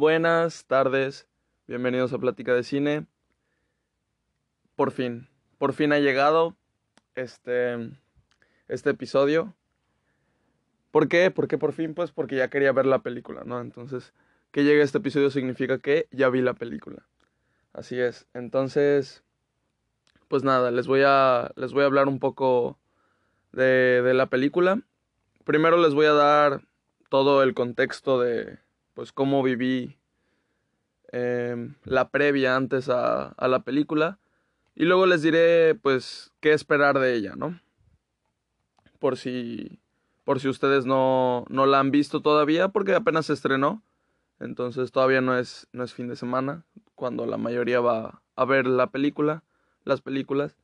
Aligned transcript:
buenas 0.00 0.64
tardes, 0.64 1.28
bienvenidos 1.66 2.14
a 2.14 2.18
Plática 2.18 2.54
de 2.54 2.62
Cine. 2.62 3.06
Por 4.74 4.92
fin, 4.92 5.28
por 5.58 5.74
fin 5.74 5.92
ha 5.92 5.98
llegado 5.98 6.56
este, 7.16 7.90
este 8.66 8.90
episodio. 8.90 9.54
¿Por 10.90 11.06
qué? 11.08 11.30
¿Por 11.30 11.48
qué 11.48 11.58
por 11.58 11.74
fin? 11.74 11.92
Pues 11.92 12.12
porque 12.12 12.36
ya 12.36 12.48
quería 12.48 12.72
ver 12.72 12.86
la 12.86 13.00
película, 13.00 13.42
¿no? 13.44 13.60
Entonces, 13.60 14.14
que 14.52 14.64
llegue 14.64 14.80
este 14.80 14.96
episodio 14.96 15.28
significa 15.28 15.76
que 15.80 16.08
ya 16.12 16.30
vi 16.30 16.40
la 16.40 16.54
película. 16.54 17.06
Así 17.74 18.00
es. 18.00 18.26
Entonces, 18.32 19.22
pues 20.28 20.44
nada, 20.44 20.70
les 20.70 20.86
voy 20.86 21.02
a, 21.04 21.52
les 21.56 21.74
voy 21.74 21.82
a 21.82 21.86
hablar 21.86 22.08
un 22.08 22.20
poco 22.20 22.78
de, 23.52 24.00
de 24.00 24.14
la 24.14 24.30
película. 24.30 24.80
Primero 25.44 25.76
les 25.76 25.92
voy 25.92 26.06
a 26.06 26.14
dar 26.14 26.62
todo 27.10 27.42
el 27.42 27.52
contexto 27.52 28.18
de, 28.18 28.60
pues, 28.94 29.12
cómo 29.12 29.42
viví 29.42 29.99
eh, 31.12 31.70
la 31.84 32.08
previa 32.08 32.56
antes 32.56 32.88
a, 32.88 33.28
a 33.28 33.48
la 33.48 33.62
película. 33.62 34.18
Y 34.74 34.84
luego 34.84 35.06
les 35.06 35.22
diré, 35.22 35.74
pues, 35.74 36.32
qué 36.40 36.52
esperar 36.52 36.98
de 36.98 37.14
ella, 37.14 37.34
¿no? 37.36 37.60
Por 38.98 39.16
si, 39.16 39.80
por 40.24 40.40
si 40.40 40.48
ustedes 40.48 40.86
no, 40.86 41.44
no 41.48 41.66
la 41.66 41.80
han 41.80 41.90
visto 41.90 42.20
todavía, 42.20 42.68
porque 42.68 42.94
apenas 42.94 43.26
se 43.26 43.32
estrenó. 43.32 43.82
Entonces 44.38 44.90
todavía 44.90 45.20
no 45.20 45.36
es, 45.36 45.68
no 45.72 45.84
es 45.84 45.92
fin 45.92 46.08
de 46.08 46.16
semana, 46.16 46.64
cuando 46.94 47.26
la 47.26 47.36
mayoría 47.36 47.80
va 47.80 48.22
a 48.36 48.44
ver 48.46 48.66
la 48.66 48.90
película, 48.90 49.42
las 49.84 50.00
películas. 50.00 50.56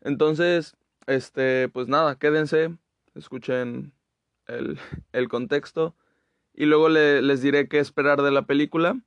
Entonces, 0.00 0.76
este, 1.06 1.68
pues 1.68 1.88
nada, 1.88 2.18
quédense, 2.18 2.74
escuchen 3.14 3.92
el, 4.46 4.78
el 5.12 5.28
contexto 5.28 5.94
y 6.54 6.64
luego 6.64 6.88
le, 6.88 7.20
les 7.20 7.42
diré 7.42 7.68
qué 7.68 7.80
esperar 7.80 8.22
de 8.22 8.30
la 8.30 8.42
película 8.42 8.98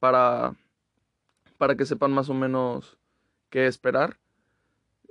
para, 0.00 0.56
para 1.58 1.76
que 1.76 1.86
sepan 1.86 2.12
más 2.12 2.28
o 2.28 2.34
menos 2.34 2.98
qué 3.50 3.66
esperar, 3.66 4.18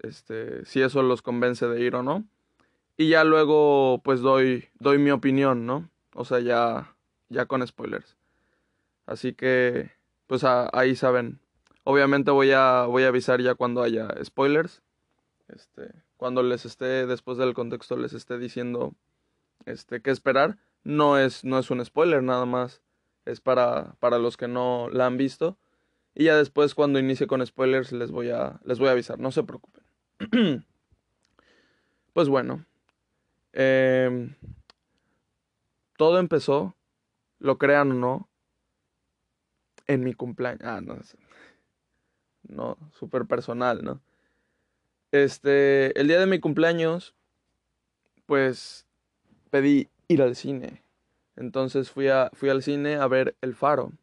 este, 0.04 0.66
si 0.66 0.82
eso 0.82 1.04
los 1.04 1.22
convence 1.22 1.68
de 1.68 1.82
ir 1.82 1.96
o 1.96 2.04
no. 2.04 2.26
Y 2.98 3.10
ya 3.10 3.24
luego 3.24 4.02
pues 4.04 4.20
doy, 4.20 4.68
doy 4.80 4.98
mi 4.98 5.12
opinión, 5.12 5.66
¿no? 5.66 5.90
O 6.14 6.26
sea, 6.26 6.40
ya, 6.40 6.94
ya 7.30 7.46
con 7.46 7.66
spoilers. 7.66 8.18
Así 9.06 9.34
que, 9.34 9.92
pues 10.28 10.44
ahí 10.44 10.96
saben. 10.96 11.40
Obviamente 11.84 12.32
voy 12.32 12.52
a, 12.52 12.84
voy 12.84 13.04
a 13.04 13.08
avisar 13.08 13.42
ya 13.42 13.56
cuando 13.56 13.82
haya 13.82 14.10
spoilers. 14.24 14.82
Este, 15.48 15.92
cuando 16.18 16.44
les 16.44 16.66
esté, 16.66 17.08
después 17.08 17.38
del 17.38 17.54
contexto, 17.54 17.96
les 17.96 18.14
esté 18.14 18.38
diciendo 18.38 18.94
este, 19.66 20.02
qué 20.02 20.12
esperar. 20.12 20.58
No 20.84 21.18
es, 21.18 21.44
no 21.44 21.58
es 21.58 21.72
un 21.72 21.84
spoiler, 21.84 22.22
nada 22.22 22.46
más. 22.46 22.82
Es 23.30 23.42
para, 23.42 23.96
para 24.00 24.20
los 24.20 24.38
que 24.38 24.48
no 24.48 24.90
la 24.92 25.06
han 25.06 25.18
visto. 25.18 25.58
Y 26.16 26.26
ya 26.26 26.36
después, 26.36 26.76
cuando 26.76 27.00
inicie 27.00 27.28
con 27.28 27.46
spoilers, 27.46 27.92
les 27.92 28.12
voy 28.12 28.30
a, 28.30 28.60
les 28.64 28.80
voy 28.80 28.90
a 28.90 28.92
avisar. 28.92 29.20
No 29.20 29.32
se 29.32 29.44
preocupen. 29.44 29.84
pues 32.14 32.28
bueno. 32.28 32.66
Eh, 33.54 34.36
todo 35.98 36.20
empezó, 36.20 36.76
lo 37.40 37.58
crean 37.58 37.92
o 37.92 37.96
no, 37.96 38.30
en 39.86 40.04
mi 40.04 40.14
cumpleaños. 40.14 40.62
Ah, 40.64 40.80
no. 40.82 40.98
No, 42.44 42.78
súper 42.92 43.26
personal, 43.26 43.84
¿no? 43.84 44.02
Este, 45.12 46.00
el 46.00 46.08
día 46.08 46.20
de 46.20 46.26
mi 46.26 46.40
cumpleaños, 46.40 47.16
pues 48.26 48.88
pedí 49.50 49.90
ir 50.08 50.22
al 50.22 50.36
cine. 50.36 50.84
Entonces 51.40 51.90
fui, 51.90 52.10
a, 52.10 52.30
fui 52.34 52.50
al 52.50 52.62
cine 52.62 52.98
a 52.98 53.08
ver 53.08 53.38
El 53.40 53.56
Faro, 53.56 53.94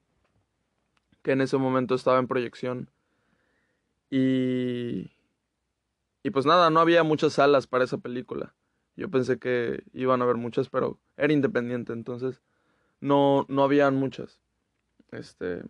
que 1.23 1.33
en 1.33 1.43
ese 1.43 1.59
momento 1.59 1.95
estaba 1.95 2.19
en 2.19 2.27
proyección. 2.27 2.91
Y, 4.09 5.11
y 6.23 6.31
pues 6.31 6.47
nada, 6.47 6.71
no 6.71 6.81
había 6.81 7.03
muchas 7.03 7.35
salas 7.35 7.67
para 7.67 7.85
esa 7.85 7.99
película. 7.99 8.55
Yo 8.97 9.11
pensé 9.11 9.39
que 9.39 9.85
iban 9.93 10.23
a 10.23 10.25
haber 10.25 10.37
muchas, 10.37 10.71
pero 10.71 10.99
era 11.19 11.31
independiente, 11.31 11.93
entonces 11.93 12.41
no, 13.01 13.45
no 13.51 13.65
habían 13.65 13.97
muchas. 13.97 14.41
Este. 15.11 15.63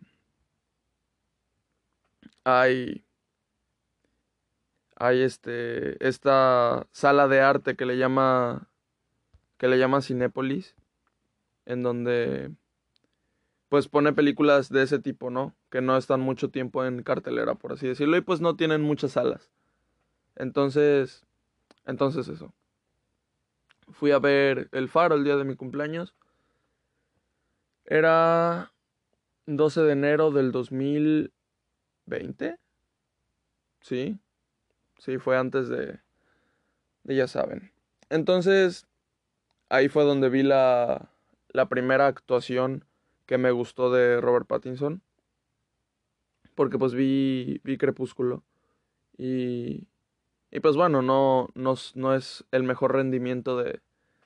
Hay. 2.44 3.04
Hay 4.94 5.22
este. 5.22 6.06
Esta 6.06 6.86
sala 6.92 7.26
de 7.26 7.40
arte 7.40 7.74
que 7.74 7.86
le 7.86 7.98
llama. 7.98 8.68
que 9.58 9.66
le 9.66 9.78
llama 9.80 10.00
Cinépolis. 10.00 10.76
En 11.66 11.82
donde. 11.82 12.52
Pues 13.68 13.88
pone 13.88 14.12
películas 14.12 14.68
de 14.70 14.82
ese 14.82 15.00
tipo, 15.00 15.30
¿no? 15.30 15.54
Que 15.70 15.80
no 15.80 15.96
están 15.96 16.20
mucho 16.20 16.50
tiempo 16.50 16.84
en 16.84 17.02
cartelera, 17.02 17.56
por 17.56 17.72
así 17.72 17.88
decirlo. 17.88 18.16
Y 18.16 18.20
pues 18.20 18.40
no 18.40 18.56
tienen 18.56 18.82
muchas 18.82 19.12
salas. 19.12 19.50
Entonces. 20.36 21.26
Entonces 21.84 22.28
eso. 22.28 22.52
Fui 23.90 24.12
a 24.12 24.18
ver 24.18 24.68
El 24.72 24.88
Faro 24.88 25.14
el 25.14 25.24
día 25.24 25.36
de 25.36 25.44
mi 25.44 25.56
cumpleaños. 25.56 26.14
Era 27.84 28.72
12 29.46 29.82
de 29.82 29.92
enero 29.92 30.30
del 30.30 30.52
2020. 30.52 32.58
Sí. 33.80 34.18
Sí, 34.98 35.18
fue 35.18 35.36
antes 35.36 35.68
de, 35.68 36.00
de 37.04 37.16
ya 37.16 37.28
saben. 37.28 37.72
Entonces, 38.08 38.86
ahí 39.68 39.88
fue 39.88 40.04
donde 40.04 40.28
vi 40.28 40.42
la, 40.42 41.10
la 41.56 41.70
primera 41.70 42.06
actuación 42.06 42.84
que 43.24 43.38
me 43.38 43.50
gustó 43.50 43.90
de 43.90 44.20
Robert 44.20 44.46
Pattinson. 44.46 45.00
Porque 46.54 46.78
pues 46.78 46.92
vi, 46.92 47.62
vi 47.64 47.78
Crepúsculo. 47.78 48.44
Y, 49.16 49.88
y 50.50 50.60
pues 50.60 50.76
bueno, 50.76 51.00
no, 51.00 51.48
no, 51.54 51.74
no 51.94 52.14
es 52.14 52.44
el 52.50 52.62
mejor 52.62 52.92
rendimiento 52.92 53.56
de, 53.56 53.80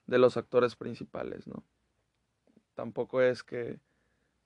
de 0.07 0.19
los 0.19 0.37
actores 0.37 0.75
principales, 0.75 1.47
¿no? 1.47 1.63
Tampoco 2.75 3.23
es 3.23 3.45
que, 3.45 3.79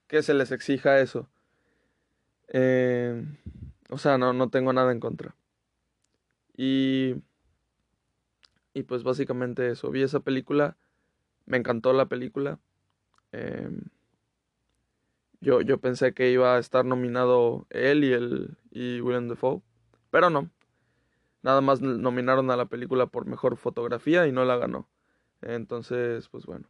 que 0.06 0.22
se 0.22 0.34
les 0.34 0.52
exija 0.52 1.00
eso. 1.00 1.26
Eh, 2.48 3.24
o 3.88 3.96
sea, 3.96 4.18
no, 4.18 4.34
no 4.34 4.50
tengo 4.50 4.74
nada 4.74 4.92
en 4.92 5.00
contra. 5.00 5.34
Y, 6.54 7.14
y 8.74 8.82
pues 8.82 9.04
básicamente 9.04 9.70
eso. 9.70 9.90
Vi 9.90 10.02
esa 10.02 10.20
película, 10.20 10.76
me 11.46 11.56
encantó 11.56 11.94
la 11.94 12.06
película. 12.06 12.58
Eh, 13.36 13.68
yo, 15.40 15.60
yo 15.60 15.78
pensé 15.78 16.14
que 16.14 16.30
iba 16.30 16.54
a 16.54 16.58
estar 16.60 16.84
nominado 16.84 17.66
él 17.70 18.04
y, 18.04 18.12
el, 18.12 18.56
y 18.70 19.00
William 19.00 19.28
Defoe, 19.28 19.60
pero 20.10 20.30
no. 20.30 20.50
Nada 21.42 21.60
más 21.60 21.82
nominaron 21.82 22.50
a 22.50 22.56
la 22.56 22.66
película 22.66 23.06
por 23.06 23.26
mejor 23.26 23.56
fotografía 23.56 24.26
y 24.26 24.32
no 24.32 24.44
la 24.44 24.56
ganó. 24.56 24.88
Entonces, 25.42 26.28
pues 26.28 26.46
bueno. 26.46 26.68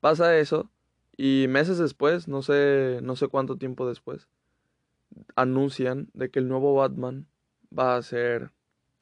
Pasa 0.00 0.38
eso 0.38 0.70
y 1.16 1.46
meses 1.48 1.76
después, 1.76 2.26
no 2.28 2.40
sé, 2.40 3.00
no 3.02 3.14
sé 3.14 3.28
cuánto 3.28 3.58
tiempo 3.58 3.86
después, 3.86 4.26
anuncian 5.36 6.08
de 6.14 6.30
que 6.30 6.38
el 6.38 6.48
nuevo 6.48 6.74
Batman 6.74 7.26
va 7.76 7.96
a 7.96 8.02
ser 8.02 8.52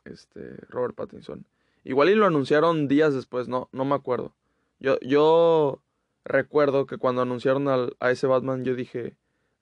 este 0.04 0.56
Robert 0.68 0.96
Pattinson. 0.96 1.46
Igual 1.84 2.10
y 2.10 2.16
lo 2.16 2.26
anunciaron 2.26 2.88
días 2.88 3.14
después, 3.14 3.46
no, 3.46 3.68
no 3.70 3.84
me 3.84 3.94
acuerdo. 3.94 4.34
Yo, 4.80 4.98
yo 5.00 5.80
recuerdo 6.28 6.86
que 6.86 6.98
cuando 6.98 7.22
anunciaron 7.22 7.66
a 7.68 8.10
ese 8.10 8.26
Batman 8.26 8.64
yo 8.64 8.74
dije, 8.74 9.16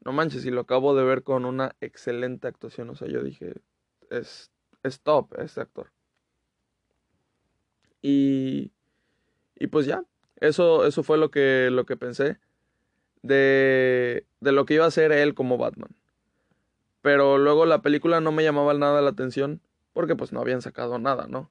no 0.05 0.13
manches, 0.13 0.45
y 0.45 0.51
lo 0.51 0.61
acabo 0.61 0.95
de 0.95 1.05
ver 1.05 1.23
con 1.23 1.45
una 1.45 1.75
excelente 1.81 2.47
actuación. 2.47 2.91
O 2.91 2.95
sea, 2.95 3.09
yo 3.09 3.23
dije, 3.23 3.55
es, 4.11 4.53
es 4.83 5.01
top 5.01 5.35
este 5.39 5.61
actor. 5.61 5.91
Y, 8.03 8.71
y 9.57 9.67
pues 9.67 9.87
ya, 9.87 10.05
eso, 10.37 10.87
eso 10.87 11.03
fue 11.03 11.19
lo 11.19 11.31
que, 11.31 11.71
lo 11.73 11.87
que 11.87 11.97
pensé 11.97 12.39
de, 13.23 14.27
de 14.41 14.53
lo 14.53 14.65
que 14.65 14.75
iba 14.75 14.87
a 14.87 14.91
ser 14.93 15.11
él 15.11 15.35
como 15.35 15.59
Batman. 15.59 15.91
Pero 17.03 17.39
luego 17.39 17.67
la 17.67 17.83
película 17.83 18.21
no 18.21 18.33
me 18.33 18.45
llamaba 18.45 18.75
nada 18.75 19.01
la 19.01 19.11
atención 19.11 19.61
porque 19.93 20.15
pues 20.15 20.33
no 20.33 20.41
habían 20.41 20.63
sacado 20.63 20.99
nada, 20.99 21.27
¿no? 21.27 21.51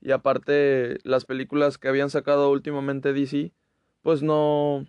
Y 0.00 0.12
aparte 0.12 0.98
las 1.02 1.24
películas 1.24 1.78
que 1.78 1.88
habían 1.88 2.10
sacado 2.10 2.50
últimamente 2.50 3.12
DC 3.12 3.52
pues 4.06 4.22
no 4.22 4.86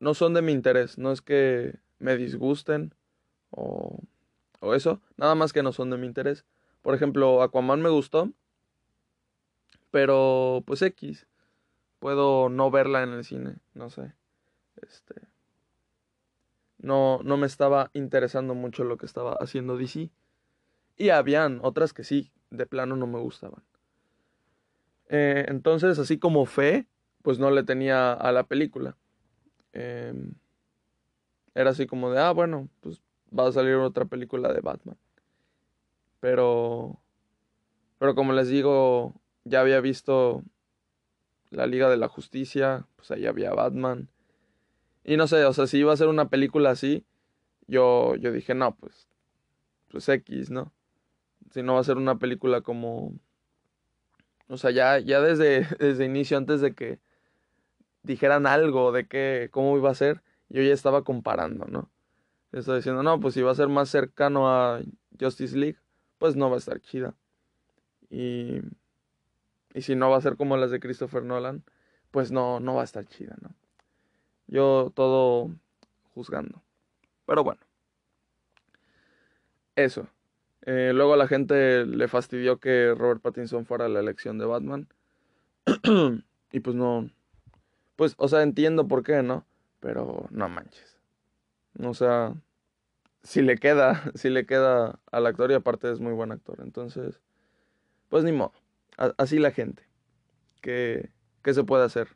no 0.00 0.14
son 0.14 0.32
de 0.32 0.40
mi 0.40 0.52
interés, 0.52 0.96
no 0.96 1.12
es 1.12 1.20
que 1.20 1.78
me 1.98 2.16
disgusten 2.16 2.94
o, 3.50 4.00
o 4.60 4.74
eso, 4.74 5.02
nada 5.18 5.34
más 5.34 5.52
que 5.52 5.62
no 5.62 5.70
son 5.70 5.90
de 5.90 5.98
mi 5.98 6.06
interés. 6.06 6.46
Por 6.80 6.94
ejemplo, 6.94 7.42
Aquaman 7.42 7.82
me 7.82 7.90
gustó, 7.90 8.32
pero 9.90 10.62
pues 10.66 10.80
X. 10.80 11.26
Puedo 11.98 12.48
no 12.48 12.70
verla 12.70 13.02
en 13.02 13.10
el 13.10 13.22
cine, 13.22 13.56
no 13.74 13.90
sé. 13.90 14.14
Este 14.76 15.28
no 16.78 17.20
no 17.24 17.36
me 17.36 17.46
estaba 17.46 17.90
interesando 17.92 18.54
mucho 18.54 18.82
lo 18.82 18.96
que 18.96 19.04
estaba 19.04 19.36
haciendo 19.42 19.76
DC. 19.76 20.08
Y 20.96 21.10
habían 21.10 21.60
otras 21.62 21.92
que 21.92 22.02
sí, 22.02 22.32
de 22.48 22.64
plano 22.64 22.96
no 22.96 23.06
me 23.06 23.18
gustaban. 23.18 23.62
Eh, 25.10 25.44
entonces, 25.48 25.98
así 25.98 26.18
como 26.18 26.46
fe, 26.46 26.86
pues 27.22 27.38
no 27.38 27.50
le 27.50 27.62
tenía 27.62 28.12
a 28.12 28.32
la 28.32 28.44
película. 28.44 28.96
Eh, 29.72 30.14
era 31.54 31.70
así 31.70 31.86
como 31.86 32.10
de, 32.10 32.20
ah, 32.20 32.32
bueno, 32.32 32.68
pues 32.80 33.02
va 33.36 33.48
a 33.48 33.52
salir 33.52 33.74
otra 33.74 34.04
película 34.04 34.52
de 34.52 34.60
Batman. 34.60 34.96
Pero, 36.20 37.00
pero 37.98 38.14
como 38.14 38.32
les 38.32 38.48
digo, 38.48 39.14
ya 39.44 39.60
había 39.60 39.80
visto 39.80 40.42
la 41.50 41.66
Liga 41.66 41.88
de 41.88 41.96
la 41.96 42.08
Justicia, 42.08 42.86
pues 42.96 43.10
ahí 43.10 43.26
había 43.26 43.52
Batman. 43.52 44.08
Y 45.04 45.16
no 45.16 45.26
sé, 45.26 45.44
o 45.44 45.52
sea, 45.52 45.66
si 45.66 45.78
iba 45.78 45.92
a 45.92 45.96
ser 45.96 46.08
una 46.08 46.28
película 46.28 46.70
así, 46.70 47.04
yo, 47.66 48.16
yo 48.16 48.32
dije, 48.32 48.54
no, 48.54 48.74
pues, 48.76 49.08
pues 49.88 50.08
X, 50.08 50.50
¿no? 50.50 50.72
Si 51.50 51.62
no 51.62 51.74
va 51.74 51.80
a 51.80 51.84
ser 51.84 51.96
una 51.96 52.18
película 52.18 52.60
como... 52.60 53.14
O 54.48 54.56
sea, 54.56 54.70
ya, 54.70 54.98
ya 54.98 55.20
desde, 55.20 55.66
desde 55.78 56.04
inicio, 56.04 56.36
antes 56.36 56.60
de 56.60 56.74
que 56.74 56.98
dijeran 58.08 58.46
algo 58.46 58.90
de 58.90 59.06
qué, 59.06 59.48
cómo 59.52 59.76
iba 59.76 59.90
a 59.90 59.94
ser, 59.94 60.22
yo 60.48 60.62
ya 60.62 60.72
estaba 60.72 61.04
comparando, 61.04 61.66
¿no? 61.66 61.90
Estaba 62.52 62.78
diciendo, 62.78 63.02
no, 63.02 63.20
pues 63.20 63.34
si 63.34 63.42
va 63.42 63.52
a 63.52 63.54
ser 63.54 63.68
más 63.68 63.90
cercano 63.90 64.48
a 64.48 64.80
Justice 65.20 65.56
League, 65.56 65.78
pues 66.16 66.34
no 66.34 66.48
va 66.48 66.56
a 66.56 66.58
estar 66.58 66.80
chida. 66.80 67.14
Y, 68.10 68.62
y 69.74 69.82
si 69.82 69.94
no 69.94 70.10
va 70.10 70.16
a 70.16 70.22
ser 70.22 70.36
como 70.36 70.56
las 70.56 70.70
de 70.70 70.80
Christopher 70.80 71.22
Nolan, 71.22 71.62
pues 72.10 72.32
no, 72.32 72.58
no 72.60 72.74
va 72.74 72.80
a 72.80 72.84
estar 72.84 73.06
chida, 73.06 73.36
¿no? 73.42 73.54
Yo 74.46 74.90
todo 74.94 75.50
juzgando. 76.14 76.62
Pero 77.26 77.44
bueno. 77.44 77.60
Eso. 79.76 80.08
Eh, 80.62 80.92
luego 80.94 81.12
a 81.12 81.18
la 81.18 81.28
gente 81.28 81.84
le 81.84 82.08
fastidió 82.08 82.58
que 82.58 82.94
Robert 82.96 83.20
Pattinson 83.20 83.66
fuera 83.66 83.88
la 83.88 84.00
elección 84.00 84.38
de 84.38 84.46
Batman. 84.46 84.88
y 86.52 86.60
pues 86.60 86.74
no. 86.74 87.10
Pues, 87.98 88.14
o 88.16 88.28
sea, 88.28 88.42
entiendo 88.42 88.86
por 88.86 89.02
qué, 89.02 89.24
¿no? 89.24 89.44
Pero 89.80 90.28
no 90.30 90.48
manches. 90.48 91.00
O 91.82 91.94
sea, 91.94 92.32
si 93.24 93.42
le 93.42 93.56
queda, 93.56 94.12
si 94.14 94.30
le 94.30 94.46
queda 94.46 95.00
al 95.10 95.26
actor 95.26 95.50
y 95.50 95.54
aparte 95.54 95.90
es 95.90 95.98
muy 95.98 96.12
buen 96.12 96.30
actor. 96.30 96.60
Entonces, 96.62 97.20
pues 98.08 98.22
ni 98.22 98.30
modo. 98.30 98.52
así 99.16 99.40
la 99.40 99.50
gente. 99.50 99.82
¿Qué, 100.62 101.10
¿Qué 101.42 101.52
se 101.52 101.64
puede 101.64 101.84
hacer? 101.84 102.06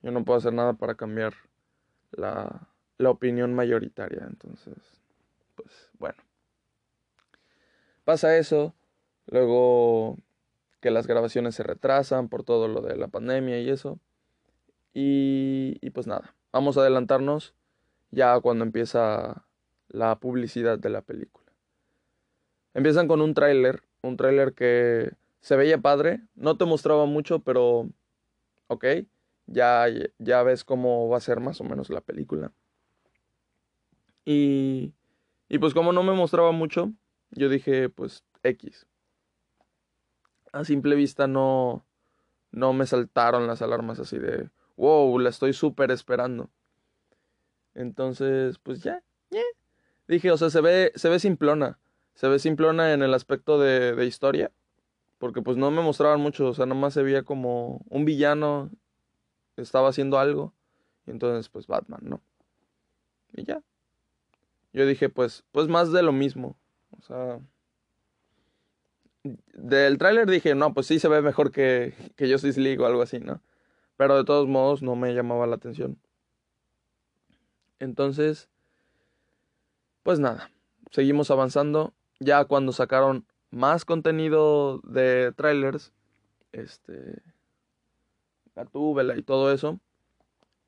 Yo 0.00 0.12
no 0.12 0.24
puedo 0.24 0.38
hacer 0.38 0.52
nada 0.52 0.74
para 0.74 0.94
cambiar 0.94 1.34
la, 2.12 2.68
la 2.96 3.10
opinión 3.10 3.52
mayoritaria. 3.52 4.24
Entonces, 4.30 4.76
pues 5.56 5.90
bueno. 5.98 6.22
Pasa 8.04 8.36
eso. 8.36 8.76
Luego 9.26 10.18
que 10.80 10.92
las 10.92 11.08
grabaciones 11.08 11.56
se 11.56 11.64
retrasan 11.64 12.28
por 12.28 12.44
todo 12.44 12.68
lo 12.68 12.80
de 12.80 12.96
la 12.96 13.08
pandemia 13.08 13.60
y 13.60 13.70
eso. 13.70 13.98
Y, 14.94 15.76
y 15.80 15.90
pues 15.90 16.06
nada, 16.06 16.34
vamos 16.52 16.78
a 16.78 16.80
adelantarnos 16.80 17.54
ya 18.12 18.40
cuando 18.40 18.64
empieza 18.64 19.44
la 19.88 20.18
publicidad 20.20 20.78
de 20.78 20.88
la 20.88 21.02
película. 21.02 21.52
Empiezan 22.74 23.08
con 23.08 23.20
un 23.20 23.34
tráiler, 23.34 23.82
un 24.02 24.16
tráiler 24.16 24.54
que 24.54 25.12
se 25.40 25.56
veía 25.56 25.78
padre, 25.78 26.20
no 26.34 26.56
te 26.56 26.64
mostraba 26.64 27.06
mucho, 27.06 27.40
pero 27.40 27.88
ok, 28.68 28.84
ya, 29.46 29.86
ya 30.18 30.42
ves 30.42 30.64
cómo 30.64 31.08
va 31.08 31.18
a 31.18 31.20
ser 31.20 31.40
más 31.40 31.60
o 31.60 31.64
menos 31.64 31.90
la 31.90 32.00
película. 32.00 32.52
Y, 34.24 34.94
y 35.48 35.58
pues 35.58 35.74
como 35.74 35.92
no 35.92 36.02
me 36.02 36.12
mostraba 36.12 36.52
mucho, 36.52 36.92
yo 37.30 37.48
dije 37.48 37.88
pues 37.88 38.24
X. 38.42 38.86
A 40.52 40.64
simple 40.64 40.94
vista 40.94 41.26
no, 41.26 41.84
no 42.52 42.72
me 42.72 42.86
saltaron 42.86 43.46
las 43.46 43.60
alarmas 43.60 43.98
así 43.98 44.18
de, 44.18 44.48
wow, 44.76 45.18
la 45.18 45.30
estoy 45.30 45.52
súper 45.52 45.90
esperando. 45.90 46.50
Entonces, 47.74 48.58
pues 48.58 48.82
ya, 48.82 49.02
ya. 49.30 49.42
Dije, 50.08 50.30
o 50.30 50.36
sea, 50.36 50.50
se 50.50 50.60
ve, 50.60 50.92
se 50.94 51.08
ve 51.08 51.18
simplona. 51.18 51.78
Se 52.14 52.28
ve 52.28 52.38
simplona 52.38 52.92
en 52.92 53.02
el 53.02 53.14
aspecto 53.14 53.58
de, 53.58 53.94
de 53.94 54.06
historia. 54.06 54.52
Porque 55.18 55.42
pues 55.42 55.56
no 55.56 55.70
me 55.70 55.82
mostraban 55.82 56.20
mucho, 56.20 56.48
o 56.48 56.54
sea, 56.54 56.66
nomás 56.66 56.94
se 56.94 57.02
veía 57.02 57.22
como 57.22 57.84
un 57.88 58.04
villano 58.04 58.70
estaba 59.56 59.88
haciendo 59.88 60.18
algo. 60.18 60.52
Y 61.06 61.10
entonces, 61.10 61.48
pues 61.48 61.66
Batman, 61.66 62.00
¿no? 62.02 62.20
Y 63.32 63.44
ya. 63.44 63.62
Yo 64.72 64.86
dije, 64.86 65.08
pues, 65.08 65.44
pues 65.52 65.68
más 65.68 65.92
de 65.92 66.02
lo 66.02 66.12
mismo. 66.12 66.56
O 66.98 67.02
sea. 67.02 67.40
Del 69.22 69.98
tráiler 69.98 70.28
dije, 70.28 70.54
no, 70.54 70.74
pues 70.74 70.86
sí 70.86 70.98
se 70.98 71.08
ve 71.08 71.22
mejor 71.22 71.50
que, 71.50 71.94
que 72.16 72.30
Justice 72.30 72.60
League 72.60 72.82
o 72.82 72.86
algo 72.86 73.02
así, 73.02 73.20
¿no? 73.20 73.40
Pero 73.96 74.16
de 74.16 74.24
todos 74.24 74.48
modos 74.48 74.82
no 74.82 74.96
me 74.96 75.14
llamaba 75.14 75.46
la 75.46 75.56
atención. 75.56 75.98
Entonces, 77.78 78.48
pues 80.02 80.18
nada, 80.18 80.50
seguimos 80.90 81.30
avanzando. 81.30 81.92
Ya 82.20 82.44
cuando 82.44 82.72
sacaron 82.72 83.26
más 83.50 83.84
contenido 83.84 84.80
de 84.84 85.32
trailers, 85.36 85.92
este, 86.52 87.22
Gatúbela 88.54 89.16
y 89.16 89.22
todo 89.22 89.52
eso. 89.52 89.80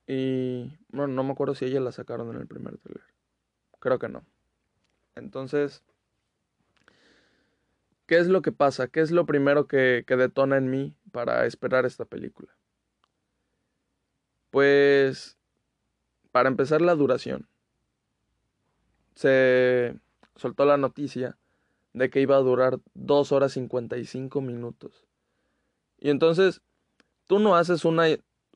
Y 0.07 0.73
bueno, 0.89 1.15
no 1.15 1.25
me 1.25 1.33
acuerdo 1.33 1.55
si 1.55 1.65
ella 1.65 1.81
la 1.81 1.93
sacaron 1.93 2.31
en 2.35 2.41
el 2.41 2.47
primer 2.47 2.79
trailer. 2.79 3.05
Creo 3.79 3.99
que 3.99 4.09
no. 4.09 4.25
Entonces, 5.15 5.83
¿qué 8.07 8.19
es 8.19 8.29
lo 8.29 8.43
que 8.43 8.53
pasa? 8.53 8.89
¿Qué 8.89 9.01
es 9.01 9.11
lo 9.11 9.27
primero 9.27 9.67
que, 9.67 10.05
que 10.07 10.17
detona 10.17 10.57
en 10.57 10.71
mí 10.71 10.95
para 11.13 11.47
esperar 11.47 11.87
esta 11.87 12.05
película? 12.05 12.53
Pues, 14.57 15.37
para 16.33 16.49
empezar, 16.49 16.81
la 16.81 16.95
duración. 16.95 17.47
Se 19.15 19.95
soltó 20.35 20.65
la 20.65 20.79
noticia 20.79 21.37
de 21.93 22.09
que 22.09 22.23
iba 22.23 22.37
a 22.37 22.41
durar 22.41 22.79
2 22.95 23.33
horas 23.33 23.53
55 23.53 24.41
minutos. 24.41 25.05
Y 25.99 26.09
entonces, 26.09 26.63
tú 27.27 27.39
no 27.39 27.55
haces 27.55 27.85
una, 27.85 28.07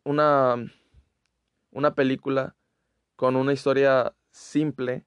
una, 0.02 0.72
una 1.70 1.94
película 1.94 2.56
con 3.14 3.36
una 3.36 3.52
historia 3.52 4.14
simple 4.30 5.04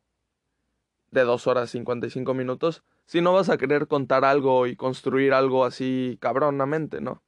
de 1.10 1.22
2 1.22 1.48
horas 1.48 1.72
55 1.72 2.36
minutos 2.36 2.84
si 3.08 3.20
no 3.20 3.34
vas 3.34 3.50
a 3.50 3.58
querer 3.58 3.88
contar 3.88 4.26
algo 4.26 4.68
y 4.68 4.76
construir 4.76 5.34
algo 5.34 5.66
así 5.66 6.20
cabronamente, 6.22 7.02
¿no? 7.02 7.24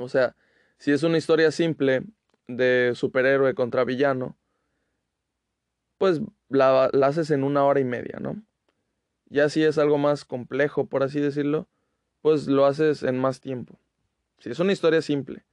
O 0.00 0.08
sea, 0.08 0.34
si 0.78 0.90
es 0.90 1.04
una 1.04 1.18
historia 1.18 1.52
simple 1.52 2.02
de 2.48 2.92
superhéroe 2.94 3.54
contra 3.54 3.84
villano, 3.84 4.36
pues 5.98 6.20
la, 6.48 6.84
haces 6.84 7.30
en 7.30 7.44
una 7.44 7.64
hora 7.64 7.80
y 7.80 7.84
media, 7.84 8.18
¿no? 8.20 8.42
Ya 9.28 9.48
si 9.48 9.64
es 9.64 9.78
algo 9.78 9.98
más 9.98 10.24
complejo, 10.24 10.86
por 10.86 11.02
así 11.02 11.20
decirlo, 11.20 11.66
pues 12.22 12.46
lo 12.46 12.66
haces 12.66 13.02
en 13.02 13.18
más 13.18 13.40
tiempo. 13.40 13.78
Si 14.38 14.50
es 14.50 14.60
una 14.60 14.72
historia 14.72 15.02
simple. 15.02 15.44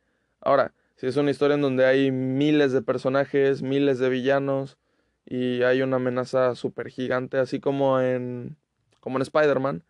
Ahora, 0.42 0.74
si 0.96 1.08
es 1.08 1.18
una 1.18 1.32
historia 1.32 1.56
en 1.56 1.62
donde 1.62 1.86
hay 1.86 2.12
miles 2.12 2.72
de 2.72 2.82
personajes, 2.82 3.62
miles 3.62 3.98
de 4.00 4.10
villanos 4.10 4.78
y 5.26 5.64
hay 5.64 5.82
una 5.82 5.96
amenaza 5.96 6.56
súper 6.56 6.90
gigante, 6.90 7.38
así 7.38 7.60
como 7.60 8.00
en, 8.00 8.58
como 9.00 9.18
en 9.18 9.24
Spider-Man, 9.24 9.84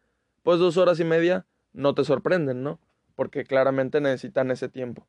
pues 0.43 0.59
dos 0.59 0.77
horas 0.77 0.99
y 0.99 1.03
media 1.03 1.45
no 1.73 1.95
te 1.95 2.05
sorprenden, 2.05 2.63
¿no? 2.63 2.79
Porque 3.15 3.43
claramente 3.43 3.99
necesitan 3.99 4.51
ese 4.51 4.69
tiempo. 4.69 5.07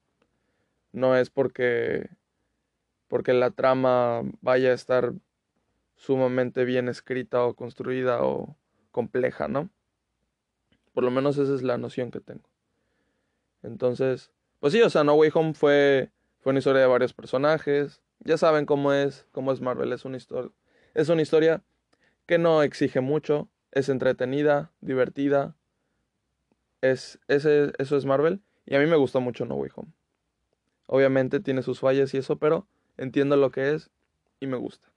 No 0.94 1.16
es 1.16 1.28
porque, 1.28 2.08
porque 3.08 3.32
la 3.32 3.50
trama 3.50 4.22
vaya 4.40 4.70
a 4.70 4.74
estar 4.74 5.12
sumamente 5.96 6.64
bien 6.64 6.88
escrita 6.88 7.44
o 7.44 7.54
construida 7.54 8.22
o 8.22 8.56
compleja, 8.92 9.48
¿no? 9.48 9.70
Por 10.92 11.02
lo 11.02 11.10
menos 11.10 11.36
esa 11.36 11.52
es 11.52 11.62
la 11.62 11.78
noción 11.78 12.12
que 12.12 12.20
tengo. 12.20 12.48
Entonces, 13.64 14.30
pues 14.60 14.72
sí, 14.72 14.82
o 14.82 14.88
sea, 14.88 15.02
No 15.02 15.14
Way 15.14 15.32
Home 15.34 15.54
fue, 15.54 16.12
fue 16.38 16.50
una 16.50 16.60
historia 16.60 16.82
de 16.82 16.86
varios 16.86 17.12
personajes. 17.12 18.00
Ya 18.20 18.38
saben 18.38 18.64
cómo 18.64 18.92
es, 18.92 19.26
cómo 19.32 19.50
es 19.50 19.60
Marvel. 19.60 19.92
Es 19.92 20.04
una, 20.04 20.16
historia, 20.16 20.52
es 20.94 21.08
una 21.08 21.22
historia 21.22 21.64
que 22.26 22.38
no 22.38 22.62
exige 22.62 23.00
mucho, 23.00 23.48
es 23.72 23.88
entretenida, 23.88 24.70
divertida. 24.80 25.56
Es, 26.82 27.18
ese, 27.26 27.72
eso 27.78 27.96
es 27.96 28.04
Marvel. 28.04 28.42
Y 28.64 28.76
a 28.76 28.78
mí 28.78 28.86
me 28.86 28.94
gustó 28.94 29.20
mucho 29.20 29.44
No 29.44 29.56
Way 29.56 29.72
Home. 29.74 29.92
Obviamente 30.86 31.40
tiene 31.40 31.62
sus 31.62 31.80
fallas 31.80 32.12
y 32.14 32.18
eso, 32.18 32.36
pero 32.36 32.66
entiendo 32.96 33.36
lo 33.36 33.50
que 33.50 33.74
es 33.74 33.90
y 34.40 34.46
me 34.46 34.56
gusta. 34.56 34.92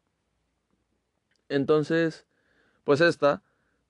Entonces, 1.50 2.25
pues 2.84 3.01
esta 3.01 3.41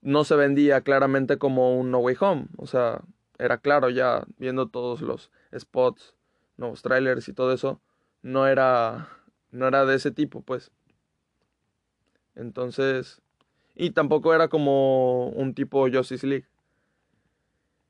no 0.01 0.24
se 0.24 0.36
vendía 0.36 0.82
claramente 0.82 1.38
como 1.38 1.77
un 1.77 1.92
No 1.92 2.00
Way 2.00 2.18
Home. 2.20 2.46
O 2.58 2.68
sea, 2.68 3.01
era 3.39 3.58
claro 3.60 3.89
ya 3.89 4.25
viendo 4.38 4.68
todos 4.70 5.01
los 5.01 5.32
spots, 5.58 6.16
nuevos 6.58 6.82
trailers 6.82 7.27
y 7.27 7.34
todo 7.34 7.54
eso, 7.54 7.82
no 8.22 8.48
era 8.48 9.10
no 9.51 9.68
era 9.68 9.86
de 9.86 9.96
ese 9.96 10.12
tipo, 10.12 10.42
pues. 10.42 10.72
Entonces, 12.36 13.22
y 13.75 13.92
tampoco 13.92 14.34
era 14.34 14.48
como 14.48 15.30
un 15.30 15.54
tipo 15.54 15.88
Justice 15.89 16.25
League. 16.25 16.48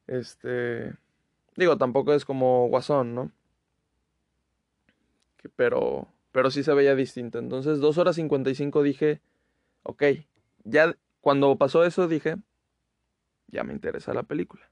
Este, 0.08 0.94
digo, 1.56 1.78
tampoco 1.78 2.14
es 2.14 2.24
como 2.26 2.68
Guasón, 2.70 3.14
¿no? 3.14 3.32
Pero 5.56 6.08
pero 6.32 6.52
sí 6.52 6.62
se 6.62 6.74
veía 6.76 6.94
distinto. 6.94 7.40
Entonces, 7.40 7.80
2 7.80 7.98
horas 7.98 8.16
55 8.16 8.84
dije, 8.84 9.22
ok, 9.82 10.04
ya 10.66 10.96
cuando 11.20 11.56
pasó 11.58 11.84
eso 11.84 12.08
dije, 12.08 12.36
ya 13.48 13.64
me 13.64 13.74
interesa 13.74 14.14
la 14.14 14.22
película. 14.22 14.70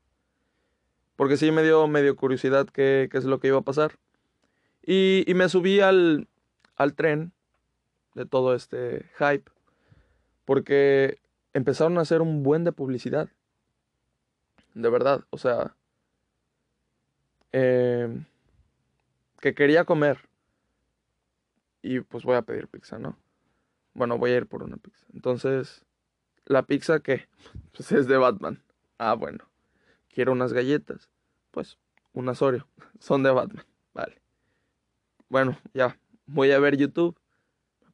Porque 1.15 1.37
sí 1.37 1.51
me 1.51 1.63
dio 1.63 1.87
medio 1.87 2.15
curiosidad 2.15 2.67
qué, 2.67 3.09
qué 3.11 3.17
es 3.17 3.23
lo 3.25 3.39
que 3.39 3.47
iba 3.47 3.57
a 3.57 3.63
pasar. 3.63 3.97
Y, 4.83 5.23
y 5.25 5.33
me 5.33 5.49
subí 5.49 5.79
al, 5.79 6.27
al 6.75 6.93
tren 6.93 7.31
de 8.13 8.27
todo 8.27 8.53
este 8.53 9.09
hype. 9.17 9.49
Porque 10.45 11.17
empezaron 11.53 11.97
a 11.97 12.01
hacer 12.01 12.21
un 12.21 12.43
buen 12.43 12.63
de 12.63 12.73
publicidad. 12.73 13.29
De 14.75 14.89
verdad, 14.89 15.23
o 15.31 15.39
sea, 15.39 15.75
eh, 17.53 18.23
que 19.39 19.55
quería 19.55 19.85
comer. 19.85 20.19
Y 21.85 21.99
pues 21.99 22.23
voy 22.23 22.35
a 22.35 22.41
pedir 22.41 22.67
pizza, 22.67 22.97
¿no? 22.97 23.15
Bueno, 23.93 24.17
voy 24.17 24.31
a 24.31 24.37
ir 24.37 24.47
por 24.47 24.63
una 24.63 24.75
pizza. 24.77 25.05
Entonces, 25.13 25.85
¿la 26.45 26.63
pizza 26.63 26.99
qué? 26.99 27.29
Pues 27.73 27.91
es 27.91 28.07
de 28.07 28.17
Batman. 28.17 28.63
Ah, 28.97 29.13
bueno. 29.13 29.45
Quiero 30.09 30.31
unas 30.31 30.51
galletas. 30.51 31.11
Pues, 31.51 31.77
unas 32.13 32.41
Oreo. 32.41 32.67
Son 32.99 33.21
de 33.21 33.29
Batman. 33.29 33.65
Vale. 33.93 34.19
Bueno, 35.29 35.59
ya. 35.75 35.95
Voy 36.25 36.51
a 36.53 36.59
ver 36.59 36.75
YouTube. 36.75 37.19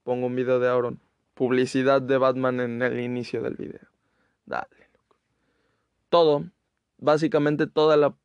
Pongo 0.03 0.27
un 0.27 0.37
video 0.37 0.61
de 0.61 0.69
Auron. 0.69 1.01
Publicidad 1.33 2.01
de 2.01 2.17
Batman 2.17 2.61
en 2.61 2.81
el 2.81 2.97
inicio 2.97 3.41
del 3.41 3.55
video. 3.55 3.89
Dale, 4.45 4.89
loco. 4.93 5.17
Todo. 6.07 6.45
Básicamente 6.97 7.67
toda 7.67 7.97
la. 7.97 8.15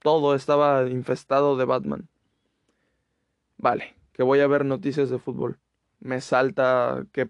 Todo 0.00 0.34
estaba 0.34 0.88
infestado 0.88 1.56
de 1.56 1.66
Batman. 1.66 2.08
Vale. 3.58 3.94
Que 4.14 4.22
voy 4.22 4.40
a 4.40 4.46
ver 4.46 4.64
noticias 4.64 5.10
de 5.10 5.18
fútbol. 5.18 5.58
Me 6.00 6.22
salta 6.22 7.04
que 7.12 7.28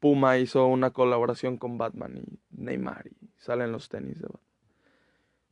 Puma 0.00 0.36
hizo 0.36 0.66
una 0.66 0.90
colaboración 0.90 1.56
con 1.56 1.78
Batman 1.78 2.18
y 2.18 2.38
Neymar 2.50 3.06
y 3.06 3.30
salen 3.38 3.72
los 3.72 3.88
tenis 3.88 4.20
de 4.20 4.26
Batman. 4.26 4.42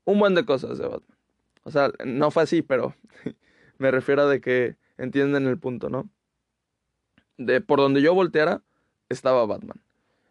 Un 0.04 0.18
buen 0.18 0.34
de 0.34 0.44
cosas 0.44 0.76
de 0.76 0.86
Batman. 0.86 1.18
O 1.62 1.70
sea, 1.70 1.90
no 2.04 2.30
fue 2.30 2.42
así, 2.42 2.60
pero 2.60 2.94
me 3.78 3.90
refiero 3.90 4.22
a 4.22 4.26
de 4.26 4.42
que 4.42 4.76
entienden 4.98 5.46
el 5.46 5.58
punto, 5.58 5.88
¿no? 5.88 6.10
De 7.38 7.62
por 7.62 7.78
donde 7.78 8.02
yo 8.02 8.14
volteara 8.14 8.62
estaba 9.08 9.46
Batman. 9.46 9.82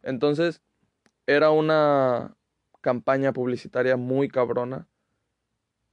Entonces, 0.04 0.62
era 1.26 1.50
una 1.50 2.36
campaña 2.82 3.34
publicitaria 3.34 3.98
muy 3.98 4.28
cabrona 4.28 4.88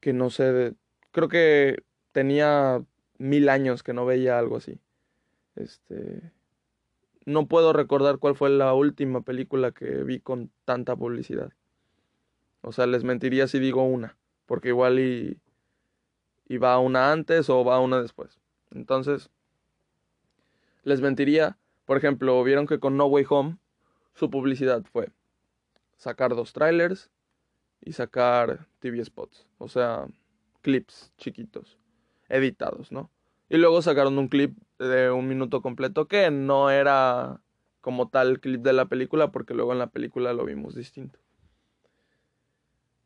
que 0.01 0.13
no 0.13 0.31
sé, 0.31 0.75
creo 1.11 1.29
que 1.29 1.83
tenía 2.13 2.83
mil 3.19 3.49
años 3.49 3.83
que 3.83 3.93
no 3.93 4.07
veía 4.07 4.39
algo 4.39 4.57
así. 4.57 4.81
Este, 5.57 6.33
no 7.25 7.47
puedo 7.47 7.73
recordar 7.73 8.19
cuál 8.19 8.37
fue 8.37 8.51
la 8.51 8.73
última 8.75 9.23
película 9.23 9.73
que 9.73 10.03
vi 10.05 10.21
con 10.21 10.51
tanta 10.65 10.97
publicidad. 10.97 11.53
O 12.63 12.73
sea, 12.73 12.87
les 12.87 13.05
mentiría 13.05 13.47
si 13.47 13.59
digo 13.59 13.85
una, 13.85 14.17
porque 14.47 14.69
igual 14.69 14.99
y, 14.99 15.41
y 16.49 16.57
va 16.59 16.79
una 16.79 17.13
antes 17.13 17.51
o 17.51 17.65
va 17.65 17.81
una 17.81 18.01
después. 18.01 18.41
Entonces, 18.71 19.31
les 20.83 21.01
mentiría. 21.01 21.59
Por 21.85 21.97
ejemplo, 21.97 22.43
vieron 22.45 22.67
que 22.67 22.81
con 22.81 22.97
No 22.97 23.07
Way 23.07 23.27
Home 23.29 23.59
su 24.15 24.31
publicidad 24.31 24.85
fue 24.93 25.11
sacar 25.97 26.35
dos 26.35 26.53
trailers 26.53 27.11
y 27.81 27.93
sacar 27.93 28.67
TV 28.81 29.05
spots, 29.05 29.47
o 29.59 29.69
sea, 29.69 30.07
clips 30.63 31.13
chiquitos, 31.17 31.79
editados, 32.29 32.93
¿no? 32.93 33.11
Y 33.49 33.57
luego 33.57 33.81
sacaron 33.83 34.19
un 34.19 34.29
clip 34.29 34.57
de 34.79 35.11
un 35.11 35.29
minuto 35.29 35.63
completo 35.63 36.07
que 36.07 36.31
no 36.31 36.71
era 36.71 37.41
como 37.81 38.09
tal 38.09 38.41
clip 38.41 38.63
de 38.63 38.73
la 38.73 38.87
película 38.87 39.33
porque 39.33 39.55
luego 39.55 39.73
en 39.73 39.79
la 39.79 39.91
película 39.91 40.33
lo 40.33 40.45
vimos 40.45 40.75
distinto. 40.75 41.19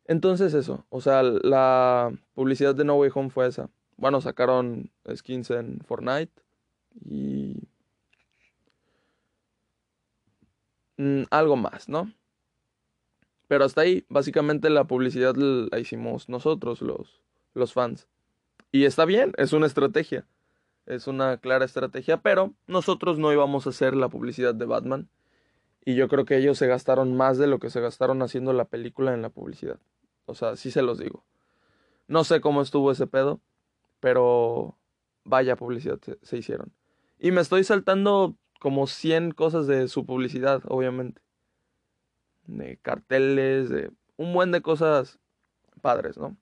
Entonces 0.06 0.52
eso, 0.54 0.84
o 0.88 1.00
sea, 1.00 1.22
la 1.22 2.12
publicidad 2.34 2.74
de 2.74 2.84
No 2.84 2.96
Way 2.96 3.10
Home 3.14 3.30
fue 3.30 3.46
esa. 3.46 3.70
Bueno, 3.96 4.20
sacaron 4.20 4.90
skins 5.14 5.50
en 5.50 5.80
Fortnite 5.80 6.32
y 7.04 7.68
mm, 10.96 11.22
algo 11.30 11.56
más, 11.56 11.88
¿no? 11.88 12.12
Pero 13.46 13.64
hasta 13.64 13.82
ahí, 13.82 14.04
básicamente 14.08 14.70
la 14.70 14.84
publicidad 14.84 15.36
la 15.36 15.78
hicimos 15.78 16.28
nosotros, 16.28 16.80
los, 16.80 17.22
los 17.54 17.72
fans. 17.72 18.08
Y 18.72 18.86
está 18.86 19.04
bien, 19.04 19.34
es 19.36 19.52
una 19.52 19.66
estrategia. 19.66 20.26
Es 20.86 21.06
una 21.06 21.36
clara 21.36 21.64
estrategia, 21.64 22.16
pero 22.16 22.54
nosotros 22.66 23.18
no 23.18 23.32
íbamos 23.32 23.66
a 23.66 23.70
hacer 23.70 23.94
la 23.94 24.08
publicidad 24.08 24.54
de 24.54 24.64
Batman. 24.64 25.08
Y 25.84 25.94
yo 25.94 26.08
creo 26.08 26.24
que 26.24 26.38
ellos 26.38 26.58
se 26.58 26.66
gastaron 26.66 27.16
más 27.16 27.38
de 27.38 27.46
lo 27.46 27.58
que 27.58 27.70
se 27.70 27.80
gastaron 27.80 28.22
haciendo 28.22 28.52
la 28.52 28.64
película 28.64 29.14
en 29.14 29.22
la 29.22 29.28
publicidad. 29.28 29.78
O 30.26 30.34
sea, 30.34 30.56
sí 30.56 30.70
se 30.70 30.82
los 30.82 30.98
digo. 30.98 31.24
No 32.08 32.24
sé 32.24 32.40
cómo 32.40 32.62
estuvo 32.62 32.90
ese 32.90 33.06
pedo, 33.06 33.40
pero 34.00 34.76
vaya 35.24 35.56
publicidad 35.56 35.98
se, 36.22 36.36
hicieron. 36.36 36.72
Y 37.18 37.30
me 37.30 37.40
estoy 37.40 37.64
saltando 37.64 38.36
como 38.58 38.86
100 38.86 39.32
cosas 39.32 39.66
de 39.66 39.86
su 39.88 40.06
publicidad, 40.06 40.62
obviamente. 40.66 41.20
De 42.46 42.78
carteles, 42.78 43.68
de 43.68 43.90
un 44.16 44.32
buen 44.32 44.50
de 44.50 44.62
cosas 44.62 45.20
padres, 45.80 46.16
¿no? 46.16 46.36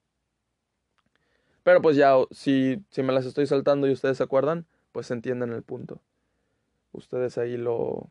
Pero 1.63 1.81
pues 1.81 1.95
ya, 1.95 2.15
si, 2.31 2.83
si 2.89 3.03
me 3.03 3.13
las 3.13 3.25
estoy 3.25 3.45
saltando 3.45 3.87
y 3.87 3.91
ustedes 3.91 4.17
se 4.17 4.23
acuerdan, 4.23 4.65
pues 4.91 5.11
entienden 5.11 5.51
el 5.53 5.63
punto. 5.63 6.01
Ustedes 6.91 7.37
ahí 7.37 7.57
lo, 7.57 8.09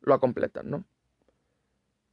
lo 0.00 0.20
completan, 0.20 0.70
¿no? 0.70 0.84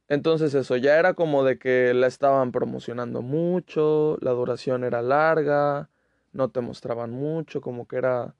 Entonces 0.08 0.54
eso, 0.54 0.76
ya 0.76 0.98
era 0.98 1.14
como 1.14 1.42
de 1.42 1.58
que 1.58 1.92
la 1.92 2.06
estaban 2.06 2.52
promocionando 2.52 3.22
mucho, 3.22 4.18
la 4.20 4.30
duración 4.30 4.84
era 4.84 5.02
larga, 5.02 5.90
no 6.32 6.50
te 6.50 6.60
mostraban 6.60 7.10
mucho, 7.10 7.60
como 7.60 7.88
que 7.88 7.96
era... 7.96 8.34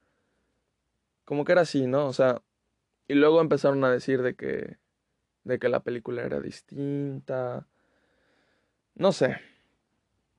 Como 1.25 1.45
que 1.45 1.53
era 1.53 1.63
así, 1.63 1.89
¿no? 1.89 2.07
O 2.07 2.13
sea, 2.13 2.41
y 3.09 3.15
luego 3.15 3.41
empezaron 3.41 3.83
a 3.85 3.91
decir 3.91 4.23
de 4.23 4.37
que... 4.37 4.79
de 5.43 5.59
que 5.59 5.69
la 5.69 5.81
película 5.81 6.23
era 6.23 6.41
distinta. 6.41 7.67
No 8.95 9.11
sé. 9.11 9.37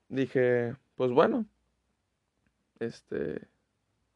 Dije, 0.07 0.75
pues 0.95 1.11
bueno, 1.11 1.45
este, 2.79 3.47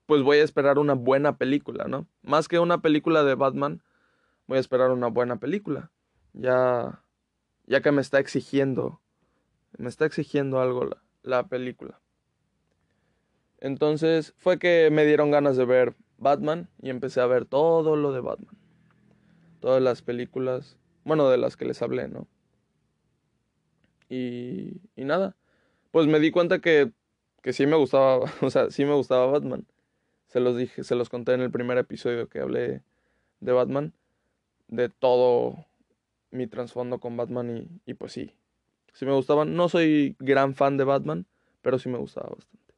pues 0.06 0.24
voy 0.24 0.38
a 0.38 0.44
esperar 0.44 0.80
una 0.80 0.94
buena 0.94 1.38
película, 1.38 1.86
¿no? 1.86 2.08
Más 2.22 2.48
que 2.48 2.60
una 2.60 2.82
película 2.82 3.24
de 3.24 3.36
Batman, 3.36 3.82
voy 4.48 4.58
a 4.58 4.62
esperar 4.62 4.92
una 4.92 5.08
buena 5.08 5.40
película. 5.40 5.92
Ya, 6.34 7.04
ya 7.66 7.82
que 7.82 7.92
me 7.92 8.02
está 8.02 8.20
exigiendo, 8.20 9.02
me 9.78 9.90
está 9.90 10.06
exigiendo 10.06 10.60
algo 10.60 10.86
la, 10.86 11.04
la 11.24 11.48
película. 11.48 12.02
Entonces 13.60 14.34
fue 14.38 14.60
que 14.60 14.90
me 14.92 15.06
dieron 15.06 15.32
ganas 15.32 15.56
de 15.56 15.66
ver 15.66 15.96
Batman 16.18 16.70
y 16.82 16.90
empecé 16.90 17.22
a 17.22 17.28
ver 17.28 17.46
todo 17.46 17.96
lo 17.96 18.12
de 18.12 18.22
Batman. 18.22 18.58
Todas 19.60 19.82
las 19.82 20.02
películas, 20.02 20.78
bueno, 21.04 21.30
de 21.30 21.38
las 21.38 21.56
que 21.56 21.66
les 21.66 21.82
hablé, 21.82 22.08
¿no? 22.08 22.28
Y, 24.10 24.82
y 24.96 25.06
nada, 25.06 25.38
pues 25.92 26.08
me 26.08 26.20
di 26.20 26.32
cuenta 26.32 26.60
que 26.60 26.92
que 27.42 27.54
sí 27.54 27.66
me 27.66 27.76
gustaba, 27.76 28.20
o 28.42 28.50
sea, 28.50 28.70
sí 28.70 28.86
me 28.86 28.94
gustaba 28.94 29.28
Batman. 29.28 29.66
Se 30.28 30.40
los 30.40 30.58
dije, 30.58 30.84
se 30.84 30.96
los 30.96 31.10
conté 31.10 31.34
en 31.34 31.42
el 31.42 31.52
primer 31.52 31.78
episodio 31.78 32.30
que 32.30 32.40
hablé 32.40 32.84
de 33.42 33.52
Batman, 33.52 33.94
de 34.68 34.90
todo 34.90 35.66
mi 36.32 36.48
trasfondo 36.48 37.00
con 37.00 37.18
Batman 37.18 37.58
y, 37.86 37.92
y 37.92 37.94
pues 37.96 38.14
sí, 38.14 38.32
sí 38.94 39.06
me 39.06 39.14
gustaban. 39.14 39.56
No 39.56 39.68
soy 39.68 40.16
gran 40.20 40.56
fan 40.56 40.78
de 40.78 40.86
Batman, 40.86 41.26
pero 41.62 41.80
sí 41.80 41.90
me 41.90 41.98
gustaba 41.98 42.30
bastante. 42.30 42.74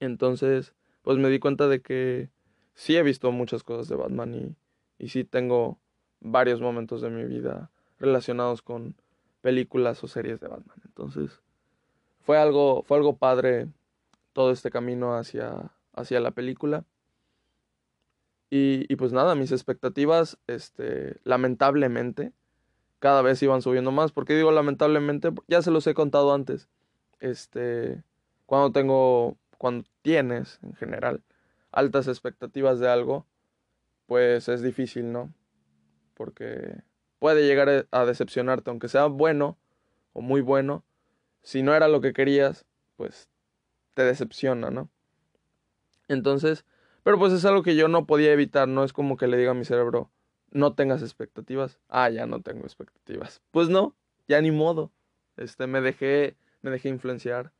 Entonces, 0.00 0.74
pues 1.02 1.18
me 1.18 1.28
di 1.28 1.38
cuenta 1.38 1.68
de 1.68 1.80
que 1.80 2.28
sí 2.74 2.96
he 2.96 3.02
visto 3.02 3.32
muchas 3.32 3.62
cosas 3.62 3.88
de 3.88 3.96
Batman 3.96 4.34
y, 4.34 4.56
y 4.98 5.08
sí 5.08 5.24
tengo 5.24 5.78
varios 6.20 6.60
momentos 6.60 7.00
de 7.00 7.10
mi 7.10 7.24
vida 7.24 7.70
relacionados 7.98 8.62
con 8.62 8.96
películas 9.40 10.02
o 10.04 10.08
series 10.08 10.40
de 10.40 10.48
Batman. 10.48 10.78
Entonces, 10.84 11.40
fue 12.20 12.38
algo, 12.38 12.82
fue 12.84 12.96
algo 12.96 13.16
padre 13.16 13.68
todo 14.32 14.50
este 14.50 14.70
camino 14.70 15.16
hacia, 15.16 15.72
hacia 15.92 16.20
la 16.20 16.30
película. 16.30 16.84
Y, 18.50 18.86
y, 18.92 18.96
pues 18.96 19.12
nada, 19.12 19.34
mis 19.34 19.52
expectativas, 19.52 20.38
este, 20.48 21.16
lamentablemente, 21.24 22.32
cada 23.00 23.22
vez 23.22 23.42
iban 23.42 23.62
subiendo 23.62 23.90
más. 23.90 24.12
porque 24.12 24.36
digo 24.36 24.52
lamentablemente? 24.52 25.32
Ya 25.48 25.62
se 25.62 25.72
los 25.72 25.86
he 25.86 25.94
contado 25.94 26.32
antes. 26.32 26.68
Este, 27.18 28.02
cuando 28.46 28.72
tengo, 28.72 29.36
cuando 29.58 29.84
tienes 30.02 30.60
en 30.62 30.74
general 30.74 31.22
altas 31.72 32.08
expectativas 32.08 32.78
de 32.78 32.88
algo, 32.88 33.26
pues 34.06 34.48
es 34.48 34.62
difícil, 34.62 35.12
¿no? 35.12 35.32
Porque 36.14 36.82
puede 37.18 37.46
llegar 37.46 37.86
a 37.90 38.04
decepcionarte, 38.04 38.70
aunque 38.70 38.88
sea 38.88 39.06
bueno 39.06 39.56
o 40.12 40.20
muy 40.20 40.40
bueno, 40.40 40.84
si 41.42 41.62
no 41.62 41.74
era 41.74 41.88
lo 41.88 42.00
que 42.00 42.12
querías, 42.12 42.66
pues 42.96 43.28
te 43.94 44.04
decepciona, 44.04 44.70
¿no? 44.70 44.90
Entonces, 46.08 46.64
Pero 47.02 47.18
pues 47.18 47.32
es 47.32 47.44
algo 47.46 47.62
que 47.62 47.76
yo 47.76 47.88
no 47.88 48.06
podía 48.06 48.32
evitar, 48.32 48.68
no 48.68 48.84
es 48.84 48.92
como 48.92 49.16
que 49.16 49.26
le 49.26 49.38
diga 49.38 49.52
a 49.52 49.54
mi 49.54 49.64
cerebro, 49.64 50.10
no 50.50 50.74
tengas 50.74 51.02
expectativas. 51.02 51.78
Ah, 51.88 52.10
ya 52.10 52.26
no 52.26 52.42
tengo 52.42 52.62
expectativas. 52.64 53.42
Pues 53.50 53.68
no, 53.70 53.96
ya 54.28 54.40
ni 54.42 54.50
modo. 54.50 54.92
Este, 55.36 55.66
me 55.66 55.80
dejé, 55.80 56.36
me 56.62 56.70
dejé 56.70 56.88
influenciar. 56.90 57.52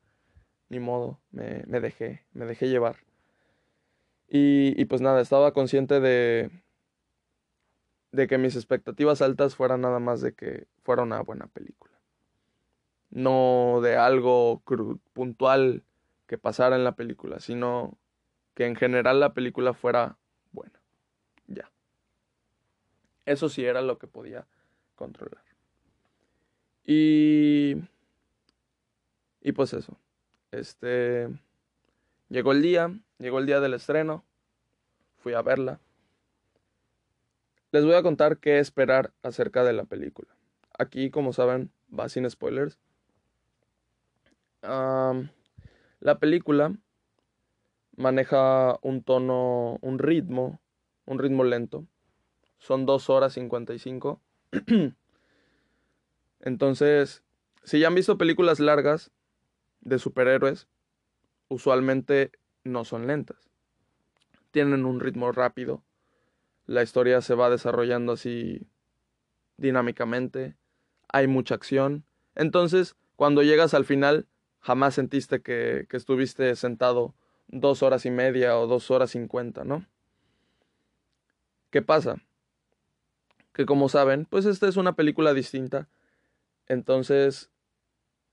Ni 0.68 0.80
modo, 0.80 1.20
me, 1.32 1.64
me 1.66 1.80
dejé, 1.80 2.26
me 2.32 2.46
dejé 2.46 2.68
llevar. 2.68 2.98
Y, 4.28 4.80
y 4.80 4.84
pues 4.84 5.00
nada, 5.00 5.20
estaba 5.20 5.52
consciente 5.52 6.00
de, 6.00 6.50
de 8.12 8.26
que 8.26 8.38
mis 8.38 8.56
expectativas 8.56 9.22
altas 9.22 9.56
fueran 9.56 9.80
nada 9.80 9.98
más 9.98 10.20
de 10.20 10.34
que 10.34 10.68
fuera 10.82 11.02
una 11.02 11.20
buena 11.22 11.46
película. 11.48 11.99
No 13.10 13.80
de 13.82 13.96
algo 13.96 14.62
puntual 15.12 15.82
que 16.26 16.38
pasara 16.38 16.76
en 16.76 16.84
la 16.84 16.94
película, 16.94 17.40
sino 17.40 17.98
que 18.54 18.66
en 18.66 18.76
general 18.76 19.20
la 19.20 19.34
película 19.34 19.74
fuera 19.74 20.16
buena. 20.52 20.80
Ya. 21.46 21.70
Eso 23.24 23.48
sí 23.48 23.64
era 23.64 23.82
lo 23.82 23.98
que 23.98 24.06
podía 24.06 24.46
controlar. 24.94 25.42
Y. 26.84 27.76
Y 29.40 29.52
pues 29.52 29.72
eso. 29.72 29.96
Este. 30.50 31.28
Llegó 32.28 32.52
el 32.52 32.62
día, 32.62 32.96
llegó 33.18 33.38
el 33.38 33.46
día 33.46 33.60
del 33.60 33.74
estreno. 33.74 34.24
Fui 35.18 35.34
a 35.34 35.42
verla. 35.42 35.80
Les 37.72 37.84
voy 37.84 37.94
a 37.94 38.02
contar 38.02 38.38
qué 38.38 38.58
esperar 38.58 39.12
acerca 39.22 39.64
de 39.64 39.72
la 39.72 39.84
película. 39.84 40.28
Aquí, 40.78 41.10
como 41.10 41.32
saben, 41.32 41.70
va 41.96 42.08
sin 42.08 42.28
spoilers. 42.28 42.78
La 44.62 46.18
película 46.18 46.72
maneja 47.96 48.78
un 48.82 49.02
tono, 49.02 49.78
un 49.80 49.98
ritmo, 49.98 50.60
un 51.06 51.18
ritmo 51.18 51.44
lento 51.44 51.86
son 52.60 52.86
2 52.86 53.10
horas 53.10 53.32
55. 53.32 54.20
Entonces, 56.40 57.24
si 57.64 57.80
ya 57.80 57.88
han 57.88 57.94
visto 57.94 58.18
películas 58.18 58.60
largas 58.60 59.10
de 59.80 59.98
superhéroes, 59.98 60.68
usualmente 61.48 62.30
no 62.62 62.84
son 62.84 63.06
lentas. 63.06 63.50
Tienen 64.50 64.84
un 64.84 65.00
ritmo 65.00 65.32
rápido. 65.32 65.82
La 66.66 66.82
historia 66.82 67.20
se 67.22 67.34
va 67.34 67.50
desarrollando 67.50 68.12
así 68.12 68.68
dinámicamente. 69.56 70.56
Hay 71.08 71.26
mucha 71.26 71.54
acción. 71.54 72.04
Entonces, 72.34 72.94
cuando 73.16 73.42
llegas 73.42 73.74
al 73.74 73.84
final, 73.84 74.26
jamás 74.60 74.94
sentiste 74.94 75.40
que, 75.42 75.86
que 75.88 75.96
estuviste 75.96 76.54
sentado 76.56 77.14
dos 77.48 77.82
horas 77.82 78.06
y 78.06 78.10
media 78.10 78.58
o 78.58 78.66
dos 78.66 78.90
horas 78.90 79.10
cincuenta, 79.10 79.64
¿no? 79.64 79.86
¿Qué 81.70 81.82
pasa? 81.82 82.16
que 83.52 83.66
como 83.66 83.88
saben, 83.88 84.26
pues 84.26 84.46
esta 84.46 84.68
es 84.68 84.76
una 84.76 84.94
película 84.94 85.34
distinta. 85.34 85.88
Entonces, 86.66 87.50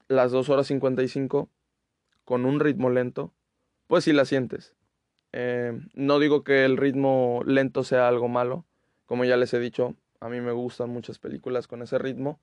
las 0.07 0.31
2 0.31 0.49
horas 0.49 0.67
55, 0.67 1.49
con 2.23 2.45
un 2.45 2.59
ritmo 2.59 2.89
lento, 2.89 3.33
pues 3.87 4.03
sí 4.03 4.13
la 4.13 4.25
sientes. 4.25 4.75
Eh, 5.33 5.79
no 5.93 6.19
digo 6.19 6.43
que 6.43 6.65
el 6.65 6.77
ritmo 6.77 7.41
lento 7.45 7.83
sea 7.83 8.07
algo 8.07 8.27
malo, 8.27 8.65
como 9.05 9.25
ya 9.25 9.37
les 9.37 9.53
he 9.53 9.59
dicho, 9.59 9.95
a 10.19 10.29
mí 10.29 10.41
me 10.41 10.51
gustan 10.51 10.89
muchas 10.89 11.19
películas 11.19 11.67
con 11.67 11.81
ese 11.81 11.97
ritmo. 11.97 12.39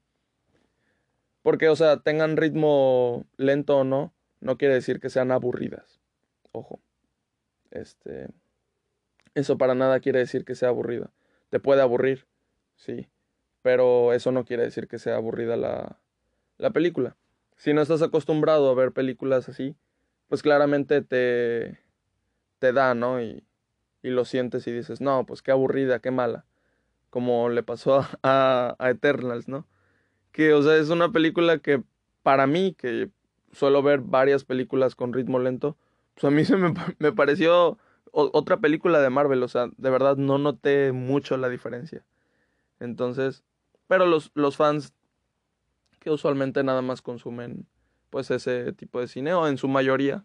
Porque, 1.45 1.69
o 1.69 1.77
sea, 1.77 1.99
tengan 1.99 2.39
ritmo 2.39 3.27
lento 3.37 3.77
o 3.77 3.85
no, 3.85 4.15
no 4.41 4.57
quiere 4.57 4.73
decir 4.73 4.99
que 4.99 5.11
sean 5.11 5.31
aburridas. 5.31 6.01
Ojo. 6.53 6.81
Este. 7.71 8.31
Eso 9.35 9.59
para 9.59 9.75
nada 9.75 10.01
quiere 10.01 10.21
decir 10.21 10.47
que 10.47 10.55
sea 10.55 10.71
aburrida. 10.71 11.13
Te 11.51 11.61
puede 11.61 11.83
aburrir, 11.83 12.27
sí, 12.77 13.09
pero 13.61 14.15
eso 14.15 14.33
no 14.33 14.47
quiere 14.47 14.63
decir 14.63 14.89
que 14.89 14.99
sea 14.99 15.17
aburrida 15.17 15.57
la, 15.57 16.01
la 16.57 16.71
película. 16.71 17.17
Si 17.57 17.75
no 17.75 17.83
estás 17.83 18.01
acostumbrado 18.01 18.71
a 18.71 18.75
ver 18.75 18.93
películas 18.93 19.49
así, 19.49 19.77
pues 20.29 20.43
claramente 20.43 21.03
te, 21.03 21.79
te 22.59 22.73
da, 22.73 22.95
¿no? 22.95 23.21
Y, 23.21 23.45
y 24.03 24.09
lo 24.09 24.25
sientes 24.25 24.67
y 24.67 24.73
dices, 24.73 25.03
no, 25.03 25.27
pues 25.27 25.43
qué 25.43 25.51
aburrida, 25.51 25.99
qué 25.99 26.11
mala. 26.11 26.47
Como 27.11 27.51
le 27.51 27.63
pasó 27.63 28.01
a, 28.23 28.77
a, 28.79 28.91
Eternals, 28.91 29.47
¿no? 29.47 29.67
Que, 30.35 30.53
o 30.53 30.63
sea, 30.65 30.77
es 30.77 30.91
una 30.91 31.13
película 31.13 31.59
que 31.59 31.85
para 32.25 32.49
mí, 32.49 32.75
que 32.77 33.09
suelo 33.53 33.85
ver 33.85 34.01
varias 34.01 34.45
películas 34.45 34.97
con 34.97 35.13
ritmo 35.13 35.39
lento, 35.39 35.77
pues 36.15 36.25
a 36.25 36.31
mí 36.31 36.45
se 36.45 36.57
me, 36.57 36.75
me 36.99 37.13
pareció 37.13 37.79
otra 38.11 38.59
película 38.59 39.01
de 39.01 39.11
Marvel, 39.11 39.45
o 39.45 39.49
sea, 39.49 39.69
de 39.77 39.91
verdad 39.91 40.17
no 40.17 40.39
noté 40.39 40.91
mucho 40.91 41.37
la 41.37 41.49
diferencia. 41.49 42.05
Entonces, 42.81 43.45
pero 43.87 44.07
los, 44.07 44.33
los 44.35 44.57
fans 44.57 44.93
que 46.01 46.11
usualmente 46.11 46.65
nada 46.65 46.83
más 46.83 47.01
consumen 47.01 47.67
pues 48.11 48.31
ese 48.33 48.73
tipo 48.73 49.01
de 49.01 49.09
cine 49.09 49.35
o 49.35 49.47
en 49.47 49.57
su 49.57 49.69
mayoría 49.69 50.25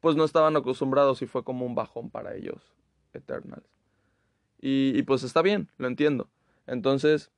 pues 0.00 0.16
no 0.16 0.24
estaban 0.24 0.56
acostumbrados 0.56 1.20
y 1.22 1.26
fue 1.26 1.42
como 1.42 1.66
un 1.66 1.74
bajón 1.74 2.10
para 2.10 2.36
ellos 2.36 2.62
Eternals. 3.12 3.66
Y, 4.60 4.92
y, 4.96 5.02
pues 5.02 5.22
está 5.22 5.42
bien, 5.42 5.68
lo 5.76 5.86
entiendo. 5.86 6.28
Entonces, 6.66 7.30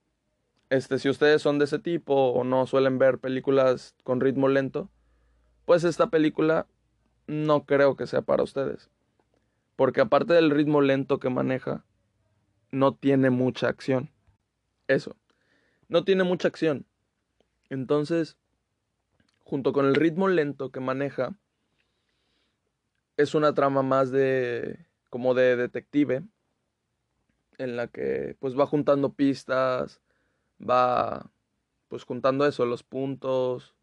este, 0.71 1.01
si 1.01 1.09
ustedes 1.09 1.43
son 1.43 1.59
de 1.59 1.65
ese 1.65 1.81
tipo 1.81 2.15
o 2.15 2.45
no 2.45 2.67
suelen 2.67 2.99
ver 2.99 3.19
películas 3.19 3.97
con 4.05 4.21
ritmo 4.21 4.49
lento, 4.49 4.89
pues 5.67 5.83
esta 5.83 6.11
película 6.11 6.67
no 7.27 7.67
creo 7.67 7.97
que 7.97 8.07
sea 8.07 8.23
para 8.23 8.45
ustedes. 8.45 8.89
Porque 9.75 10.01
aparte 10.01 10.33
del 10.33 10.51
ritmo 10.51 10.81
lento 10.81 11.19
que 11.19 11.29
maneja, 11.29 11.85
no 12.71 12.95
tiene 12.95 13.31
mucha 13.31 13.69
acción. 13.69 14.11
Eso. 14.87 15.17
No 15.89 16.05
tiene 16.05 16.23
mucha 16.23 16.47
acción. 16.47 16.87
Entonces, 17.69 18.37
junto 19.43 19.73
con 19.73 19.87
el 19.87 19.97
ritmo 19.97 20.29
lento 20.29 20.71
que 20.71 20.81
maneja, 20.81 21.37
es 23.17 23.35
una 23.35 23.55
trama 23.55 23.83
más 23.83 24.13
de 24.13 24.87
como 25.09 25.35
de 25.35 25.57
detective 25.57 26.23
en 27.59 27.77
la 27.77 27.89
que 27.89 28.37
pues 28.39 28.59
va 28.59 28.67
juntando 28.67 29.13
pistas, 29.13 30.01
va 30.61 31.31
pues 31.89 32.05
juntando 32.05 32.47
eso, 32.47 32.67
los 32.67 32.83
puntos, 32.83 33.75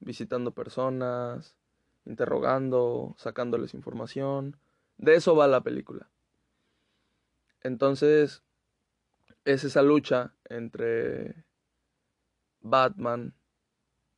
visitando 0.00 0.52
personas, 0.52 1.56
interrogando, 2.04 3.14
sacándoles 3.18 3.74
información. 3.74 4.56
De 4.96 5.14
eso 5.14 5.34
va 5.34 5.46
la 5.48 5.60
película. 5.62 6.08
Entonces, 7.62 8.42
es 9.44 9.64
esa 9.64 9.82
lucha 9.82 10.34
entre 10.48 11.44
Batman 12.60 13.34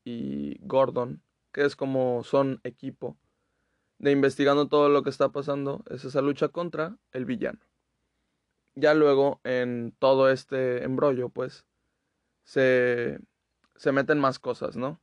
y 0.05 0.59
Gordon, 0.67 1.23
que 1.53 1.65
es 1.65 1.77
como 1.77 2.23
son 2.25 2.61
equipo, 2.65 3.17
de 3.99 4.13
investigando 4.13 4.69
todo 4.69 4.89
lo 4.89 5.03
que 5.03 5.11
está 5.11 5.31
pasando, 5.31 5.83
es 5.91 6.05
esa 6.05 6.23
lucha 6.23 6.49
contra 6.49 6.97
el 7.13 7.25
villano. 7.25 7.61
Ya 8.75 8.95
luego, 8.95 9.41
en 9.45 9.95
todo 9.99 10.31
este 10.31 10.85
embrollo, 10.85 11.29
pues, 11.29 11.67
se, 12.45 13.19
se 13.77 13.93
meten 13.93 14.19
más 14.19 14.39
cosas, 14.39 14.77
¿no? 14.77 15.01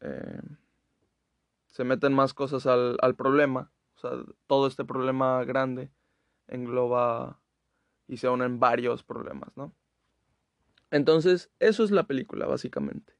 Eh, 0.00 0.40
se 1.66 1.84
meten 1.84 2.12
más 2.12 2.34
cosas 2.34 2.66
al, 2.66 2.96
al 3.00 3.14
problema, 3.14 3.72
o 3.96 4.00
sea, 4.00 4.10
todo 4.46 4.66
este 4.66 4.84
problema 4.84 5.44
grande 5.44 5.90
engloba 6.48 7.40
y 8.06 8.18
se 8.18 8.28
unen 8.28 8.60
varios 8.60 9.02
problemas, 9.02 9.56
¿no? 9.56 9.74
Entonces, 10.90 11.50
eso 11.58 11.82
es 11.82 11.90
la 11.90 12.04
película, 12.04 12.46
básicamente. 12.46 13.14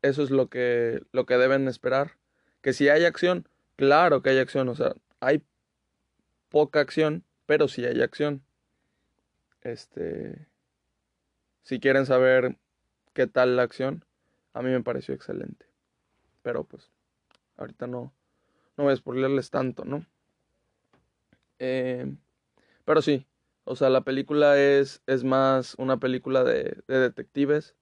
eso 0.00 0.22
es 0.22 0.30
lo 0.30 0.48
que, 0.48 1.02
lo 1.12 1.26
que 1.26 1.36
deben 1.36 1.68
esperar. 1.68 2.16
Que 2.62 2.72
si 2.72 2.88
hay 2.88 3.04
acción, 3.04 3.46
claro 3.76 4.22
que 4.22 4.30
hay 4.30 4.38
acción, 4.38 4.70
o 4.70 4.74
sea, 4.74 4.94
hay 5.20 5.44
poca 6.48 6.80
acción, 6.80 7.24
pero 7.44 7.68
sí 7.68 7.84
hay 7.84 8.00
acción. 8.00 8.42
Este, 9.62 10.46
si 11.62 11.80
quieren 11.80 12.06
saber 12.06 12.58
qué 13.14 13.26
tal 13.26 13.56
la 13.56 13.62
acción, 13.62 14.04
a 14.52 14.62
mí 14.62 14.70
me 14.70 14.82
pareció 14.82 15.14
excelente. 15.14 15.66
Pero 16.42 16.64
pues, 16.64 16.90
ahorita 17.56 17.86
no, 17.86 18.12
no 18.76 18.84
voy 18.84 18.92
a 18.92 18.96
spoilerles 18.96 19.50
tanto, 19.50 19.84
¿no? 19.84 20.04
Eh, 21.58 22.12
pero 22.84 23.02
sí, 23.02 23.26
o 23.64 23.76
sea, 23.76 23.88
la 23.90 24.00
película 24.00 24.58
es, 24.58 25.02
es 25.06 25.22
más 25.22 25.74
una 25.78 25.98
película 25.98 26.42
de, 26.42 26.82
de 26.88 26.98
detectives 26.98 27.76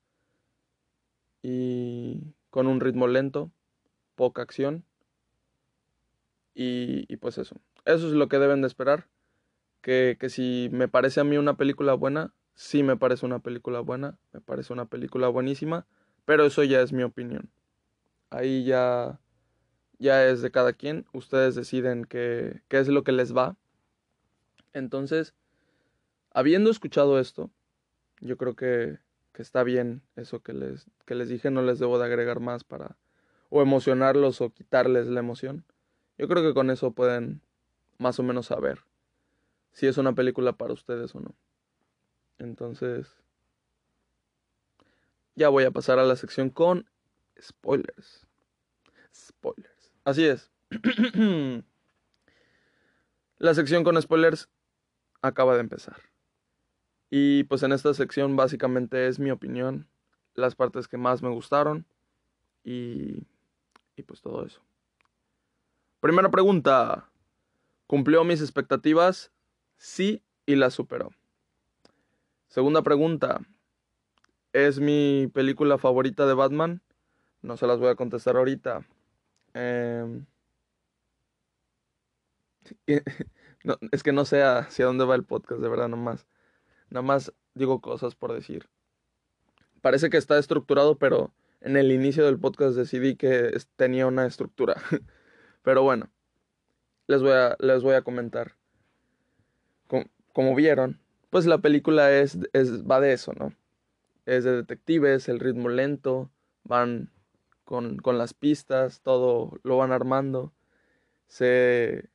y 1.43 2.35
con 2.51 2.67
un 2.67 2.81
ritmo 2.81 3.07
lento, 3.07 3.51
poca 4.15 4.43
acción. 4.43 4.85
Y, 6.55 7.17
pues 7.17 7.39
eso. 7.39 7.57
Eso 7.87 8.07
es 8.09 8.13
lo 8.13 8.29
que 8.29 8.39
deben 8.39 8.61
de 8.61 8.67
esperar. 8.67 9.07
Que, 9.81 10.17
que 10.21 10.29
si 10.29 10.69
me 10.73 10.89
parece 10.89 11.21
a 11.21 11.25
mí 11.25 11.37
una 11.39 11.57
película 11.57 11.95
buena, 11.95 12.35
sí 12.55 12.83
me 12.83 12.97
parece 12.97 13.25
una 13.25 13.39
película 13.39 13.81
buena, 13.81 14.19
me 14.33 14.41
parece 14.43 14.73
una 14.75 14.85
película 14.85 15.29
buenísima, 15.29 15.87
pero 16.27 16.45
eso 16.45 16.63
ya 16.63 16.83
es 16.83 16.93
mi 16.93 17.03
opinión. 17.03 17.51
Ahí 18.29 18.65
ya, 18.65 19.19
ya 19.99 20.27
es 20.27 20.43
de 20.43 20.51
cada 20.51 20.75
quien. 20.75 21.07
Ustedes 21.13 21.55
deciden 21.55 22.05
qué, 22.05 22.61
qué 22.69 22.79
es 22.79 22.89
lo 22.89 23.03
que 23.03 23.13
les 23.13 23.35
va. 23.35 23.57
Entonces, 24.73 25.35
habiendo 26.33 26.71
escuchado 26.71 27.19
esto, 27.19 27.51
yo 28.21 28.37
creo 28.37 28.55
que, 28.55 28.99
que 29.33 29.43
está 29.43 29.63
bien 29.63 30.03
eso 30.17 30.41
que 30.41 30.53
les, 30.53 30.87
que 31.07 31.15
les 31.15 31.31
dije. 31.31 31.51
No 31.51 31.63
les 31.63 31.79
debo 31.79 31.99
de 31.99 32.05
agregar 32.05 32.41
más 32.41 32.63
para 32.63 32.99
o 33.49 33.63
emocionarlos 33.63 34.43
o 34.43 34.51
quitarles 34.51 35.07
la 35.07 35.21
emoción. 35.21 35.65
Yo 36.19 36.29
creo 36.29 36.43
que 36.43 36.55
con 36.55 36.71
eso 36.71 36.93
pueden 36.93 37.41
más 37.99 38.19
o 38.19 38.23
menos 38.23 38.47
saber 38.47 38.85
si 39.73 39.87
es 39.87 39.99
una 39.99 40.15
película 40.15 40.53
para 40.53 40.73
ustedes 40.73 41.15
o 41.15 41.21
no. 41.21 41.35
Entonces, 42.39 43.15
ya 45.35 45.49
voy 45.49 45.65
a 45.65 45.71
pasar 45.71 45.99
a 45.99 46.05
la 46.05 46.17
sección 46.17 46.51
con 46.51 46.89
spoilers. 47.41 48.27
Spoilers. 49.15 49.93
Así 50.05 50.25
es. 50.25 50.51
la 53.39 53.55
sección 53.55 53.85
con 53.85 54.01
spoilers 54.01 54.49
acaba 55.23 55.55
de 55.55 55.61
empezar. 55.61 55.97
Y 57.11 57.45
pues 57.45 57.63
en 57.63 57.73
esta 57.73 57.93
sección 57.95 58.37
básicamente 58.37 59.09
es 59.09 59.19
mi 59.19 59.31
opinión, 59.31 59.89
las 60.35 60.55
partes 60.55 60.89
que 60.89 60.97
más 60.97 61.23
me 61.23 61.29
gustaron 61.29 61.87
y, 62.63 63.27
y 63.97 64.03
pues 64.03 64.21
todo 64.21 64.47
eso. 64.47 64.63
Primera 66.01 66.31
pregunta. 66.31 67.11
¿Cumplió 67.87 68.25
mis 68.25 68.41
expectativas? 68.41 69.33
Sí 69.81 70.23
y 70.45 70.57
las 70.57 70.75
superó. 70.75 71.11
Segunda 72.49 72.83
pregunta. 72.83 73.41
¿Es 74.53 74.79
mi 74.79 75.27
película 75.33 75.79
favorita 75.79 76.27
de 76.27 76.35
Batman? 76.35 76.83
No 77.41 77.57
se 77.57 77.67
las 77.67 77.79
voy 77.79 77.89
a 77.89 77.95
contestar 77.95 78.37
ahorita. 78.37 78.87
No, 83.63 83.77
es 83.93 84.03
que 84.03 84.13
no 84.13 84.25
sé 84.25 84.43
hacia 84.43 84.87
dónde 84.87 85.05
va 85.05 85.15
el 85.15 85.25
podcast, 85.25 85.61
de 85.61 85.69
verdad, 85.69 85.89
nomás. 85.89 86.27
Nada 86.89 87.03
más 87.03 87.31
digo 87.53 87.83
cosas 87.83 88.15
por 88.15 88.33
decir. 88.33 88.71
Parece 89.83 90.09
que 90.09 90.17
está 90.17 90.39
estructurado, 90.39 90.97
pero 90.97 91.35
en 91.61 91.77
el 91.77 91.93
inicio 91.93 92.25
del 92.25 92.41
podcast 92.41 92.75
decidí 92.75 93.17
que 93.17 93.55
tenía 93.77 94.07
una 94.07 94.25
estructura. 94.25 94.77
pero 95.63 95.83
bueno, 95.83 96.11
les 97.07 97.21
voy 97.21 97.33
a, 97.33 97.55
les 97.61 97.83
voy 97.83 97.97
a 97.97 98.03
comentar. 98.03 98.57
Como, 100.33 100.55
vieron, 100.55 101.01
pues 101.31 101.47
la 101.47 101.59
película 101.59 102.13
es, 102.13 102.39
es, 102.53 102.85
va 102.85 103.01
de 103.01 103.13
eso, 103.13 103.33
¿no? 103.33 103.55
Es 104.27 104.45
de 104.45 104.53
detectives, 104.57 105.29
el 105.29 105.41
ritmo 105.41 105.69
lento, 105.69 106.31
van 106.65 107.11
con, 107.65 107.99
con 107.99 108.19
las 108.19 108.35
pistas, 108.35 109.01
todo 109.01 109.59
lo 109.63 109.77
van 109.77 109.93
armando. 109.93 110.53
Se, 111.29 112.09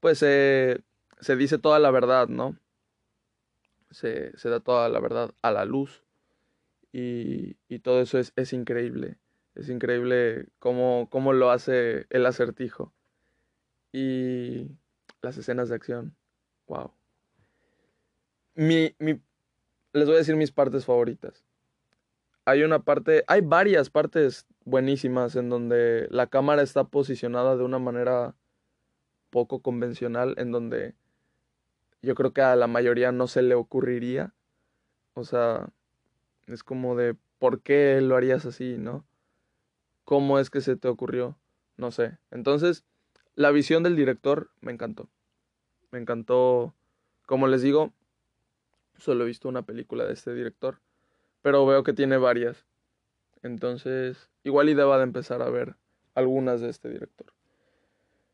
pues 0.00 0.18
se, 0.18 0.82
se 1.20 1.36
dice 1.36 1.58
toda 1.58 1.78
la 1.78 1.90
verdad, 1.90 2.28
¿no? 2.28 2.56
Se, 3.90 4.36
se, 4.38 4.48
da 4.48 4.60
toda 4.60 4.88
la 4.88 5.00
verdad 5.00 5.34
a 5.42 5.50
la 5.50 5.64
luz 5.64 6.04
y, 6.92 7.56
y 7.68 7.80
todo 7.80 8.00
eso 8.00 8.18
es, 8.18 8.32
es, 8.36 8.52
increíble. 8.52 9.18
Es 9.56 9.68
increíble 9.68 10.46
cómo, 10.60 11.08
cómo 11.10 11.32
lo 11.32 11.50
hace 11.50 12.06
el 12.10 12.24
acertijo 12.26 12.92
y 13.92 14.68
las 15.22 15.36
escenas 15.36 15.68
de 15.68 15.74
acción. 15.74 16.16
Wow. 16.68 16.92
Mi, 18.60 18.94
mi, 18.98 19.18
les 19.94 20.04
voy 20.04 20.16
a 20.16 20.18
decir 20.18 20.36
mis 20.36 20.52
partes 20.52 20.84
favoritas. 20.84 21.46
Hay 22.44 22.62
una 22.62 22.82
parte, 22.82 23.24
hay 23.26 23.40
varias 23.40 23.88
partes 23.88 24.46
buenísimas 24.66 25.34
en 25.34 25.48
donde 25.48 26.08
la 26.10 26.26
cámara 26.26 26.60
está 26.60 26.84
posicionada 26.84 27.56
de 27.56 27.64
una 27.64 27.78
manera 27.78 28.34
poco 29.30 29.60
convencional, 29.62 30.34
en 30.36 30.52
donde 30.52 30.94
yo 32.02 32.14
creo 32.14 32.34
que 32.34 32.42
a 32.42 32.54
la 32.54 32.66
mayoría 32.66 33.12
no 33.12 33.28
se 33.28 33.40
le 33.40 33.54
ocurriría. 33.54 34.34
O 35.14 35.24
sea, 35.24 35.70
es 36.46 36.62
como 36.62 36.96
de, 36.96 37.16
¿por 37.38 37.62
qué 37.62 37.98
lo 38.02 38.14
harías 38.14 38.44
así, 38.44 38.76
no? 38.76 39.06
¿Cómo 40.04 40.38
es 40.38 40.50
que 40.50 40.60
se 40.60 40.76
te 40.76 40.88
ocurrió? 40.88 41.38
No 41.78 41.92
sé. 41.92 42.18
Entonces, 42.30 42.84
la 43.36 43.52
visión 43.52 43.82
del 43.82 43.96
director 43.96 44.50
me 44.60 44.70
encantó. 44.70 45.08
Me 45.92 45.98
encantó, 45.98 46.74
como 47.24 47.46
les 47.46 47.62
digo, 47.62 47.94
solo 49.00 49.24
he 49.24 49.26
visto 49.26 49.48
una 49.48 49.62
película 49.62 50.04
de 50.04 50.12
este 50.12 50.34
director, 50.34 50.80
pero 51.42 51.66
veo 51.66 51.82
que 51.82 51.92
tiene 51.92 52.16
varias. 52.16 52.64
Entonces, 53.42 54.28
igual 54.44 54.68
y 54.68 54.74
deba 54.74 54.98
de 54.98 55.04
empezar 55.04 55.42
a 55.42 55.50
ver 55.50 55.76
algunas 56.14 56.60
de 56.60 56.68
este 56.68 56.90
director. 56.90 57.32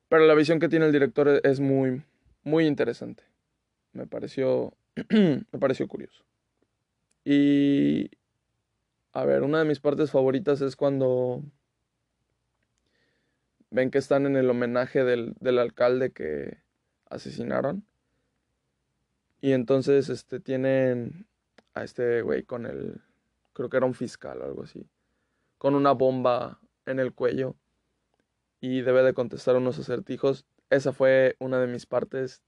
Pero 0.09 0.27
la 0.27 0.35
visión 0.35 0.61
que 0.61 0.69
tiene 0.69 0.87
el 0.87 0.93
director 0.93 1.41
es 1.43 1.61
muy, 1.61 2.03
muy 2.43 2.67
interesante. 2.67 3.25
Me 3.93 4.07
pareció, 4.07 4.75
me 5.11 5.59
pareció 5.59 5.89
curioso. 5.89 6.25
Y, 7.25 8.11
a 9.13 9.25
ver, 9.25 9.43
una 9.43 9.59
de 9.59 9.65
mis 9.65 9.81
partes 9.81 10.11
favoritas 10.11 10.61
es 10.61 10.77
cuando 10.77 11.43
ven 13.71 13.91
que 13.91 13.99
están 13.99 14.27
en 14.27 14.37
el 14.37 14.49
homenaje 14.49 15.05
del, 15.05 15.35
del 15.41 15.59
alcalde 15.59 16.13
que 16.13 16.59
asesinaron. 17.11 17.85
Y 19.41 19.53
entonces 19.53 20.09
este, 20.09 20.41
tienen 20.41 21.27
a 21.75 21.85
este 21.85 22.23
güey 22.23 22.43
con 22.43 22.67
el, 22.67 23.01
creo 23.53 23.69
que 23.69 23.77
era 23.77 23.87
un 23.87 23.95
fiscal 23.95 24.41
o 24.41 24.45
algo 24.45 24.63
así, 24.63 24.87
con 25.59 25.75
una 25.75 25.93
bomba 25.93 26.61
en 26.87 26.99
el 26.99 27.13
cuello 27.13 27.55
y 28.61 28.81
debe 28.81 29.03
de 29.03 29.15
contestar 29.15 29.57
unos 29.57 29.79
acertijos. 29.79 30.47
Esa 30.71 30.93
fue 30.93 31.37
una 31.39 31.61
de 31.61 31.67
mis 31.67 31.87
partes, 31.87 32.43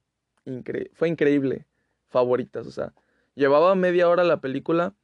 incre 0.45 0.91
fue 0.95 1.09
increíble, 1.09 1.67
favoritas. 2.09 2.67
O 2.67 2.71
sea, 2.71 2.95
llevaba 3.35 3.75
media 3.75 4.09
hora 4.09 4.25
la 4.25 4.41
película 4.41 4.95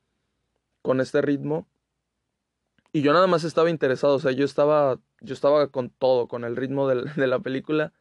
con 0.83 1.01
este 1.01 1.23
ritmo 1.23 1.67
y 2.93 3.03
yo 3.03 3.13
nada 3.13 3.27
más 3.27 3.43
estaba 3.43 3.71
interesado, 3.71 4.15
o 4.15 4.19
sea, 4.21 4.31
yo 4.31 4.45
estaba, 4.45 5.01
yo 5.21 5.35
estaba 5.35 5.67
con 5.67 5.91
todo, 5.91 6.29
con 6.29 6.45
el 6.45 6.55
ritmo 6.55 6.89
de 6.89 7.27
la 7.27 7.41
película, 7.41 7.93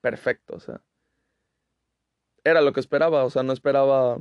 perfecto, 0.00 0.56
o 0.56 0.60
sea. 0.60 0.80
Era 2.44 2.60
lo 2.60 2.72
que 2.72 2.80
esperaba, 2.80 3.24
o 3.24 3.30
sea, 3.30 3.42
no 3.42 3.52
esperaba, 3.52 4.18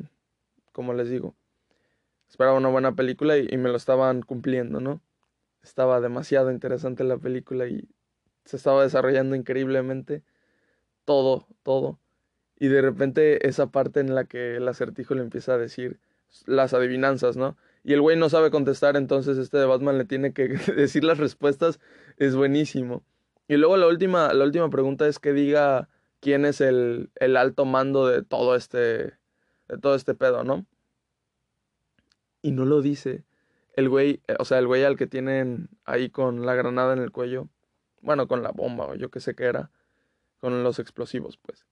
como 0.71 0.93
les 0.93 1.09
digo, 1.09 1.35
esperaba 2.29 2.57
una 2.57 2.69
buena 2.69 2.95
película 2.95 3.37
y, 3.37 3.57
me 3.57 3.69
lo 3.69 3.75
estaban 3.75 4.21
cumpliendo, 4.21 4.79
¿no? 4.79 5.01
Estaba 5.63 6.01
demasiado 6.01 6.51
interesante 6.51 7.03
la 7.03 7.17
película 7.17 7.67
y 7.67 7.87
se 8.45 8.57
estaba 8.57 8.83
desarrollando 8.83 9.35
increíblemente 9.35 10.23
todo, 11.05 11.47
todo. 11.63 11.99
Y 12.57 12.67
de 12.67 12.81
repente 12.81 13.47
esa 13.47 13.67
parte 13.67 13.99
en 13.99 14.15
la 14.15 14.25
que 14.25 14.57
el 14.57 14.67
acertijo 14.67 15.15
le 15.15 15.21
empieza 15.21 15.53
a 15.53 15.57
decir 15.57 15.99
las 16.45 16.73
adivinanzas, 16.73 17.37
¿no? 17.37 17.57
y 17.83 17.93
el 17.93 18.01
güey 18.01 18.17
no 18.17 18.29
sabe 18.29 18.49
contestar, 18.49 18.95
entonces 18.95 19.37
este 19.37 19.57
de 19.57 19.65
Batman 19.65 19.97
le 19.97 20.05
tiene 20.05 20.33
que 20.33 20.47
decir 20.75 21.03
las 21.03 21.17
respuestas, 21.17 21.79
es 22.17 22.35
buenísimo. 22.35 23.03
Y 23.47 23.57
luego 23.57 23.75
la 23.77 23.87
última, 23.87 24.33
la 24.33 24.45
última 24.45 24.69
pregunta 24.69 25.07
es 25.07 25.19
que 25.19 25.33
diga 25.33 25.89
quién 26.23 26.45
es 26.45 26.61
el, 26.61 27.11
el 27.15 27.35
alto 27.35 27.65
mando 27.65 28.07
de 28.07 28.23
todo 28.23 28.55
este, 28.55 28.77
de 29.67 29.77
todo 29.81 29.93
este 29.93 30.15
pedo, 30.15 30.45
¿no? 30.45 30.65
Y 32.41 32.51
no 32.51 32.63
lo 32.63 32.81
dice. 32.81 33.25
El 33.75 33.89
güey, 33.89 34.21
eh, 34.27 34.35
o 34.39 34.45
sea, 34.45 34.59
el 34.59 34.67
güey 34.67 34.85
al 34.85 34.95
que 34.95 35.05
tienen 35.05 35.69
ahí 35.83 36.09
con 36.09 36.45
la 36.45 36.55
granada 36.55 36.93
en 36.93 36.99
el 36.99 37.11
cuello, 37.11 37.49
bueno, 38.01 38.27
con 38.29 38.41
la 38.41 38.51
bomba 38.51 38.87
o 38.87 38.95
yo 38.95 39.11
qué 39.11 39.19
sé 39.19 39.35
qué 39.35 39.45
era, 39.45 39.69
con 40.39 40.63
los 40.63 40.79
explosivos, 40.79 41.37
pues. 41.37 41.65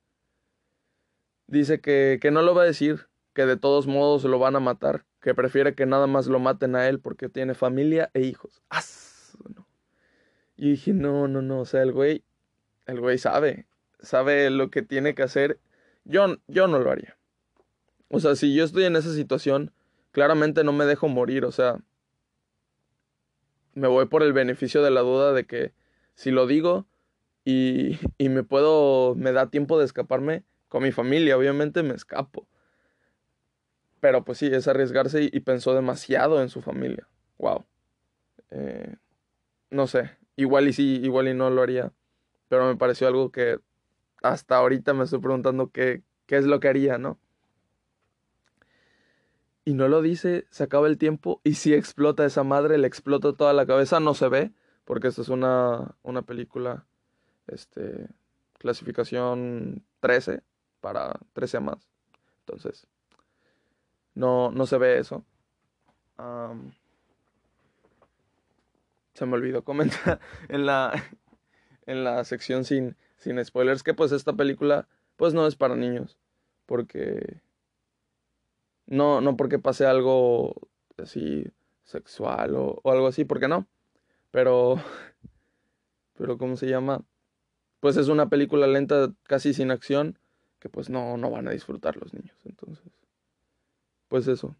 Dice 1.47 1.79
que, 1.79 2.19
que 2.21 2.31
no 2.31 2.41
lo 2.41 2.53
va 2.53 2.63
a 2.63 2.65
decir, 2.65 3.07
que 3.33 3.45
de 3.45 3.55
todos 3.55 3.87
modos 3.87 4.25
lo 4.25 4.37
van 4.37 4.57
a 4.57 4.59
matar, 4.59 5.05
que 5.21 5.33
prefiere 5.33 5.75
que 5.75 5.85
nada 5.85 6.07
más 6.07 6.27
lo 6.27 6.39
maten 6.39 6.75
a 6.75 6.89
él 6.89 6.99
porque 6.99 7.29
tiene 7.29 7.53
familia 7.53 8.11
e 8.13 8.21
hijos. 8.21 8.61
¡Ah! 8.69 8.81
Y 10.57 10.71
dije, 10.71 10.93
no, 10.93 11.29
no, 11.29 11.41
no, 11.41 11.61
o 11.61 11.65
sea, 11.65 11.81
el 11.83 11.93
güey, 11.93 12.23
el 12.85 12.99
güey 12.99 13.17
sabe, 13.17 13.65
sabe 14.01 14.49
lo 14.49 14.69
que 14.69 14.81
tiene 14.81 15.15
que 15.15 15.23
hacer. 15.23 15.59
Yo, 16.03 16.37
yo 16.47 16.67
no 16.67 16.79
lo 16.79 16.91
haría. 16.91 17.17
O 18.09 18.19
sea, 18.19 18.35
si 18.35 18.53
yo 18.53 18.63
estoy 18.63 18.85
en 18.85 18.95
esa 18.95 19.13
situación, 19.13 19.71
claramente 20.11 20.63
no 20.63 20.73
me 20.73 20.85
dejo 20.85 21.07
morir, 21.07 21.45
o 21.45 21.51
sea, 21.51 21.77
me 23.73 23.87
voy 23.87 24.07
por 24.07 24.23
el 24.23 24.33
beneficio 24.33 24.83
de 24.83 24.91
la 24.91 25.01
duda 25.01 25.31
de 25.31 25.45
que 25.45 25.73
si 26.15 26.31
lo 26.31 26.45
digo 26.45 26.85
y, 27.45 27.99
y 28.17 28.29
me 28.29 28.43
puedo, 28.43 29.15
me 29.15 29.31
da 29.31 29.49
tiempo 29.49 29.79
de 29.79 29.85
escaparme 29.85 30.43
con 30.67 30.83
mi 30.83 30.91
familia, 30.91 31.37
obviamente 31.37 31.83
me 31.83 31.93
escapo. 31.93 32.47
Pero 34.01 34.25
pues 34.25 34.39
sí, 34.39 34.47
es 34.47 34.67
arriesgarse 34.67 35.23
y, 35.23 35.39
pensó 35.41 35.73
demasiado 35.75 36.41
en 36.41 36.49
su 36.49 36.61
familia. 36.61 37.07
Wow. 37.37 37.65
Eh, 38.49 38.95
no 39.69 39.87
sé, 39.87 40.11
igual 40.35 40.67
y 40.67 40.73
sí, 40.73 40.99
igual 41.03 41.27
y 41.27 41.33
no 41.33 41.49
lo 41.49 41.61
haría. 41.61 41.93
Pero 42.49 42.67
me 42.67 42.75
pareció 42.75 43.07
algo 43.07 43.31
que 43.31 43.59
hasta 44.21 44.57
ahorita 44.57 44.93
me 44.93 45.03
estoy 45.03 45.19
preguntando 45.19 45.71
qué, 45.71 46.03
qué 46.25 46.37
es 46.37 46.45
lo 46.45 46.59
que 46.59 46.67
haría, 46.67 46.97
¿no? 46.97 47.19
Y 49.63 49.73
no 49.73 49.87
lo 49.87 50.01
dice, 50.01 50.45
se 50.49 50.63
acaba 50.63 50.87
el 50.87 50.97
tiempo 50.97 51.39
y 51.43 51.53
si 51.53 51.73
explota 51.73 52.25
esa 52.25 52.43
madre, 52.43 52.77
le 52.77 52.87
explota 52.87 53.33
toda 53.33 53.53
la 53.53 53.65
cabeza, 53.67 53.99
no 53.99 54.15
se 54.15 54.27
ve, 54.27 54.51
porque 54.85 55.07
esta 55.07 55.21
es 55.21 55.29
una, 55.29 55.95
una 56.01 56.23
película, 56.23 56.85
este, 57.47 58.07
clasificación 58.57 59.83
13 59.99 60.41
para 60.81 61.19
13 61.33 61.57
a 61.57 61.59
más. 61.61 61.89
Entonces, 62.39 62.87
no, 64.15 64.51
no 64.51 64.65
se 64.65 64.77
ve 64.77 64.97
eso. 64.97 65.23
se 69.13 69.25
me 69.25 69.33
olvidó 69.33 69.63
comentar 69.63 70.19
en 70.49 70.65
la, 70.65 70.91
en 71.85 72.03
la 72.03 72.23
sección 72.23 72.65
sin, 72.65 72.95
sin 73.21 73.43
spoilers 73.45 73.83
que 73.83 73.93
pues 73.93 74.11
esta 74.11 74.33
película 74.33 74.87
pues 75.15 75.33
no 75.33 75.47
es 75.47 75.55
para 75.55 75.75
niños. 75.75 76.17
Porque... 76.65 77.41
No, 78.87 79.21
no 79.21 79.37
porque 79.37 79.59
pase 79.59 79.85
algo 79.85 80.55
así 80.97 81.45
sexual 81.83 82.55
o, 82.55 82.81
o 82.83 82.91
algo 82.91 83.07
así, 83.07 83.23
porque 83.23 83.47
no. 83.47 83.67
Pero... 84.31 84.75
Pero 86.17 86.37
¿cómo 86.37 86.55
se 86.55 86.67
llama? 86.67 87.03
Pues 87.79 87.97
es 87.97 88.07
una 88.07 88.29
película 88.29 88.67
lenta, 88.67 89.11
casi 89.23 89.53
sin 89.53 89.71
acción, 89.71 90.19
que 90.59 90.69
pues 90.69 90.89
no, 90.89 91.17
no 91.17 91.31
van 91.31 91.47
a 91.47 91.51
disfrutar 91.51 91.97
los 91.97 92.13
niños. 92.13 92.37
Entonces, 92.45 92.85
pues 94.07 94.27
eso. 94.27 94.55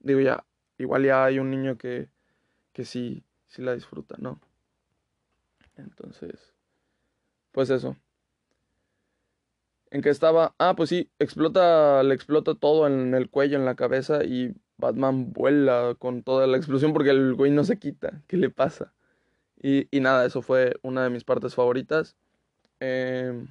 Digo 0.00 0.20
ya, 0.20 0.44
igual 0.76 1.04
ya 1.04 1.24
hay 1.24 1.38
un 1.38 1.50
niño 1.50 1.78
que, 1.78 2.10
que 2.72 2.84
sí, 2.84 3.24
sí 3.46 3.62
la 3.62 3.74
disfruta, 3.74 4.16
¿no? 4.18 4.40
Entonces, 5.76 6.52
pues 7.52 7.70
eso. 7.70 7.96
¿En 9.90 10.02
qué 10.02 10.10
estaba? 10.10 10.54
Ah, 10.58 10.74
pues 10.76 10.90
sí, 10.90 11.10
explota, 11.18 12.02
le 12.02 12.14
explota 12.14 12.54
todo 12.54 12.86
en 12.86 13.14
el 13.14 13.30
cuello, 13.30 13.56
en 13.56 13.64
la 13.64 13.74
cabeza 13.74 14.24
y 14.24 14.54
Batman 14.76 15.32
vuela 15.32 15.96
con 15.98 16.22
toda 16.22 16.46
la 16.46 16.56
explosión 16.56 16.92
porque 16.92 17.10
el 17.10 17.34
güey 17.34 17.50
no 17.50 17.64
se 17.64 17.78
quita. 17.78 18.22
¿Qué 18.26 18.36
le 18.36 18.50
pasa? 18.50 18.92
Y, 19.60 19.88
y 19.90 20.00
nada, 20.00 20.26
eso 20.26 20.42
fue 20.42 20.76
una 20.82 21.04
de 21.04 21.10
mis 21.10 21.24
partes 21.24 21.54
favoritas. 21.54 22.16
Eh, 22.80 23.46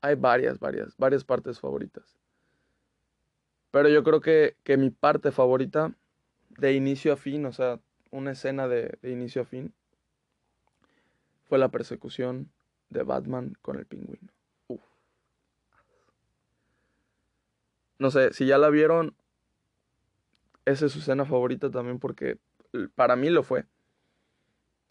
hay 0.00 0.14
varias, 0.14 0.58
varias, 0.58 0.96
varias 0.96 1.24
partes 1.24 1.60
favoritas. 1.60 2.16
Pero 3.70 3.88
yo 3.88 4.02
creo 4.04 4.20
que, 4.20 4.56
que, 4.64 4.76
mi 4.76 4.90
parte 4.90 5.32
favorita, 5.32 5.94
de 6.50 6.74
inicio 6.74 7.12
a 7.12 7.16
fin, 7.16 7.46
o 7.46 7.52
sea, 7.52 7.80
una 8.10 8.32
escena 8.32 8.68
de, 8.68 8.98
de 9.02 9.10
inicio 9.10 9.42
a 9.42 9.44
fin, 9.44 9.72
fue 11.44 11.58
la 11.58 11.70
persecución 11.70 12.50
de 12.92 13.02
Batman 13.02 13.56
con 13.62 13.78
el 13.78 13.86
pingüino. 13.86 14.28
No 17.98 18.10
sé, 18.10 18.32
si 18.32 18.46
ya 18.46 18.58
la 18.58 18.68
vieron, 18.68 19.14
esa 20.64 20.86
es 20.86 20.92
su 20.92 20.98
escena 20.98 21.24
favorita 21.24 21.70
también 21.70 21.98
porque 21.98 22.38
para 22.94 23.16
mí 23.16 23.30
lo 23.30 23.42
fue. 23.42 23.64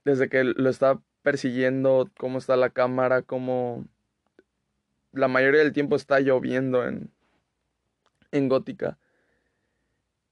Desde 0.05 0.29
que 0.29 0.43
lo 0.43 0.69
está 0.69 1.01
persiguiendo, 1.21 2.09
cómo 2.17 2.37
está 2.37 2.55
la 2.55 2.69
cámara, 2.69 3.21
cómo 3.21 3.85
la 5.11 5.27
mayoría 5.27 5.61
del 5.61 5.73
tiempo 5.73 5.95
está 5.95 6.19
lloviendo 6.19 6.87
en, 6.87 7.11
en 8.31 8.49
Gótica. 8.49 8.97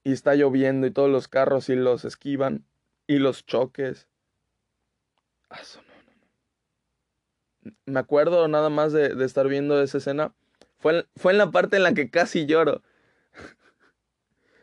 Y 0.02 0.12
está 0.12 0.34
lloviendo 0.34 0.86
y 0.86 0.90
todos 0.90 1.10
los 1.10 1.28
carros 1.28 1.68
y 1.68 1.76
los 1.76 2.04
esquivan 2.04 2.64
y 3.06 3.18
los 3.18 3.44
choques. 3.44 4.08
Ah, 5.50 5.60
Me 7.86 8.00
acuerdo 8.00 8.48
nada 8.48 8.70
más 8.70 8.92
de, 8.92 9.24
estar 9.24 9.48
viendo 9.48 9.80
esa 9.82 9.98
escena. 9.98 10.34
Fue, 10.78 11.06
fue 11.16 11.32
en 11.32 11.38
la 11.38 11.50
parte 11.50 11.76
en 11.76 11.82
la 11.82 11.94
que 11.94 12.10
casi 12.10 12.46
lloro. 12.46 12.82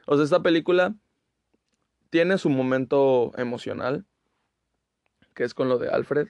o 0.05 0.15
sea, 0.15 0.23
esta 0.23 0.41
película 0.41 0.95
tiene 2.09 2.37
su 2.37 2.49
momento 2.49 3.31
emocional, 3.37 4.05
que 5.33 5.43
es 5.43 5.53
con 5.53 5.69
lo 5.69 5.77
de 5.77 5.89
Alfred. 5.89 6.29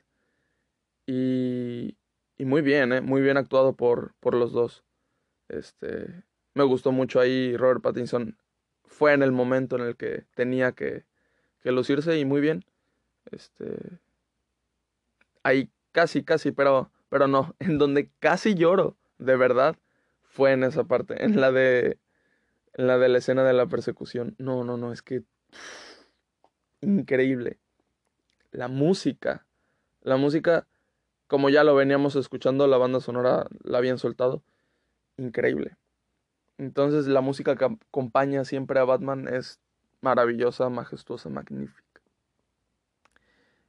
Y, 1.05 1.97
y 2.37 2.45
muy 2.45 2.61
bien, 2.61 2.91
¿eh? 2.93 3.01
muy 3.01 3.21
bien 3.21 3.37
actuado 3.37 3.73
por, 3.73 4.13
por 4.19 4.33
los 4.33 4.51
dos. 4.51 4.83
Este, 5.47 6.23
me 6.53 6.63
gustó 6.63 6.91
mucho 6.91 7.19
ahí 7.19 7.55
Robert 7.55 7.81
Pattinson. 7.81 8.37
Fue 8.85 9.13
en 9.13 9.23
el 9.23 9.31
momento 9.31 9.75
en 9.75 9.83
el 9.83 9.95
que 9.95 10.25
tenía 10.35 10.71
que, 10.71 11.05
que 11.61 11.71
lucirse 11.71 12.17
y 12.19 12.25
muy 12.25 12.41
bien. 12.41 12.65
Este, 13.31 13.99
ahí 15.43 15.69
casi, 15.97 16.23
casi, 16.23 16.51
pero, 16.51 16.91
pero 17.09 17.27
no, 17.27 17.55
en 17.59 17.79
donde 17.79 18.11
casi 18.19 18.53
lloro, 18.53 18.95
de 19.17 19.35
verdad, 19.35 19.75
fue 20.21 20.51
en 20.51 20.63
esa 20.63 20.83
parte, 20.83 21.25
en 21.25 21.41
la 21.41 21.51
de, 21.51 21.97
en 22.73 22.85
la 22.85 22.99
de 22.99 23.09
la 23.09 23.17
escena 23.17 23.43
de 23.43 23.53
la 23.53 23.65
persecución. 23.65 24.35
No, 24.37 24.63
no, 24.63 24.77
no, 24.77 24.93
es 24.93 25.01
que 25.01 25.23
increíble. 26.81 27.57
La 28.51 28.67
música, 28.67 29.47
la 30.01 30.17
música 30.17 30.67
como 31.25 31.49
ya 31.49 31.63
lo 31.63 31.73
veníamos 31.73 32.15
escuchando, 32.15 32.67
la 32.67 32.77
banda 32.77 32.99
sonora 32.99 33.47
la 33.63 33.79
habían 33.79 33.97
soltado. 33.97 34.43
Increíble. 35.17 35.77
Entonces 36.59 37.07
la 37.07 37.21
música 37.21 37.55
que 37.55 37.65
acompaña 37.65 38.45
siempre 38.45 38.79
a 38.79 38.85
Batman 38.85 39.27
es 39.27 39.59
maravillosa, 40.01 40.69
majestuosa, 40.69 41.29
magnífica. 41.29 41.86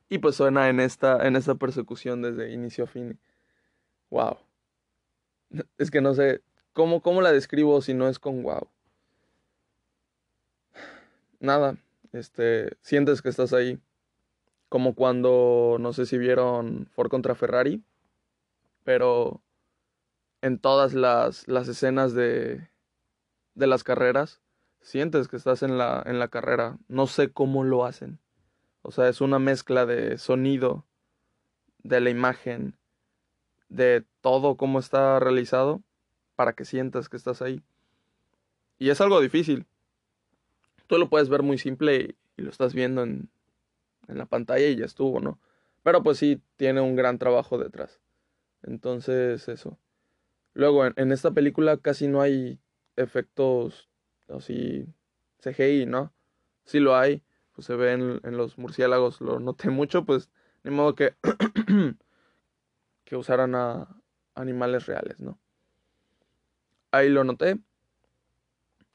Y 0.08 0.18
pues 0.18 0.36
suena 0.36 0.68
en 0.68 0.80
esta, 0.80 1.26
en 1.26 1.36
esta 1.36 1.54
persecución 1.54 2.22
desde 2.22 2.52
inicio 2.52 2.84
a 2.84 2.86
fin. 2.86 3.18
Wow. 4.10 4.38
Es 5.78 5.90
que 5.90 6.00
no 6.00 6.14
sé 6.14 6.42
cómo, 6.72 7.00
cómo 7.00 7.22
la 7.22 7.32
describo 7.32 7.80
si 7.80 7.94
no 7.94 8.08
es 8.08 8.18
con 8.18 8.42
wow. 8.42 8.68
Nada, 11.40 11.76
este, 12.12 12.76
sientes 12.80 13.22
que 13.22 13.28
estás 13.28 13.52
ahí 13.52 13.80
como 14.68 14.94
cuando, 14.94 15.76
no 15.80 15.92
sé 15.92 16.04
si 16.04 16.18
vieron 16.18 16.86
Ford 16.90 17.08
contra 17.08 17.34
Ferrari, 17.34 17.82
pero 18.84 19.40
en 20.42 20.58
todas 20.58 20.94
las, 20.94 21.48
las 21.48 21.68
escenas 21.68 22.14
de, 22.14 22.68
de 23.54 23.66
las 23.66 23.84
carreras, 23.84 24.40
sientes 24.80 25.28
que 25.28 25.36
estás 25.36 25.62
en 25.62 25.78
la, 25.78 26.02
en 26.06 26.18
la 26.18 26.28
carrera. 26.28 26.78
No 26.88 27.06
sé 27.06 27.32
cómo 27.32 27.64
lo 27.64 27.84
hacen. 27.84 28.18
O 28.82 28.90
sea, 28.90 29.08
es 29.08 29.20
una 29.20 29.38
mezcla 29.38 29.86
de 29.86 30.18
sonido, 30.18 30.84
de 31.82 32.00
la 32.00 32.10
imagen, 32.10 32.76
de 33.68 34.04
todo 34.20 34.56
cómo 34.56 34.78
está 34.78 35.18
realizado 35.20 35.82
para 36.36 36.54
que 36.54 36.64
sientas 36.64 37.08
que 37.08 37.16
estás 37.16 37.42
ahí. 37.42 37.62
Y 38.78 38.90
es 38.90 39.00
algo 39.00 39.20
difícil. 39.20 39.66
Tú 40.86 40.98
lo 40.98 41.08
puedes 41.08 41.28
ver 41.28 41.42
muy 41.42 41.58
simple 41.58 42.16
y 42.36 42.42
lo 42.42 42.50
estás 42.50 42.72
viendo 42.72 43.02
en 43.02 43.28
en 44.08 44.18
la 44.18 44.26
pantalla 44.26 44.66
y 44.66 44.76
ya 44.76 44.86
estuvo, 44.86 45.20
¿no? 45.20 45.38
Pero 45.82 46.02
pues 46.02 46.18
sí, 46.18 46.42
tiene 46.56 46.80
un 46.80 46.96
gran 46.96 47.18
trabajo 47.18 47.58
detrás. 47.58 48.00
Entonces, 48.62 49.48
eso. 49.48 49.78
Luego, 50.54 50.86
en, 50.86 51.12
esta 51.12 51.30
película 51.30 51.76
casi 51.76 52.08
no 52.08 52.20
hay 52.20 52.58
efectos 52.96 53.88
así 54.28 54.86
CGI, 55.40 55.86
¿no? 55.86 56.12
Sí 56.64 56.80
lo 56.80 56.96
hay, 56.96 57.22
pues 57.58 57.66
se 57.66 57.74
ve 57.74 57.90
en, 57.90 58.36
los 58.36 58.56
murciélagos, 58.56 59.20
lo 59.20 59.40
noté 59.40 59.68
mucho, 59.68 60.04
pues 60.04 60.30
ni 60.62 60.70
modo 60.70 60.94
que, 60.94 61.16
que 63.04 63.16
usaran 63.16 63.56
a 63.56 63.88
animales 64.36 64.86
reales, 64.86 65.18
¿no? 65.18 65.40
Ahí 66.92 67.08
lo 67.08 67.24
noté. 67.24 67.58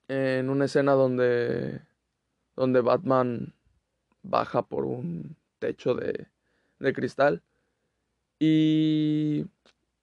En 0.08 0.50
una 0.50 0.64
escena 0.64 0.94
donde, 0.94 1.82
donde 2.56 2.80
Batman 2.80 3.54
baja 4.22 4.62
por 4.62 4.86
un 4.86 5.36
techo 5.60 5.94
de, 5.94 6.28
de 6.80 6.94
cristal. 6.94 7.44
Y... 8.40 9.46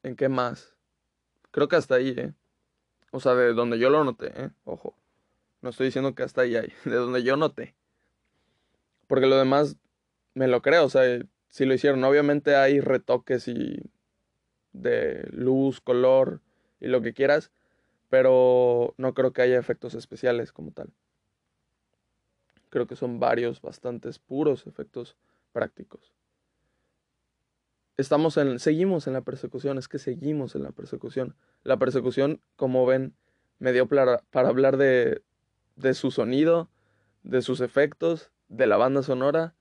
¿En 0.02 0.16
qué 0.16 0.28
más? 0.28 0.76
Creo 1.50 1.66
que 1.66 1.76
hasta 1.76 1.94
ahí, 1.94 2.10
¿eh? 2.14 2.34
O 3.10 3.20
sea, 3.20 3.34
de 3.34 3.54
donde 3.54 3.78
yo 3.78 3.88
lo 3.88 4.04
noté, 4.04 4.38
¿eh? 4.38 4.50
Ojo. 4.64 4.94
No 5.62 5.70
estoy 5.70 5.86
diciendo 5.86 6.14
que 6.14 6.24
hasta 6.24 6.42
ahí 6.42 6.56
hay. 6.56 6.70
De 6.84 6.96
donde 6.96 7.22
yo 7.22 7.38
noté. 7.38 7.74
Porque 9.10 9.26
lo 9.26 9.36
demás 9.36 9.76
me 10.34 10.46
lo 10.46 10.62
creo. 10.62 10.84
O 10.84 10.88
sea, 10.88 11.02
si 11.48 11.64
lo 11.64 11.74
hicieron. 11.74 12.04
Obviamente 12.04 12.54
hay 12.54 12.78
retoques 12.78 13.48
y... 13.48 13.82
De 14.72 15.26
luz, 15.32 15.80
color 15.80 16.40
y 16.78 16.86
lo 16.86 17.02
que 17.02 17.12
quieras. 17.12 17.50
Pero 18.08 18.94
no 18.98 19.12
creo 19.12 19.32
que 19.32 19.42
haya 19.42 19.58
efectos 19.58 19.94
especiales 19.94 20.52
como 20.52 20.70
tal. 20.70 20.92
Creo 22.68 22.86
que 22.86 22.94
son 22.94 23.18
varios, 23.18 23.60
bastantes 23.60 24.20
puros 24.20 24.68
efectos 24.68 25.16
prácticos. 25.50 26.12
Estamos 27.96 28.36
en, 28.36 28.60
seguimos 28.60 29.08
en 29.08 29.14
la 29.14 29.22
persecución, 29.22 29.76
es 29.76 29.88
que 29.88 29.98
seguimos 29.98 30.54
en 30.54 30.62
la 30.62 30.70
persecución. 30.70 31.34
La 31.64 31.78
persecución, 31.78 32.40
como 32.54 32.86
ven, 32.86 33.16
me 33.58 33.72
dio 33.72 33.88
para, 33.88 34.22
hablar 34.32 34.76
de, 34.76 35.20
de 35.74 35.94
su 35.94 36.12
sonido, 36.12 36.70
de 37.24 37.42
sus 37.42 37.60
efectos, 37.60 38.30
de 38.50 38.66
la 38.66 38.76
banda 38.76 39.02
sonora, 39.02 39.54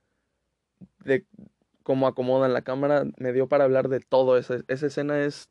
de 1.05 1.25
cómo 1.83 2.05
acomodan 2.07 2.51
la 2.51 2.63
cámara, 2.63 3.05
me 3.17 3.31
dio 3.31 3.47
para 3.47 3.63
hablar 3.63 3.87
de 3.87 4.01
todo. 4.01 4.37
Esa, 4.37 4.57
esa 4.67 4.87
escena 4.87 5.21
es, 5.21 5.49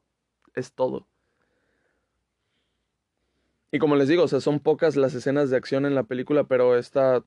es 0.54 0.74
todo. 0.74 1.08
Y 3.72 3.78
como 3.78 3.96
les 3.96 4.08
digo, 4.08 4.24
o 4.24 4.28
sea, 4.28 4.40
son 4.40 4.60
pocas 4.60 4.96
las 4.96 5.14
escenas 5.14 5.48
de 5.48 5.56
acción 5.56 5.86
en 5.86 5.94
la 5.94 6.02
película, 6.02 6.44
pero 6.44 6.76
esta 6.76 7.24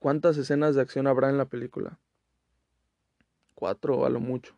¿Cuántas 0.00 0.38
escenas 0.38 0.74
de 0.74 0.80
acción 0.80 1.06
habrá 1.06 1.28
en 1.28 1.36
la 1.36 1.44
película? 1.44 1.98
cuatro 3.54 4.06
a 4.06 4.08
lo 4.08 4.18
mucho. 4.18 4.56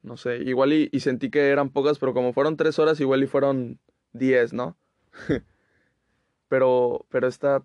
No 0.00 0.16
sé, 0.16 0.38
igual 0.38 0.72
y, 0.72 0.88
y, 0.90 1.00
sentí 1.00 1.30
que 1.30 1.50
eran 1.50 1.68
pocas, 1.68 1.98
pero 1.98 2.14
como 2.14 2.32
fueron 2.32 2.56
tres 2.56 2.78
horas, 2.78 2.98
igual 2.98 3.22
y 3.22 3.26
fueron 3.26 3.78
diez, 4.14 4.54
¿no? 4.54 4.78
pero, 6.48 7.04
pero 7.10 7.28
esta, 7.28 7.62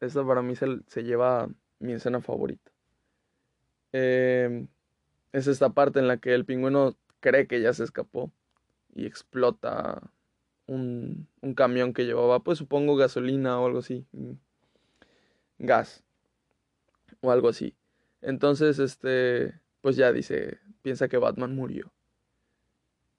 esta 0.00 0.26
para 0.26 0.42
mí 0.42 0.56
se, 0.56 0.66
se 0.86 1.02
lleva 1.02 1.48
mi 1.78 1.92
escena 1.92 2.20
favorita. 2.20 2.70
Eh, 3.92 4.66
es 5.32 5.46
esta 5.46 5.70
parte 5.70 5.98
en 5.98 6.08
la 6.08 6.18
que 6.18 6.34
el 6.34 6.44
pingüino 6.44 6.96
cree 7.20 7.46
que 7.46 7.60
ya 7.60 7.72
se 7.72 7.84
escapó 7.84 8.32
y 8.94 9.06
explota 9.06 10.10
un, 10.66 11.28
un 11.40 11.54
camión 11.54 11.92
que 11.92 12.04
llevaba, 12.04 12.40
pues 12.40 12.58
supongo 12.58 12.96
gasolina 12.96 13.60
o 13.60 13.66
algo 13.66 13.78
así, 13.78 14.06
mm, 14.12 14.32
gas 15.58 16.04
o 17.20 17.30
algo 17.30 17.48
así. 17.48 17.74
Entonces, 18.20 18.78
este, 18.78 19.58
pues 19.80 19.96
ya 19.96 20.12
dice, 20.12 20.58
piensa 20.82 21.08
que 21.08 21.18
Batman 21.18 21.54
murió. 21.54 21.92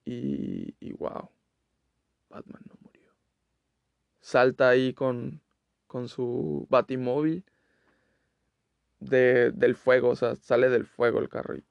Y, 0.04 0.74
y 0.80 0.92
wow, 0.92 1.30
Batman 2.28 2.62
no 2.68 2.74
murió. 2.82 3.12
Salta 4.20 4.68
ahí 4.68 4.92
con, 4.94 5.40
con 5.90 6.08
su 6.08 6.68
batimóvil 6.70 7.44
de, 9.00 9.50
del 9.50 9.74
fuego, 9.74 10.10
o 10.10 10.16
sea, 10.16 10.36
sale 10.36 10.68
del 10.68 10.86
fuego 10.86 11.18
el 11.18 11.28
carro. 11.28 11.56
Y... 11.56 11.64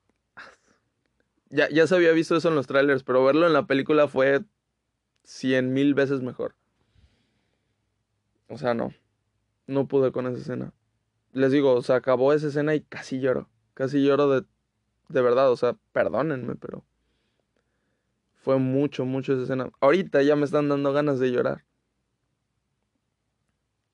Ya, 1.50 1.70
ya 1.70 1.88
se 1.88 1.96
había 1.96 2.12
visto 2.12 2.36
eso 2.36 2.50
en 2.50 2.56
los 2.56 2.68
trailers, 2.68 3.04
pero 3.04 3.24
verlo 3.24 3.48
en 3.48 3.54
la 3.54 3.66
película 3.66 4.10
fue 4.10 4.42
cien 5.24 5.72
mil 5.72 5.94
veces 5.94 6.22
mejor. 6.22 6.54
O 8.50 8.58
sea, 8.58 8.74
no. 8.74 8.94
No 9.68 9.88
pude 9.88 10.12
con 10.12 10.28
esa 10.28 10.38
escena. 10.38 10.74
Les 11.32 11.54
digo, 11.54 11.74
o 11.74 11.82
sea, 11.82 11.96
acabó 11.96 12.34
esa 12.34 12.48
escena 12.48 12.76
y 12.76 12.82
casi 12.82 13.22
lloro. 13.22 13.48
Casi 13.74 14.04
lloro 14.04 14.28
de, 14.30 14.46
de 15.08 15.22
verdad. 15.22 15.50
O 15.50 15.56
sea, 15.56 15.78
perdónenme, 15.94 16.56
pero. 16.56 16.84
Fue 18.34 18.58
mucho, 18.58 19.06
mucho 19.06 19.34
esa 19.34 19.44
escena. 19.44 19.70
Ahorita 19.80 20.22
ya 20.24 20.36
me 20.36 20.44
están 20.44 20.68
dando 20.68 20.92
ganas 20.92 21.20
de 21.20 21.32
llorar. 21.32 21.64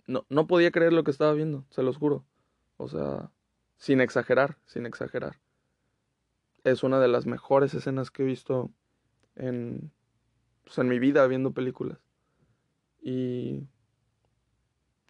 No, 0.08 0.26
no 0.30 0.48
podía 0.48 0.72
creer 0.72 0.94
lo 0.94 1.04
que 1.04 1.12
estaba 1.12 1.34
viendo, 1.34 1.65
se 1.70 1.84
los 1.84 1.98
juro. 1.98 2.26
O 2.78 2.88
sea, 2.88 3.32
sin 3.78 4.02
exagerar, 4.02 4.58
sin 4.65 4.86
exagerar. 4.86 5.39
Es 6.63 6.84
una 6.84 7.00
de 7.00 7.08
las 7.08 7.26
mejores 7.26 7.74
escenas 7.74 8.12
que 8.12 8.24
he 8.24 8.26
visto 8.26 8.72
en, 9.36 9.91
pues, 10.63 10.78
en 10.78 10.88
mi 10.88 11.00
vida 11.00 11.26
viendo 11.28 11.52
películas. 11.52 12.00
Y, 13.02 13.68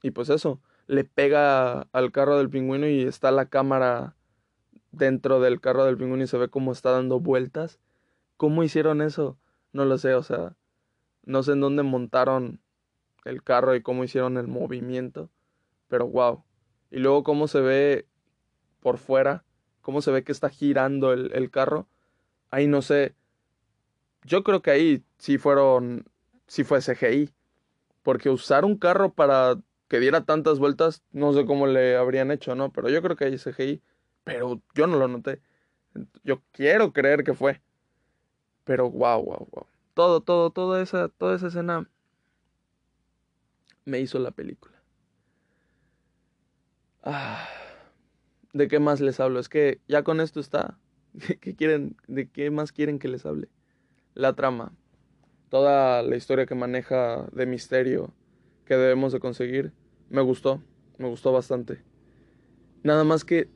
y 0.02 0.12
pues 0.12 0.30
eso, 0.30 0.60
le 0.88 1.04
pega 1.04 1.88
al 1.92 2.12
carro 2.12 2.38
del 2.38 2.50
pingüino 2.50 2.88
y 2.88 3.04
está 3.04 3.32
la 3.32 3.48
cámara 3.48 4.16
dentro 4.92 5.40
del 5.40 5.62
carro 5.62 5.86
del 5.86 5.98
pingüino 5.98 6.24
y 6.24 6.28
se 6.28 6.38
ve 6.38 6.50
cómo 6.50 6.72
está 6.72 6.92
dando 6.92 7.20
vueltas. 7.20 7.80
¿Cómo 8.38 8.64
hicieron 8.64 9.02
eso? 9.02 9.38
No 9.72 9.86
lo 9.86 9.98
sé, 9.98 10.14
o 10.14 10.24
sea, 10.24 10.56
no 11.24 11.42
sé 11.44 11.54
en 11.54 11.62
dónde 11.62 11.84
montaron 11.84 12.60
el 13.26 13.44
carro 13.44 13.76
y 13.76 13.82
cómo 13.82 14.04
hicieron 14.04 14.38
el 14.38 14.48
movimiento, 14.48 15.30
pero 15.88 16.08
wow, 16.08 16.44
y 16.92 17.00
luego 17.00 17.24
cómo 17.24 17.48
se 17.48 17.60
ve 17.60 18.08
por 18.80 18.98
fuera, 18.98 19.44
cómo 19.82 20.02
se 20.02 20.12
ve 20.12 20.24
que 20.24 20.32
está 20.32 20.50
girando 20.50 21.12
el, 21.12 21.32
el 21.34 21.52
carro, 21.52 21.88
ahí 22.50 22.68
no 22.68 22.82
sé, 22.82 23.16
yo 24.24 24.44
creo 24.44 24.62
que 24.62 24.72
ahí 24.72 25.04
sí 25.18 25.38
fueron, 25.38 26.06
sí 26.48 26.64
fue 26.64 26.82
CGI, 26.82 27.34
porque 28.02 28.30
usar 28.30 28.66
un 28.66 28.78
carro 28.78 29.14
para 29.14 29.58
que 29.88 30.00
diera 30.00 30.26
tantas 30.26 30.60
vueltas, 30.60 31.04
no 31.12 31.34
sé 31.34 31.46
cómo 31.46 31.68
le 31.68 31.96
habrían 31.96 32.32
hecho, 32.32 32.56
¿no? 32.56 32.72
Pero 32.72 32.90
yo 32.90 33.02
creo 33.02 33.16
que 33.16 33.26
ahí 33.26 33.38
CGI, 33.38 33.82
pero 34.24 34.62
yo 34.74 34.88
no 34.88 34.98
lo 34.98 35.08
noté. 35.08 35.42
Yo 36.24 36.42
quiero 36.52 36.92
creer 36.92 37.24
que 37.24 37.34
fue. 37.34 37.62
Pero 38.64 38.90
wow, 38.90 39.24
wow, 39.24 39.48
wow. 39.52 39.68
Todo, 39.94 40.22
todo, 40.22 40.50
toda 40.50 40.82
esa, 40.82 41.10
toda 41.10 41.36
esa 41.36 41.48
escena 41.48 41.88
me 43.86 44.00
hizo 44.00 44.20
la 44.20 44.32
película. 44.32 44.76
Ah, 47.04 47.48
¿De 48.54 48.68
qué 48.68 48.80
más 48.80 49.00
les 49.00 49.20
hablo? 49.20 49.40
Es 49.40 49.50
que 49.50 49.82
ya 49.88 50.04
con 50.04 50.20
esto 50.20 50.40
está. 50.40 50.78
¿Qué 51.42 51.56
quieren? 51.56 51.96
¿De 52.08 52.30
qué 52.30 52.50
más 52.52 52.72
quieren 52.72 53.00
que 53.00 53.08
les 53.08 53.26
hable? 53.26 53.50
La 54.14 54.34
trama. 54.34 54.74
Toda 55.50 56.02
la 56.02 56.16
historia 56.16 56.46
que 56.46 56.56
maneja 56.56 57.28
de 57.32 57.46
misterio 57.46 58.14
que 58.66 58.76
debemos 58.76 59.14
de 59.14 59.20
conseguir. 59.20 59.74
Me 60.10 60.22
gustó. 60.22 60.62
Me 60.98 61.08
gustó 61.08 61.32
bastante. 61.32 61.84
Nada 62.84 63.04
más 63.04 63.24
que 63.24 63.50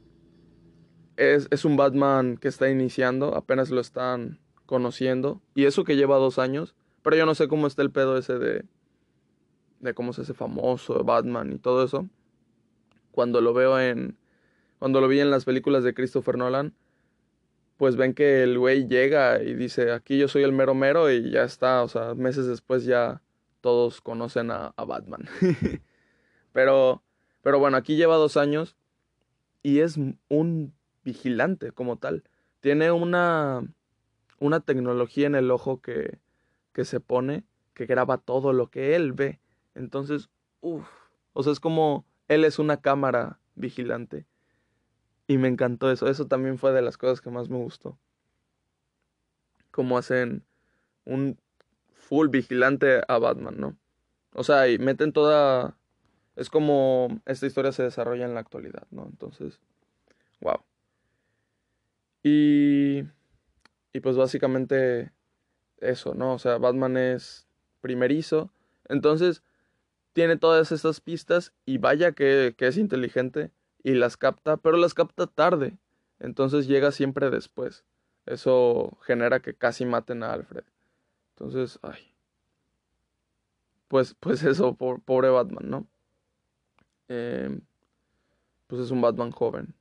es, 1.17 1.47
es 1.49 1.65
un 1.65 1.77
Batman 1.77 2.37
que 2.37 2.47
está 2.47 2.69
iniciando. 2.69 3.35
Apenas 3.35 3.71
lo 3.71 3.81
están 3.81 4.39
conociendo. 4.65 5.41
Y 5.55 5.65
eso 5.65 5.83
que 5.83 5.95
lleva 5.95 6.17
dos 6.17 6.39
años. 6.39 6.75
Pero 7.01 7.15
yo 7.15 7.25
no 7.25 7.35
sé 7.35 7.47
cómo 7.47 7.67
está 7.67 7.81
el 7.81 7.91
pedo 7.91 8.17
ese 8.17 8.37
de... 8.37 8.65
De 9.79 9.93
cómo 9.93 10.13
se 10.13 10.21
hace 10.21 10.33
famoso 10.33 11.03
Batman 11.03 11.53
y 11.53 11.57
todo 11.57 11.83
eso 11.83 12.07
cuando 13.11 13.41
lo 13.41 13.53
veo 13.53 13.79
en. 13.79 14.17
Cuando 14.79 15.01
lo 15.01 15.09
vi 15.09 15.19
en 15.19 15.29
las 15.29 15.43
películas 15.43 15.83
de 15.83 15.93
Christopher 15.93 16.37
Nolan, 16.37 16.73
pues 17.75 17.97
ven 17.97 18.13
que 18.13 18.43
el 18.43 18.57
güey 18.57 18.87
llega 18.87 19.43
y 19.43 19.55
dice: 19.55 19.91
Aquí 19.91 20.17
yo 20.17 20.29
soy 20.29 20.43
el 20.43 20.53
mero 20.53 20.73
mero 20.73 21.11
y 21.11 21.29
ya 21.31 21.43
está. 21.43 21.83
O 21.83 21.89
sea, 21.89 22.15
meses 22.15 22.47
después 22.47 22.85
ya 22.85 23.21
todos 23.59 23.99
conocen 23.99 24.51
a, 24.51 24.73
a 24.77 24.85
Batman. 24.85 25.27
pero, 26.53 27.03
pero 27.41 27.59
bueno, 27.59 27.75
aquí 27.75 27.97
lleva 27.97 28.15
dos 28.15 28.37
años 28.37 28.77
y 29.63 29.79
es 29.79 29.97
un 30.29 30.73
vigilante 31.03 31.73
como 31.73 31.97
tal. 31.97 32.23
Tiene 32.61 32.91
una, 32.91 33.67
una 34.39 34.61
tecnología 34.61 35.27
en 35.27 35.35
el 35.35 35.51
ojo 35.51 35.81
que, 35.81 36.19
que 36.71 36.85
se 36.85 37.01
pone, 37.01 37.43
que 37.73 37.85
graba 37.85 38.17
todo 38.17 38.53
lo 38.53 38.67
que 38.67 38.95
él 38.95 39.11
ve. 39.11 39.41
Entonces, 39.75 40.29
uff, 40.62 40.88
o 41.34 41.43
sea, 41.43 41.53
es 41.53 41.60
como 41.60 42.05
él 42.27 42.45
es 42.45 42.60
una 42.60 42.82
cámara 42.82 43.39
vigilante. 43.55 44.25
Y 45.27 45.38
me 45.38 45.47
encantó 45.47 45.91
eso. 45.91 46.08
Eso 46.08 46.25
también 46.25 46.58
fue 46.58 46.71
de 46.71 46.82
las 46.82 46.97
cosas 46.97 47.21
que 47.21 47.29
más 47.29 47.49
me 47.49 47.58
gustó. 47.58 47.99
Cómo 49.71 49.97
hacen 49.97 50.43
un 51.05 51.39
full 51.93 52.29
vigilante 52.29 53.01
a 53.08 53.19
Batman, 53.19 53.55
¿no? 53.60 53.77
O 54.34 54.43
sea, 54.43 54.67
y 54.67 54.79
meten 54.79 55.13
toda... 55.13 55.77
Es 56.36 56.49
como 56.49 57.21
esta 57.25 57.45
historia 57.45 57.71
se 57.71 57.84
desarrolla 57.84 58.25
en 58.25 58.34
la 58.34 58.39
actualidad, 58.39 58.88
¿no? 58.91 59.05
Entonces, 59.05 59.60
wow. 60.41 60.63
Y... 62.23 63.03
Y 63.91 63.99
pues 64.01 64.17
básicamente 64.17 65.12
eso, 65.77 66.13
¿no? 66.13 66.34
O 66.34 66.39
sea, 66.39 66.58
Batman 66.58 66.97
es 66.97 67.47
primerizo. 67.82 68.51
Entonces, 68.88 69.43
tiene 70.19 70.36
todas 70.36 70.73
estas 70.73 70.99
pistas 70.99 71.53
y 71.65 71.77
vaya 71.77 72.12
que, 72.12 72.53
es 72.58 72.77
inteligente 72.77 73.51
y 73.84 73.93
las 73.93 74.17
capta, 74.17 74.58
pero 74.58 74.75
las 74.75 74.93
capta 74.93 75.27
tarde. 75.27 75.77
Entonces 76.19 76.67
llega 76.67 76.91
siempre 76.91 77.29
después. 77.29 77.86
Eso 78.25 78.97
genera 79.03 79.39
que 79.39 79.53
casi 79.53 79.86
maten 79.86 80.23
a 80.23 80.34
Alfred. 80.34 80.65
Entonces, 81.29 81.79
ay. 81.84 82.13
Pues, 83.88 84.13
pues 84.19 84.43
eso, 84.43 84.75
pobre 84.75 85.29
Batman, 85.29 85.69
¿no? 85.69 85.88
Em, 87.08 87.62
pues 88.67 88.82
es 88.82 88.91
un 88.91 88.99
Batman 88.99 89.32
joven. 89.32 89.73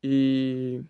Y 0.00 0.80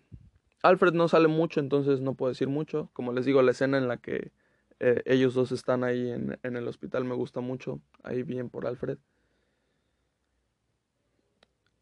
Alfred 0.63 0.93
no 0.93 1.09
sale 1.09 1.27
mucho, 1.27 1.59
entonces 1.59 1.99
no 1.99 2.13
puedo 2.13 2.29
decir 2.29 2.47
mucho. 2.47 2.89
Como 2.93 3.11
les 3.11 3.25
digo, 3.25 3.41
la 3.41 3.51
escena 3.51 3.77
en 3.77 3.89
la 3.89 3.97
que 3.97 4.31
eh, 4.79 5.01
ellos 5.05 5.33
dos 5.33 5.51
están 5.51 5.83
ahí 5.83 6.09
en, 6.09 6.39
en, 6.43 6.55
el 6.55 6.67
hospital, 6.67 7.03
me 7.03 7.15
gusta 7.15 7.41
mucho. 7.41 7.81
Ahí 8.03 8.23
bien 8.23 8.49
por 8.49 8.67
Alfred. 8.67 8.97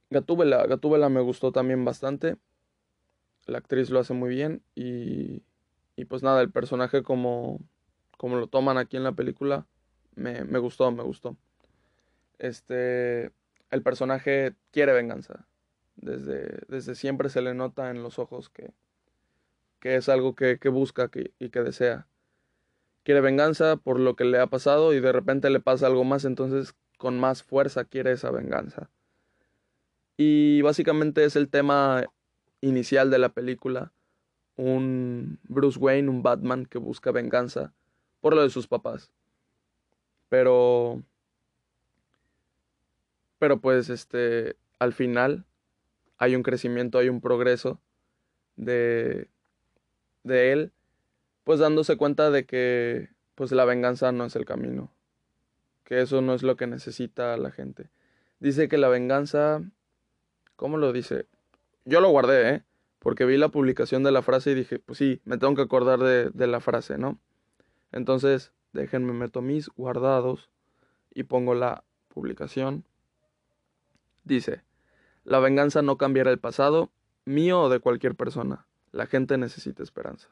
Gatúbela, 0.09 0.65
Gatúbela 0.65 1.09
me 1.09 1.21
gustó 1.21 1.51
también 1.51 1.83
bastante. 1.83 2.37
La 3.45 3.57
actriz 3.57 3.89
lo 3.89 3.99
hace 3.99 4.13
muy 4.13 4.29
bien. 4.29 4.63
Y, 4.75 5.43
y 5.95 6.05
pues 6.05 6.23
nada, 6.23 6.41
el 6.41 6.51
personaje 6.51 7.03
como, 7.03 7.59
como 8.17 8.37
lo 8.37 8.47
toman 8.47 8.77
aquí 8.77 8.95
en 8.97 9.03
la 9.03 9.11
película, 9.11 9.67
me, 10.15 10.45
me 10.45 10.59
gustó, 10.59 10.89
me 10.91 11.03
gustó. 11.03 11.35
Este, 12.39 13.31
el 13.71 13.83
personaje 13.83 14.55
quiere 14.71 14.93
venganza. 14.93 15.47
Desde, 15.97 16.61
desde 16.67 16.95
siempre 16.95 17.29
se 17.29 17.41
le 17.41 17.53
nota 17.53 17.89
en 17.89 18.03
los 18.03 18.19
ojos 18.19 18.49
que, 18.49 18.73
que 19.79 19.95
es 19.95 20.07
algo 20.07 20.35
que, 20.35 20.59
que 20.59 20.69
busca 20.69 21.09
que, 21.09 21.33
y 21.39 21.49
que 21.49 21.61
desea 21.61 22.07
quiere 23.05 23.21
venganza 23.21 23.77
por 23.77 23.99
lo 23.99 24.15
que 24.15 24.25
le 24.25 24.39
ha 24.39 24.47
pasado 24.47 24.93
y 24.93 24.99
de 24.99 25.11
repente 25.11 25.49
le 25.51 25.59
pasa 25.59 25.85
algo 25.85 26.03
más, 26.03 26.25
entonces 26.25 26.75
con 26.97 27.19
más 27.19 27.43
fuerza 27.43 27.85
quiere 27.85 28.11
esa 28.11 28.31
venganza. 28.31 28.89
Y 30.17 30.61
básicamente 30.63 31.23
es 31.23 31.35
el 31.35 31.47
tema 31.49 32.03
inicial 32.61 33.11
de 33.11 33.19
la 33.19 33.29
película, 33.29 33.93
un 34.55 35.39
Bruce 35.43 35.77
Wayne, 35.77 36.09
un 36.09 36.23
Batman 36.23 36.65
que 36.65 36.79
busca 36.79 37.11
venganza 37.11 37.73
por 38.21 38.33
lo 38.35 38.41
de 38.41 38.49
sus 38.49 38.67
papás. 38.67 39.11
Pero 40.29 41.03
pero 43.37 43.61
pues 43.61 43.89
este 43.89 44.55
al 44.79 44.93
final 44.93 45.45
hay 46.17 46.35
un 46.35 46.41
crecimiento, 46.41 46.97
hay 46.97 47.09
un 47.09 47.21
progreso 47.21 47.79
de, 48.55 49.27
de 50.23 50.51
él, 50.53 50.71
pues 51.45 51.59
dándose 51.59 51.95
cuenta 51.95 52.31
de 52.31 52.45
que 52.45 53.09
pues 53.35 53.51
la 53.53 53.63
venganza 53.63 54.11
no 54.11 54.25
es 54.25 54.35
el 54.35 54.45
camino, 54.45 54.91
que 55.85 56.01
eso 56.01 56.21
no 56.21 56.33
es 56.33 56.43
lo 56.43 56.57
que 56.57 56.67
necesita 56.67 57.37
la 57.37 57.51
gente. 57.51 57.89
Dice 58.39 58.67
que 58.67 58.77
la 58.77 58.89
venganza, 58.89 59.61
¿cómo 60.57 60.77
lo 60.77 60.91
dice? 60.91 61.27
Yo 61.85 62.01
lo 62.01 62.09
guardé, 62.09 62.49
¿eh? 62.49 62.63
Porque 62.99 63.25
vi 63.25 63.37
la 63.37 63.49
publicación 63.49 64.03
de 64.03 64.11
la 64.11 64.23
frase 64.23 64.51
y 64.51 64.55
dije, 64.55 64.79
pues 64.79 64.97
sí, 64.97 65.21
me 65.23 65.37
tengo 65.37 65.55
que 65.55 65.61
acordar 65.61 65.99
de, 65.99 66.31
de 66.31 66.47
la 66.47 66.59
frase, 66.59 66.97
¿no? 66.97 67.19
Entonces, 67.91 68.51
déjenme 68.73 69.13
meto 69.13 69.41
mis 69.41 69.69
guardados 69.69 70.49
y 71.13 71.23
pongo 71.23 71.53
la 71.53 71.83
publicación. 72.07 72.83
Dice, 74.23 74.63
la 75.23 75.39
venganza 75.39 75.83
no 75.83 75.97
cambiará 75.97 76.31
el 76.31 76.39
pasado, 76.39 76.89
mío 77.25 77.61
o 77.61 77.69
de 77.69 77.79
cualquier 77.79 78.15
persona. 78.15 78.65
La 78.91 79.05
gente 79.05 79.37
necesita 79.37 79.83
esperanza. 79.83 80.29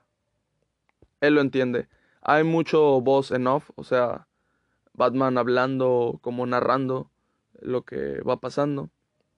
Él 1.24 1.36
lo 1.36 1.42
entiende. 1.42 1.88
Hay 2.22 2.44
mucho 2.44 3.00
voz 3.00 3.32
en 3.32 3.48
off, 3.48 3.70
o 3.76 3.86
sea, 3.86 4.28
Batman 4.92 5.38
hablando 5.38 6.20
como 6.22 6.46
narrando 6.46 7.10
lo 7.62 7.84
que 7.84 8.20
va 8.24 8.42
pasando, 8.42 8.90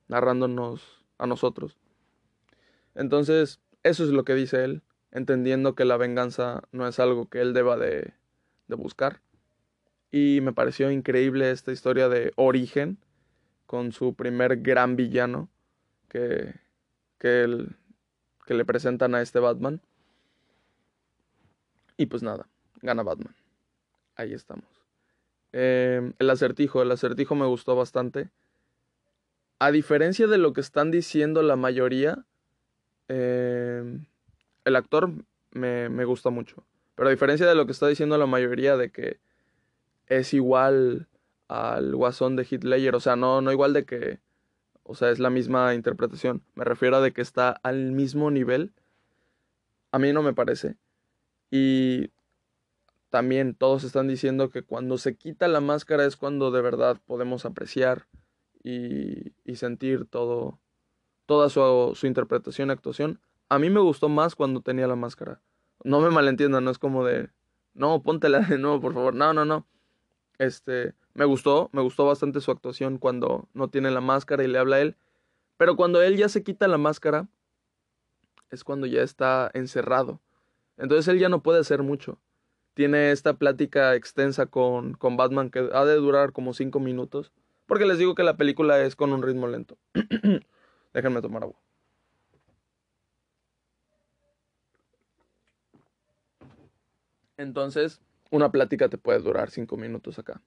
narrándonos 0.07 1.05
a 1.19 1.27
nosotros. 1.27 1.77
Entonces, 2.95 3.59
eso 3.83 4.03
es 4.03 4.09
lo 4.09 4.25
que 4.25 4.33
dice 4.33 4.63
él, 4.63 4.81
entendiendo 5.11 5.75
que 5.75 5.85
la 5.85 5.97
venganza 5.97 6.63
no 6.71 6.87
es 6.87 6.99
algo 6.99 7.29
que 7.29 7.41
él 7.41 7.53
deba 7.53 7.77
de, 7.77 8.15
de 8.67 8.75
buscar. 8.75 9.21
Y 10.09 10.39
me 10.41 10.53
pareció 10.53 10.89
increíble 10.89 11.51
esta 11.51 11.71
historia 11.71 12.09
de 12.09 12.33
origen 12.35 12.97
con 13.67 13.91
su 13.91 14.15
primer 14.15 14.57
gran 14.63 14.95
villano 14.95 15.49
que, 16.09 16.55
que, 17.19 17.67
que 18.47 18.53
le 18.55 18.65
presentan 18.65 19.13
a 19.13 19.21
este 19.21 19.39
Batman. 19.39 19.83
Y 21.97 22.07
pues 22.07 22.23
nada, 22.23 22.47
gana 22.81 23.03
Batman. 23.03 23.35
Ahí 24.15 24.33
estamos. 24.33 24.65
Eh, 25.53 26.13
el 26.19 26.29
acertijo, 26.29 26.81
el 26.81 26.91
acertijo 26.91 27.35
me 27.35 27.45
gustó 27.45 27.75
bastante. 27.75 28.29
A 29.59 29.71
diferencia 29.71 30.27
de 30.27 30.37
lo 30.37 30.53
que 30.53 30.61
están 30.61 30.91
diciendo 30.91 31.41
la 31.41 31.55
mayoría, 31.55 32.25
eh, 33.07 33.99
el 34.65 34.75
actor 34.75 35.11
me, 35.51 35.89
me 35.89 36.05
gusta 36.05 36.29
mucho. 36.29 36.65
Pero 36.95 37.07
a 37.07 37.11
diferencia 37.11 37.45
de 37.45 37.55
lo 37.55 37.65
que 37.65 37.71
está 37.71 37.87
diciendo 37.87 38.17
la 38.17 38.25
mayoría 38.25 38.77
de 38.77 38.89
que 38.89 39.19
es 40.07 40.33
igual 40.33 41.07
al 41.47 41.95
guasón 41.95 42.35
de 42.35 42.47
Hitler, 42.49 42.95
o 42.95 42.99
sea, 42.99 43.15
no, 43.15 43.41
no 43.41 43.51
igual 43.51 43.73
de 43.73 43.85
que, 43.85 44.19
o 44.83 44.95
sea, 44.95 45.09
es 45.09 45.19
la 45.19 45.29
misma 45.29 45.73
interpretación, 45.73 46.41
me 46.55 46.63
refiero 46.63 46.97
a 46.97 47.01
de 47.01 47.11
que 47.11 47.21
está 47.21 47.51
al 47.63 47.91
mismo 47.91 48.31
nivel, 48.31 48.73
a 49.91 49.99
mí 49.99 50.11
no 50.11 50.23
me 50.23 50.33
parece. 50.33 50.75
Y 51.51 52.11
también 53.09 53.55
todos 53.55 53.83
están 53.83 54.07
diciendo 54.07 54.49
que 54.49 54.63
cuando 54.63 54.97
se 54.97 55.15
quita 55.15 55.47
la 55.47 55.61
máscara 55.61 56.05
es 56.05 56.17
cuando 56.17 56.51
de 56.51 56.61
verdad 56.61 56.99
podemos 57.05 57.45
apreciar 57.45 58.07
y, 58.63 59.33
y 59.43 59.55
sentir 59.55 60.05
todo, 60.05 60.59
toda 61.25 61.49
su, 61.49 61.93
su 61.95 62.07
interpretación 62.07 62.69
y 62.69 62.71
actuación. 62.73 63.21
A 63.47 63.59
mí 63.59 63.69
me 63.69 63.79
gustó 63.79 64.09
más 64.09 64.35
cuando 64.35 64.61
tenía 64.61 64.87
la 64.87 64.95
máscara. 64.95 65.41
No 65.83 66.01
me 66.01 66.09
malentiendan, 66.09 66.63
no 66.63 66.71
es 66.71 66.79
como 66.79 67.05
de, 67.05 67.29
no, 67.73 68.01
póntela 68.01 68.39
de 68.39 68.57
nuevo, 68.57 68.81
por 68.81 68.93
favor. 68.93 69.13
No, 69.13 69.33
no, 69.33 69.45
no. 69.45 69.67
Este, 70.37 70.93
me 71.13 71.25
gustó, 71.25 71.69
me 71.71 71.81
gustó 71.81 72.05
bastante 72.05 72.41
su 72.41 72.51
actuación 72.51 72.97
cuando 72.97 73.47
no 73.53 73.69
tiene 73.69 73.91
la 73.91 74.01
máscara 74.01 74.43
y 74.43 74.47
le 74.47 74.57
habla 74.57 74.77
a 74.77 74.81
él. 74.81 74.97
Pero 75.57 75.75
cuando 75.75 76.01
él 76.01 76.17
ya 76.17 76.27
se 76.27 76.43
quita 76.43 76.67
la 76.67 76.77
máscara, 76.77 77.29
es 78.49 78.63
cuando 78.63 78.87
ya 78.87 79.01
está 79.01 79.49
encerrado. 79.53 80.19
Entonces 80.77 81.07
él 81.07 81.19
ya 81.19 81.29
no 81.29 81.41
puede 81.41 81.59
hacer 81.59 81.83
mucho. 81.83 82.19
Tiene 82.73 83.11
esta 83.11 83.35
plática 83.35 83.95
extensa 83.95 84.47
con, 84.47 84.93
con 84.93 85.17
Batman 85.17 85.49
que 85.49 85.69
ha 85.71 85.85
de 85.85 85.95
durar 85.95 86.33
como 86.33 86.53
cinco 86.53 86.79
minutos. 86.79 87.31
Porque 87.65 87.85
les 87.85 87.97
digo 87.97 88.15
que 88.15 88.23
la 88.23 88.37
película 88.37 88.81
es 88.81 88.95
con 88.95 89.13
un 89.13 89.23
ritmo 89.23 89.47
lento. 89.47 89.77
Déjenme 90.93 91.21
tomar 91.21 91.43
agua. 91.43 91.59
Entonces, 97.37 98.01
una 98.31 98.51
plática 98.51 98.89
te 98.89 98.97
puede 98.97 99.19
durar 99.19 99.49
cinco 99.51 99.77
minutos 99.77 100.19
acá. 100.19 100.41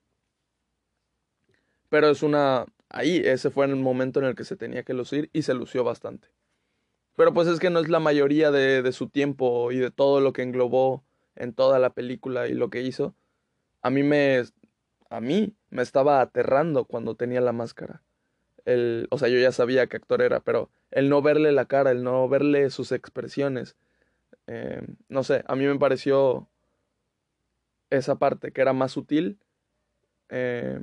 Pero 1.88 2.08
es 2.08 2.22
una... 2.22 2.66
Ahí, 2.90 3.18
ese 3.18 3.50
fue 3.50 3.66
el 3.66 3.76
momento 3.76 4.20
en 4.20 4.26
el 4.26 4.34
que 4.34 4.44
se 4.44 4.56
tenía 4.56 4.82
que 4.82 4.94
lucir 4.94 5.28
y 5.32 5.42
se 5.42 5.54
lució 5.54 5.84
bastante. 5.84 6.28
Pero 7.18 7.34
pues 7.34 7.48
es 7.48 7.58
que 7.58 7.68
no 7.68 7.80
es 7.80 7.88
la 7.88 7.98
mayoría 7.98 8.52
de, 8.52 8.80
de 8.80 8.92
su 8.92 9.08
tiempo 9.08 9.72
y 9.72 9.78
de 9.78 9.90
todo 9.90 10.20
lo 10.20 10.32
que 10.32 10.42
englobó 10.42 11.04
en 11.34 11.52
toda 11.52 11.80
la 11.80 11.90
película 11.90 12.46
y 12.46 12.54
lo 12.54 12.70
que 12.70 12.80
hizo. 12.80 13.14
A 13.82 13.90
mí 13.90 14.02
me... 14.02 14.44
A 15.10 15.20
mí 15.20 15.54
me 15.70 15.82
estaba 15.82 16.20
aterrando 16.20 16.84
cuando 16.84 17.14
tenía 17.14 17.40
la 17.40 17.52
máscara. 17.52 18.02
El, 18.66 19.08
o 19.10 19.16
sea, 19.18 19.28
yo 19.28 19.38
ya 19.38 19.52
sabía 19.52 19.86
qué 19.86 19.96
actor 19.96 20.20
era, 20.20 20.40
pero 20.40 20.70
el 20.90 21.08
no 21.08 21.22
verle 21.22 21.50
la 21.50 21.64
cara, 21.64 21.90
el 21.90 22.04
no 22.04 22.28
verle 22.28 22.68
sus 22.68 22.92
expresiones, 22.92 23.74
eh, 24.46 24.82
no 25.08 25.24
sé, 25.24 25.44
a 25.46 25.56
mí 25.56 25.66
me 25.66 25.78
pareció 25.78 26.46
esa 27.88 28.16
parte 28.16 28.52
que 28.52 28.60
era 28.60 28.74
más 28.74 28.92
sutil, 28.92 29.38
eh, 30.28 30.78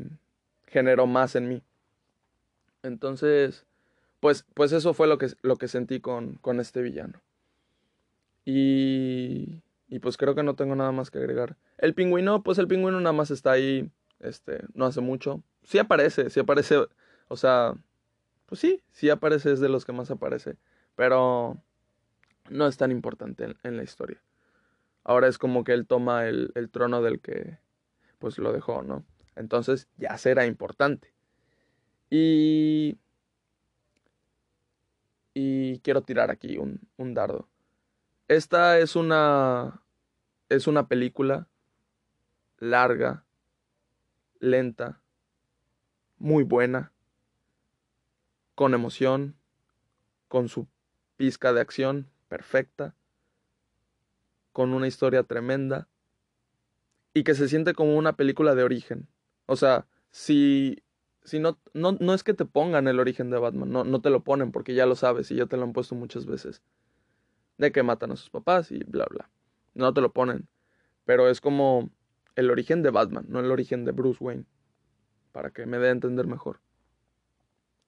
generó 0.66 1.06
más 1.06 1.36
en 1.36 1.48
mí. 1.48 1.64
Entonces, 2.82 3.68
pues, 4.26 4.44
pues 4.56 4.72
eso 4.72 4.96
fue 4.96 5.06
lo 5.06 5.20
que, 5.20 5.28
lo 5.44 5.56
que 5.56 5.68
sentí 5.68 6.00
con, 6.00 6.38
con 6.38 6.60
este 6.60 6.82
villano. 6.82 7.22
Y, 8.44 9.62
y 9.88 10.00
pues 10.00 10.18
creo 10.18 10.34
que 10.34 10.42
no 10.42 10.56
tengo 10.56 10.76
nada 10.76 10.92
más 10.92 11.12
que 11.12 11.20
agregar. 11.20 11.58
El 11.78 11.94
pingüino, 11.94 12.42
pues 12.42 12.58
el 12.58 12.68
pingüino 12.68 13.00
nada 13.00 13.14
más 13.14 13.30
está 13.30 13.52
ahí, 13.52 13.92
este, 14.20 14.64
no 14.74 14.88
hace 14.88 15.00
mucho. 15.00 15.44
Sí 15.62 15.78
aparece, 15.78 16.32
sí 16.32 16.40
aparece, 16.40 16.88
o 17.28 17.38
sea, 17.38 17.76
pues 18.48 18.60
sí, 18.60 18.82
sí 18.92 19.12
aparece, 19.12 19.52
es 19.52 19.60
de 19.60 19.70
los 19.70 19.86
que 19.86 19.92
más 19.92 20.10
aparece, 20.10 20.56
pero 20.96 21.62
no 22.50 22.66
es 22.66 22.78
tan 22.78 22.90
importante 22.90 23.56
en 23.62 23.78
la 23.78 23.84
historia. 23.84 24.24
Ahora 25.04 25.28
es 25.28 25.38
como 25.38 25.64
que 25.64 25.74
él 25.74 25.86
toma 25.86 26.26
el, 26.26 26.52
el 26.56 26.72
trono 26.72 27.04
del 27.04 27.22
que 27.22 27.60
pues 28.18 28.40
lo 28.40 28.54
dejó, 28.54 28.82
¿no? 28.82 29.06
Entonces 29.36 29.88
ya 29.98 30.18
será 30.18 30.48
importante. 30.48 31.14
Y... 32.10 32.98
Y 35.76 35.80
quiero 35.80 36.04
tirar 36.04 36.32
aquí 36.32 36.58
un, 36.58 36.80
un 36.96 37.14
dardo. 37.14 37.50
Esta 38.30 38.80
es 38.80 38.96
una... 38.96 39.82
Es 40.48 40.68
una 40.68 40.88
película 40.88 41.50
larga, 42.60 43.26
lenta, 44.40 45.02
muy 46.18 46.44
buena, 46.44 46.94
con 48.54 48.74
emoción, 48.74 49.36
con 50.30 50.48
su 50.48 50.68
pizca 51.18 51.52
de 51.52 51.60
acción 51.60 52.08
perfecta 52.30 52.96
con 54.54 54.72
una 54.74 54.88
historia 54.88 55.24
tremenda 55.24 55.90
y 57.14 57.26
que 57.26 57.36
se 57.36 57.50
siente 57.50 57.74
como 57.74 57.98
una 57.98 58.16
película 58.16 58.56
de 58.56 58.64
origen. 58.64 59.10
O 59.48 59.58
sea, 59.58 59.86
si, 60.12 60.82
si 61.26 61.40
no, 61.40 61.60
no, 61.74 61.94
no 62.00 62.14
es 62.14 62.24
que 62.24 62.34
te 62.34 62.46
pongan 62.46 62.88
el 62.88 63.00
origen 63.00 63.30
de 63.30 63.40
Batman, 63.40 63.72
no, 63.72 63.84
no 63.84 64.00
te 64.00 64.10
lo 64.10 64.24
ponen 64.24 64.52
porque 64.52 64.76
ya 64.76 64.86
lo 64.86 64.96
sabes 64.96 65.32
y 65.32 65.36
ya 65.36 65.48
te 65.48 65.58
lo 65.58 65.64
han 65.64 65.74
puesto 65.74 65.96
muchas 65.96 66.26
veces. 66.26 66.62
De 67.58 67.72
que 67.72 67.84
matan 67.84 68.12
a 68.12 68.16
sus 68.16 68.30
papás 68.30 68.72
y 68.72 68.80
bla, 68.84 69.06
bla. 69.10 69.30
No 69.74 69.94
te 69.94 70.02
lo 70.02 70.14
ponen. 70.14 70.48
Pero 71.04 71.30
es 71.30 71.42
como 71.42 71.90
el 72.36 72.52
origen 72.52 72.84
de 72.84 72.92
Batman, 72.92 73.26
no 73.28 73.40
el 73.40 73.52
origen 73.52 73.86
de 73.86 73.92
Bruce 73.92 74.24
Wayne. 74.24 74.46
Para 75.32 75.50
que 75.50 75.66
me 75.66 75.80
dé 75.80 75.88
a 75.88 75.92
entender 75.92 76.28
mejor. 76.28 76.62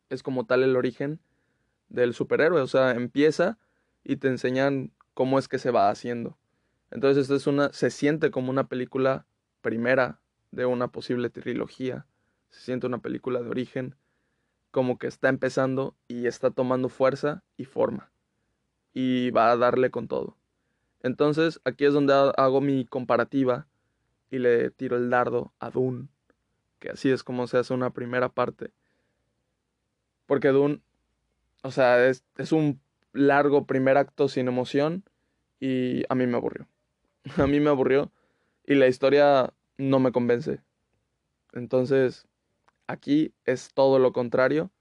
Es 0.10 0.24
como 0.24 0.46
tal 0.46 0.64
el 0.64 0.76
origen 0.76 1.20
del 1.90 2.14
superhéroe. 2.14 2.62
O 2.62 2.68
sea, 2.68 2.92
empieza 2.92 3.58
y 4.04 4.18
te 4.18 4.30
enseñan 4.30 4.92
cómo 5.14 5.38
es 5.38 5.48
que 5.48 5.60
se 5.60 5.72
va 5.72 5.90
haciendo. 5.90 6.38
Entonces 6.92 7.24
esta 7.24 7.36
es 7.36 7.48
una, 7.48 7.72
se 7.74 7.90
siente 7.90 8.32
como 8.32 8.50
una 8.50 8.68
película 8.68 9.26
primera 9.62 10.22
de 10.52 10.66
una 10.66 10.88
posible 10.90 11.30
trilogía. 11.30 12.06
Se 12.50 12.62
siente 12.62 12.88
una 12.88 13.00
película 13.00 13.41
de 13.41 13.50
origen, 13.50 13.95
como 14.72 14.98
que 14.98 15.08
está 15.08 15.30
empezando 15.30 15.95
y 16.08 16.28
está 16.28 16.52
tomando 16.52 16.89
fuerza 16.89 17.43
y 17.58 17.66
forma. 17.66 18.12
Y 18.93 19.32
va 19.32 19.52
a 19.52 19.58
darle 19.58 19.91
con 19.91 20.08
todo. 20.08 20.38
Entonces 21.02 21.62
aquí 21.64 21.86
es 21.86 21.93
donde 21.93 22.14
hago 22.38 22.62
mi 22.62 22.86
comparativa 22.86 23.68
y 24.30 24.39
le 24.39 24.72
tiro 24.72 24.98
el 24.98 25.10
dardo 25.10 25.54
a 25.60 25.70
Dune, 25.70 26.08
que 26.80 26.89
así 26.89 27.10
es 27.10 27.24
como 27.24 27.48
se 27.48 27.58
hace 27.58 27.74
una 27.74 27.91
primera 27.91 28.30
parte. 28.30 28.72
Porque 30.26 30.50
Dune, 30.50 30.82
o 31.64 31.72
sea, 31.72 32.06
es, 32.08 32.24
es 32.38 32.52
un 32.52 32.82
largo 33.14 33.66
primer 33.66 33.98
acto 33.98 34.28
sin 34.28 34.48
emoción 34.48 35.04
y 35.60 36.04
a 36.10 36.16
mí 36.16 36.28
me 36.28 36.38
aburrió. 36.38 36.68
a 37.38 37.48
mí 37.48 37.60
me 37.60 37.70
aburrió 37.70 38.12
y 38.66 38.76
la 38.76 38.88
historia 38.88 39.54
no 39.78 40.00
me 40.00 40.12
convence. 40.12 40.62
Entonces, 41.54 42.28
aquí 42.88 43.34
es 43.46 43.74
todo 43.74 44.00
lo 44.00 44.14
contrario 44.14 44.72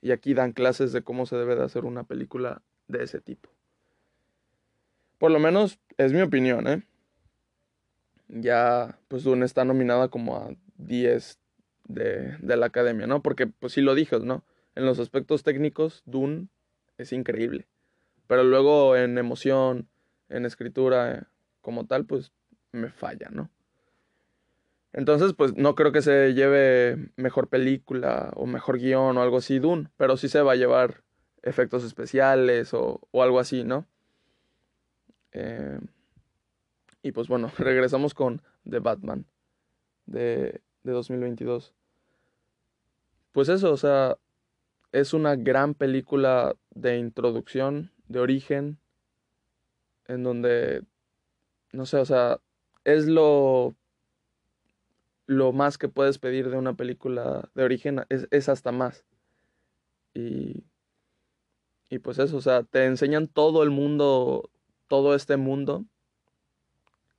y 0.00 0.10
aquí 0.10 0.34
dan 0.34 0.52
clases 0.52 0.92
de 0.92 1.02
cómo 1.02 1.26
se 1.26 1.36
debe 1.36 1.56
de 1.56 1.64
hacer 1.64 1.84
una 1.84 2.04
película 2.04 2.62
de 2.88 3.04
ese 3.04 3.20
tipo. 3.20 3.48
Por 5.18 5.30
lo 5.30 5.38
menos 5.38 5.78
es 5.96 6.12
mi 6.12 6.20
opinión, 6.20 6.66
¿eh? 6.66 6.82
Ya, 8.28 8.98
pues 9.08 9.24
Dune 9.24 9.44
está 9.44 9.64
nominada 9.64 10.08
como 10.08 10.36
a 10.36 10.50
10 10.78 11.38
de, 11.86 12.36
de 12.38 12.56
la 12.56 12.66
academia, 12.66 13.06
¿no? 13.06 13.22
Porque, 13.22 13.46
pues 13.46 13.74
sí 13.74 13.80
lo 13.80 13.94
dije, 13.94 14.18
¿no? 14.18 14.44
En 14.74 14.84
los 14.86 14.98
aspectos 14.98 15.42
técnicos, 15.42 16.02
Dune 16.06 16.48
es 16.98 17.12
increíble. 17.12 17.68
Pero 18.26 18.42
luego 18.42 18.96
en 18.96 19.18
emoción, 19.18 19.88
en 20.28 20.46
escritura, 20.46 21.28
como 21.60 21.86
tal, 21.86 22.06
pues 22.06 22.32
me 22.72 22.88
falla, 22.88 23.28
¿no? 23.30 23.50
Entonces, 24.92 25.32
pues 25.32 25.56
no 25.56 25.74
creo 25.74 25.92
que 25.92 26.02
se 26.02 26.34
lleve 26.34 27.10
mejor 27.16 27.48
película 27.48 28.30
o 28.36 28.46
mejor 28.46 28.78
guion 28.78 29.16
o 29.16 29.22
algo 29.22 29.38
así 29.38 29.58
Dune, 29.58 29.88
pero 29.96 30.16
sí 30.16 30.28
se 30.28 30.42
va 30.42 30.52
a 30.52 30.56
llevar 30.56 31.02
efectos 31.42 31.82
especiales 31.84 32.74
o, 32.74 33.00
algo 33.14 33.40
así, 33.40 33.64
¿no? 33.64 33.86
Eh, 35.32 35.80
y 37.02 37.12
pues 37.12 37.28
bueno, 37.28 37.50
regresamos 37.58 38.12
con 38.14 38.42
The 38.68 38.80
Batman 38.80 39.24
de, 40.06 40.60
de 40.82 40.92
2022. 40.92 41.74
Pues 43.32 43.48
eso, 43.48 43.72
o 43.72 43.76
sea, 43.78 44.18
es 44.92 45.14
una 45.14 45.36
gran 45.36 45.72
película 45.72 46.54
de 46.70 46.98
introducción, 46.98 47.92
de 48.08 48.20
origen, 48.20 48.78
en 50.06 50.22
donde, 50.22 50.82
no 51.72 51.86
sé, 51.86 51.96
o 51.96 52.04
sea, 52.04 52.40
es 52.84 53.06
lo 53.06 53.74
lo 55.26 55.52
más 55.52 55.78
que 55.78 55.88
puedes 55.88 56.18
pedir 56.18 56.50
de 56.50 56.56
una 56.56 56.74
película 56.74 57.48
de 57.54 57.64
origen 57.64 58.04
es, 58.08 58.48
hasta 58.48 58.72
más. 58.72 59.04
Y, 60.14 60.64
y 61.88 61.98
pues 61.98 62.18
eso, 62.18 62.36
o 62.36 62.40
sea, 62.40 62.62
te 62.64 62.84
enseñan 62.84 63.28
todo 63.28 63.62
el 63.62 63.70
mundo, 63.70 64.50
todo 64.88 65.14
este 65.14 65.36
mundo 65.36 65.84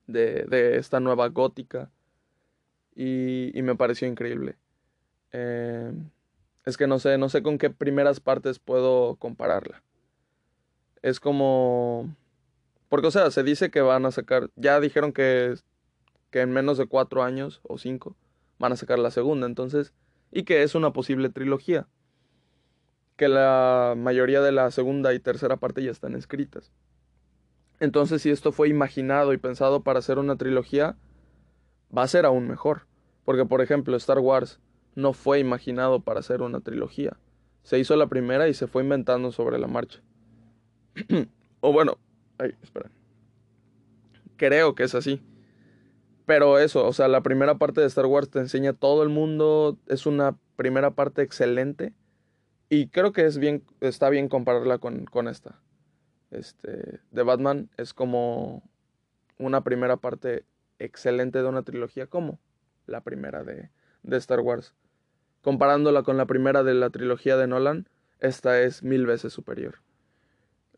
de, 0.08 0.44
de 0.44 0.78
esta 0.78 1.00
nueva 1.00 1.30
gótica. 1.30 1.92
Y, 2.96 3.58
y 3.58 3.62
me 3.64 3.76
pareció 3.76 4.08
increíble. 4.08 4.56
Eh, 5.32 5.92
es 6.66 6.78
que 6.78 6.88
no 6.88 7.00
sé, 7.00 7.18
no 7.18 7.30
sé 7.30 7.42
con 7.44 7.58
qué 7.58 7.70
primeras 7.70 8.20
partes 8.20 8.60
puedo 8.60 9.16
compararla. 9.16 9.84
Es 11.02 11.20
como... 11.20 12.16
Porque, 12.88 13.08
o 13.08 13.12
sea, 13.12 13.32
se 13.32 13.42
dice 13.44 13.72
que 13.72 13.82
van 13.82 14.06
a 14.06 14.12
sacar, 14.12 14.52
ya 14.56 14.80
dijeron 14.80 15.14
que 15.14 15.56
que 16.34 16.42
en 16.42 16.52
menos 16.52 16.80
de 16.80 16.88
cuatro 16.88 17.22
años 17.22 17.62
o 17.62 17.78
cinco 17.78 18.18
van 18.58 18.72
a 18.72 18.76
sacar 18.76 18.98
la 18.98 19.12
segunda, 19.12 19.46
entonces, 19.46 19.94
y 20.32 20.46
que 20.46 20.64
es 20.64 20.74
una 20.74 20.92
posible 20.92 21.30
trilogía, 21.30 21.88
que 23.18 23.28
la 23.28 23.94
mayoría 23.96 24.42
de 24.42 24.52
la 24.52 24.72
segunda 24.72 25.14
y 25.14 25.20
tercera 25.20 25.58
parte 25.58 25.84
ya 25.84 25.92
están 25.92 26.16
escritas. 26.16 26.72
Entonces, 27.80 28.24
si 28.24 28.32
esto 28.32 28.52
fue 28.52 28.68
imaginado 28.68 29.32
y 29.34 29.38
pensado 29.38 29.84
para 29.84 30.00
hacer 30.00 30.18
una 30.18 30.36
trilogía, 30.36 30.98
va 31.96 32.02
a 32.02 32.08
ser 32.08 32.26
aún 32.26 32.48
mejor, 32.48 32.88
porque 33.26 33.46
por 33.46 33.62
ejemplo, 33.62 33.96
Star 33.98 34.18
Wars 34.18 34.60
no 34.96 35.14
fue 35.14 35.38
imaginado 35.38 36.00
para 36.00 36.22
hacer 36.22 36.42
una 36.42 36.62
trilogía. 36.62 37.16
Se 37.62 37.78
hizo 37.78 37.96
la 37.96 38.08
primera 38.08 38.48
y 38.48 38.56
se 38.56 38.66
fue 38.66 38.82
inventando 38.82 39.32
sobre 39.32 39.60
la 39.60 39.68
marcha. 39.68 40.02
o 41.60 41.72
bueno, 41.72 42.00
ay, 42.40 42.56
espera. 42.64 42.90
Creo 44.36 44.74
que 44.74 44.82
es 44.82 44.96
así. 44.96 45.22
Pero 46.26 46.58
eso, 46.58 46.86
o 46.86 46.94
sea, 46.94 47.08
la 47.08 47.22
primera 47.22 47.58
parte 47.58 47.82
de 47.82 47.88
Star 47.88 48.06
Wars 48.06 48.30
te 48.30 48.40
enseña 48.40 48.74
todo 48.74 49.04
el 49.04 49.10
mundo, 49.10 49.78
es 49.88 50.06
una 50.06 50.38
primera 50.56 50.92
parte 50.92 51.22
excelente 51.22 51.94
y 52.70 52.88
creo 52.88 53.12
que 53.12 53.26
es 53.26 53.38
bien, 53.38 53.64
está 53.82 54.10
bien 54.10 54.30
compararla 54.30 54.78
con, 54.78 55.06
con 55.06 55.28
esta. 55.28 55.60
Este, 56.32 57.00
de 57.12 57.24
Batman 57.24 57.70
es 57.78 57.94
como 57.94 58.64
una 59.38 59.64
primera 59.64 59.98
parte 59.98 60.46
excelente 60.80 61.40
de 61.40 61.48
una 61.48 61.64
trilogía 61.64 62.08
como 62.08 62.40
la 62.88 63.02
primera 63.02 63.44
de, 63.44 63.70
de 64.04 64.18
Star 64.18 64.40
Wars. 64.40 64.74
Comparándola 65.42 66.04
con 66.04 66.16
la 66.16 66.26
primera 66.26 66.64
de 66.64 66.74
la 66.74 66.90
trilogía 66.90 67.36
de 67.36 67.48
Nolan, 67.48 67.90
esta 68.20 68.62
es 68.62 68.82
mil 68.82 69.06
veces 69.06 69.34
superior. 69.34 69.82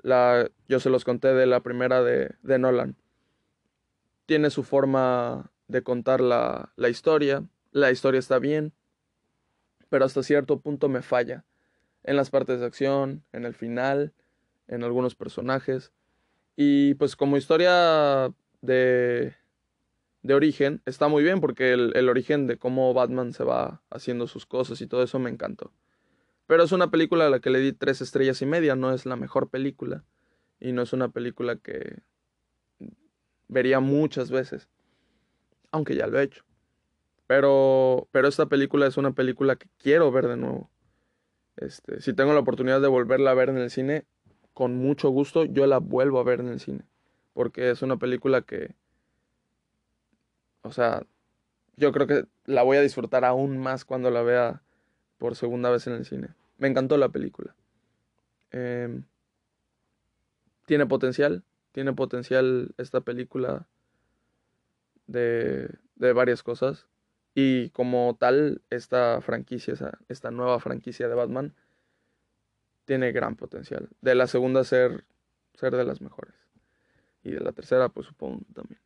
La, 0.02 0.50
yo 0.68 0.80
se 0.80 0.90
los 0.90 1.06
conté 1.06 1.34
de 1.34 1.46
la 1.46 1.62
primera 1.62 2.02
de, 2.02 2.34
de 2.42 2.60
Nolan 2.60 2.96
tiene 4.26 4.50
su 4.50 4.64
forma 4.64 5.52
de 5.68 5.84
contar 5.84 6.22
la, 6.22 6.74
la 6.76 6.90
historia, 6.90 7.44
la 7.72 7.92
historia 7.92 8.20
está 8.20 8.40
bien, 8.40 8.74
pero 9.90 10.06
hasta 10.06 10.24
cierto 10.24 10.60
punto 10.60 10.90
me 10.90 11.02
falla. 11.02 11.46
En 12.04 12.16
las 12.16 12.30
partes 12.30 12.60
de 12.60 12.66
acción, 12.66 13.24
en 13.34 13.46
el 13.46 13.54
final, 13.54 14.14
en 14.68 14.84
algunos 14.84 15.16
personajes. 15.16 15.92
Y 16.56 16.94
pues 16.96 17.16
como 17.16 17.38
historia 17.38 18.32
de, 18.62 19.36
de 20.22 20.34
origen, 20.34 20.82
está 20.86 21.08
muy 21.08 21.24
bien 21.24 21.42
porque 21.42 21.74
el, 21.74 21.92
el, 21.96 22.10
origen 22.10 22.48
de 22.48 22.58
cómo 22.58 22.94
Batman 22.94 23.34
se 23.34 23.44
va 23.44 23.82
haciendo 23.90 24.28
sus 24.28 24.46
cosas 24.46 24.80
y 24.82 24.88
todo 24.88 25.04
eso 25.04 25.20
me 25.20 25.30
encantó. 25.30 25.72
Pero 26.48 26.64
es 26.64 26.72
una 26.72 26.92
película 26.92 27.28
a 27.28 27.30
la 27.30 27.40
que 27.40 27.50
le 27.50 27.60
di 27.60 27.74
tres 27.74 28.02
estrellas 28.02 28.42
y 28.42 28.46
media, 28.46 28.76
no 28.76 28.94
es 28.94 29.06
la 29.06 29.16
mejor 29.16 29.50
película. 29.50 30.04
Y 30.60 30.72
no 30.72 30.84
es 30.84 30.94
una 30.94 31.10
película 31.10 31.58
que 31.58 32.04
vería 33.48 33.80
muchas 33.80 34.32
veces, 34.32 34.68
aunque 35.72 35.96
ya 35.96 36.08
lo 36.08 36.20
he 36.20 36.24
hecho. 36.24 36.44
Pero, 37.28 38.08
pero 38.12 38.28
esta 38.28 38.46
película 38.48 38.88
es 38.88 38.98
una 38.98 39.14
película 39.14 39.56
que 39.56 39.68
quiero 39.78 40.12
ver 40.12 40.28
de 40.28 40.38
nuevo. 40.38 40.70
Este, 41.58 42.02
si 42.02 42.14
tengo 42.14 42.34
la 42.34 42.40
oportunidad 42.40 42.82
de 42.82 42.88
volverla 42.88 43.32
a 43.32 43.36
ver 43.36 43.50
en 43.50 43.58
el 43.58 43.72
cine, 43.72 44.06
con 44.54 44.78
mucho 44.78 45.10
gusto 45.10 45.46
yo 45.46 45.66
la 45.66 45.80
vuelvo 45.80 46.20
a 46.20 46.24
ver 46.24 46.40
en 46.40 46.48
el 46.48 46.60
cine. 46.60 46.86
Porque 47.34 47.72
es 47.72 47.82
una 47.82 47.98
película 47.98 48.42
que, 48.42 48.76
o 50.62 50.72
sea, 50.72 51.06
yo 51.78 51.92
creo 51.92 52.08
que 52.08 52.26
la 52.46 52.64
voy 52.64 52.78
a 52.78 52.82
disfrutar 52.82 53.26
aún 53.26 53.58
más 53.58 53.86
cuando 53.86 54.12
la 54.12 54.22
vea 54.22 54.62
por 55.18 55.36
segunda 55.36 55.70
vez 55.70 55.88
en 55.88 55.94
el 55.94 56.06
cine. 56.06 56.30
Me 56.58 56.68
encantó 56.68 56.98
la 56.98 57.10
película. 57.10 57.56
Em, 58.52 59.04
tiene 60.66 60.86
potencial, 60.86 61.44
tiene 61.76 61.92
potencial 61.92 62.74
esta 62.78 63.02
película 63.02 63.68
de, 65.08 65.70
de 65.96 66.14
varias 66.14 66.42
cosas. 66.42 66.88
Y 67.34 67.70
como 67.72 68.16
tal, 68.18 68.62
esta 68.70 69.20
franquicia, 69.20 69.74
esta 70.08 70.32
nueva 70.32 70.62
franquicia 70.62 71.10
de 71.10 71.16
Batman, 71.16 71.54
tiene 72.86 73.12
gran 73.12 73.36
potencial. 73.36 73.90
De 74.00 74.16
la 74.16 74.28
segunda 74.28 74.64
ser, 74.64 75.04
ser 75.56 75.76
de 75.76 75.84
las 75.84 76.00
mejores. 76.00 76.34
Y 77.24 77.32
de 77.32 77.42
la 77.42 77.52
tercera, 77.52 77.90
pues 77.90 78.08
supongo 78.08 78.46
también. 78.54 78.80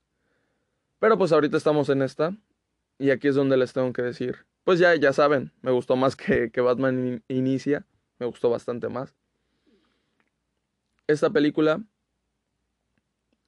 Pero 0.98 1.16
pues 1.16 1.32
ahorita 1.32 1.58
estamos 1.58 1.90
en 1.90 2.02
esta. 2.02 2.36
Y 2.98 3.12
aquí 3.12 3.28
es 3.28 3.36
donde 3.36 3.56
les 3.56 3.72
tengo 3.72 3.94
que 3.94 4.02
decir. 4.02 4.48
Pues 4.64 4.80
ya, 4.80 4.96
ya 4.96 5.14
saben, 5.14 5.52
me 5.62 5.70
gustó 5.70 5.96
más 5.96 6.16
que, 6.16 6.50
que 6.50 6.62
Batman 6.62 7.24
Inicia. 7.28 7.86
Me 8.18 8.26
gustó 8.26 8.50
bastante 8.50 8.90
más. 8.90 9.14
Esta 11.06 11.30
película 11.30 11.84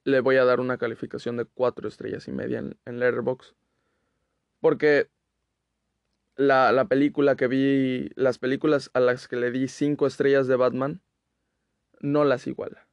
le 0.04 0.20
voy 0.20 0.38
a 0.38 0.45
dar 0.45 0.60
una 0.60 0.78
calificación 0.78 1.38
de 1.38 1.45
4 1.45 1.88
estrellas 1.88 2.28
y 2.28 2.32
media 2.32 2.60
en, 2.60 2.78
en 2.86 2.99
Letterboxd. 2.99 3.54
Porque 4.60 5.10
la, 6.36 6.72
la, 6.72 6.86
película 6.86 7.36
que 7.36 7.47
vi, 7.47 8.10
las 8.16 8.39
películas 8.39 8.89
a 8.93 8.99
las 8.99 9.28
que 9.28 9.36
le 9.36 9.52
di 9.52 9.68
5 9.68 10.08
estrellas 10.08 10.47
de 10.47 10.56
Batman, 10.56 11.02
no 11.99 12.24
las 12.24 12.47
iguala. 12.47 12.88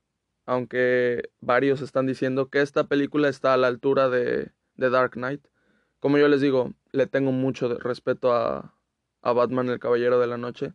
Aunque 0.46 1.30
varios 1.40 1.82
están 1.82 2.06
diciendo 2.06 2.48
que 2.48 2.62
esta 2.62 2.84
película 2.84 3.28
está 3.28 3.54
a 3.54 3.59
la 3.59 3.66
altura 3.66 4.09
de, 4.09 4.52
de 4.76 4.90
Dark 4.90 5.12
Knight. 5.12 5.46
Como 6.00 6.18
yo 6.18 6.28
les 6.28 6.40
digo, 6.40 6.72
le 6.92 7.06
tengo 7.06 7.32
mucho 7.32 7.78
respeto 7.78 8.32
a, 8.32 8.74
a 9.22 9.32
Batman 9.32 9.68
el 9.68 9.78
Caballero 9.78 10.18
de 10.18 10.26
la 10.26 10.38
Noche, 10.38 10.74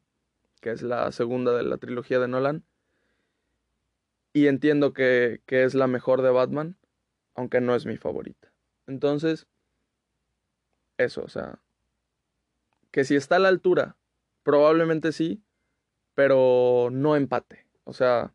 que 0.62 0.72
es 0.72 0.82
la 0.84 1.12
segunda 1.12 1.54
de 1.54 1.64
la 1.64 1.78
trilogía 1.78 2.20
de 2.20 2.28
Nolan 2.28 2.64
y 4.34 4.48
entiendo 4.48 4.94
que, 4.94 5.42
que, 5.46 5.64
es 5.64 5.76
la 5.76 5.88
mejor 5.88 6.22
de 6.22 6.32
Batman, 6.32 6.78
aunque 7.36 7.62
no 7.62 7.76
es 7.76 7.86
mi 7.86 7.98
favorita. 7.98 8.52
Entonces, 8.88 9.48
eso, 10.98 11.24
o 11.24 11.30
sea, 11.30 11.60
que 12.92 13.04
si 13.04 13.16
está 13.16 13.38
a 13.38 13.40
la 13.40 13.50
altura, 13.50 13.98
probablemente 14.44 15.12
sí, 15.12 15.44
pero 16.16 16.90
no 16.92 17.16
empate. 17.16 17.66
O 17.86 17.94
sea, 17.94 18.34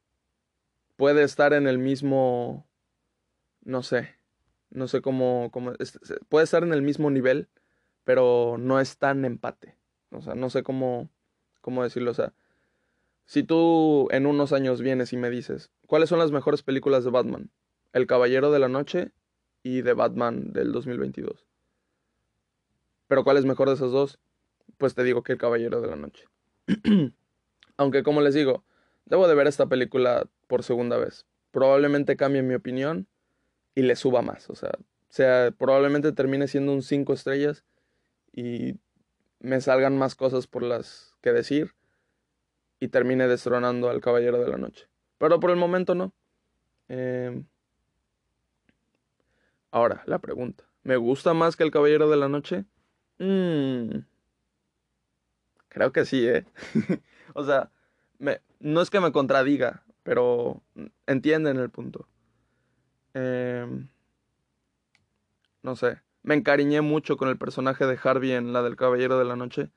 puede 0.96 1.22
estar 1.22 1.52
en 1.52 1.66
el 1.66 1.78
mismo, 1.78 2.66
no 3.62 3.82
sé, 3.82 4.16
no 4.70 4.88
sé 4.88 5.00
cómo, 5.00 5.50
cómo 5.52 5.72
puede 6.28 6.44
estar 6.44 6.62
en 6.62 6.72
el 6.72 6.82
mismo 6.82 7.10
nivel, 7.10 7.48
pero 8.04 8.56
no 8.58 8.80
es 8.80 8.98
tan 8.98 9.24
empate. 9.24 9.76
O 10.10 10.22
sea, 10.22 10.34
no 10.34 10.50
sé 10.50 10.62
cómo, 10.62 11.10
cómo 11.60 11.82
decirlo, 11.82 12.10
o 12.10 12.14
sea, 12.14 12.32
si 13.28 13.42
tú 13.42 14.08
en 14.10 14.24
unos 14.24 14.54
años 14.54 14.80
vienes 14.80 15.12
y 15.12 15.18
me 15.18 15.28
dices, 15.28 15.70
¿cuáles 15.86 16.08
son 16.08 16.18
las 16.18 16.32
mejores 16.32 16.62
películas 16.62 17.04
de 17.04 17.10
Batman? 17.10 17.50
El 17.92 18.06
Caballero 18.06 18.50
de 18.50 18.58
la 18.58 18.68
Noche 18.68 19.12
y 19.62 19.82
de 19.82 19.92
Batman 19.92 20.54
del 20.54 20.72
2022. 20.72 21.46
Pero 23.06 23.24
¿cuál 23.24 23.36
es 23.36 23.44
mejor 23.44 23.68
de 23.68 23.74
esas 23.74 23.92
dos? 23.92 24.18
Pues 24.78 24.94
te 24.94 25.04
digo 25.04 25.22
que 25.22 25.32
El 25.32 25.38
Caballero 25.38 25.82
de 25.82 25.88
la 25.88 25.96
Noche. 25.96 26.24
Aunque 27.76 28.02
como 28.02 28.22
les 28.22 28.32
digo, 28.32 28.64
debo 29.04 29.28
de 29.28 29.34
ver 29.34 29.46
esta 29.46 29.66
película 29.66 30.26
por 30.46 30.62
segunda 30.62 30.96
vez. 30.96 31.26
Probablemente 31.50 32.16
cambie 32.16 32.42
mi 32.42 32.54
opinión 32.54 33.08
y 33.74 33.82
le 33.82 33.94
suba 33.96 34.22
más. 34.22 34.48
O 34.48 34.54
sea, 34.54 34.72
sea 35.10 35.50
probablemente 35.50 36.12
termine 36.12 36.48
siendo 36.48 36.72
un 36.72 36.80
5 36.80 37.12
estrellas 37.12 37.62
y 38.32 38.76
me 39.40 39.60
salgan 39.60 39.98
más 39.98 40.14
cosas 40.14 40.46
por 40.46 40.62
las 40.62 41.14
que 41.20 41.32
decir 41.32 41.74
y 42.80 42.88
termine 42.88 43.28
destronando 43.28 43.90
al 43.90 44.00
Caballero 44.00 44.38
de 44.38 44.48
la 44.48 44.56
Noche. 44.56 44.88
Pero 45.18 45.40
por 45.40 45.50
el 45.50 45.56
momento 45.56 45.94
no. 45.94 46.12
Em, 46.88 47.44
ahora, 49.70 50.02
la 50.06 50.18
pregunta. 50.18 50.64
¿Me 50.82 50.96
gusta 50.96 51.34
más 51.34 51.56
que 51.56 51.64
el 51.64 51.70
Caballero 51.70 52.08
de 52.08 52.16
la 52.16 52.28
Noche? 52.28 52.64
Mm, 53.18 53.98
creo 55.68 55.92
que 55.92 56.04
sí, 56.04 56.26
¿eh? 56.26 56.44
o 57.34 57.44
sea, 57.44 57.70
me, 58.18 58.40
no 58.60 58.80
es 58.80 58.90
que 58.90 59.00
me 59.00 59.12
contradiga, 59.12 59.82
pero 60.02 60.62
entienden 61.06 61.58
el 61.58 61.70
punto. 61.70 62.08
Em, 63.14 63.88
no 65.62 65.76
sé, 65.76 66.00
me 66.22 66.34
encariñé 66.34 66.80
mucho 66.80 67.16
con 67.16 67.28
el 67.28 67.38
personaje 67.38 67.86
de 67.86 67.98
Harvey 68.02 68.32
en 68.32 68.52
la 68.52 68.62
del 68.62 68.76
Caballero 68.76 69.18
de 69.18 69.24
la 69.24 69.36
Noche, 69.36 69.70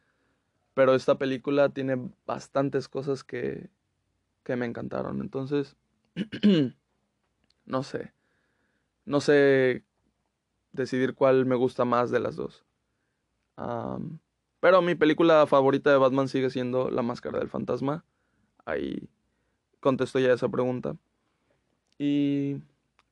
pero 0.74 0.95
esta 0.95 1.17
película 1.17 1.69
tiene 1.69 2.11
bastantes 2.26 2.88
cosas 2.88 3.24
que, 3.24 3.69
que 4.43 4.55
me 4.55 4.65
encantaron. 4.65 5.22
Entonces, 5.22 5.76
no 7.65 7.84
sé, 7.84 8.13
no 9.05 9.22
sé 9.22 9.84
decidir 10.72 11.15
cuál 11.15 11.45
me 11.45 11.55
gusta 11.55 11.86
más 11.86 12.11
de 12.11 12.19
las 12.19 12.36
dos. 12.36 12.65
pero 14.59 14.82
mi 14.82 14.95
película 14.95 15.45
favorita 15.47 15.91
de 15.91 15.97
Batman 15.97 16.28
sigue 16.28 16.49
siendo 16.49 16.89
La 16.89 17.01
Máscara 17.01 17.39
del 17.39 17.49
Fantasma. 17.49 18.05
Ahí 18.65 19.09
contesto 19.80 20.19
ya 20.19 20.34
esa 20.34 20.49
pregunta. 20.49 20.95
Y, 21.97 22.57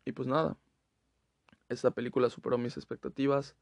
y 0.05 0.12
pues 0.14 0.28
nada, 0.28 0.57
esta 1.68 1.91
película 1.91 2.30
superó 2.30 2.57
mis 2.57 2.78
expectativas. 2.78 3.55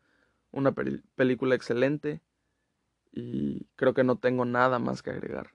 Una 0.52 0.74
película 0.74 1.56
excelente. 1.56 2.22
Y 3.18 3.66
creo 3.76 3.96
que 3.96 4.04
no 4.04 4.18
tengo 4.18 4.46
nada 4.46 4.78
más 4.78 5.02
que 5.02 5.10
agregar. 5.10 5.50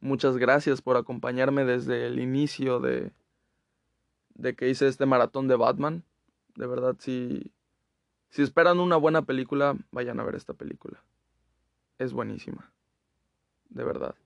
Muchas 0.00 0.36
gracias 0.36 0.82
por 0.82 0.96
acompañarme 0.96 1.64
desde 1.64 2.06
el 2.06 2.18
inicio 2.18 2.80
de, 2.80 3.12
de 4.34 4.56
que 4.56 4.68
hice 4.68 4.88
este 4.88 5.06
maratón 5.06 5.46
de 5.46 5.54
Batman. 5.54 6.02
De 6.56 6.66
verdad, 6.66 6.96
si, 6.98 7.52
si 8.30 8.42
esperan 8.42 8.80
una 8.80 8.96
buena 8.96 9.22
película, 9.22 9.76
vayan 9.92 10.18
a 10.18 10.24
ver 10.24 10.34
esta 10.34 10.54
película. 10.54 11.04
Es 11.98 12.12
buenísima. 12.12 12.72
De 13.68 13.84
verdad. 13.84 14.16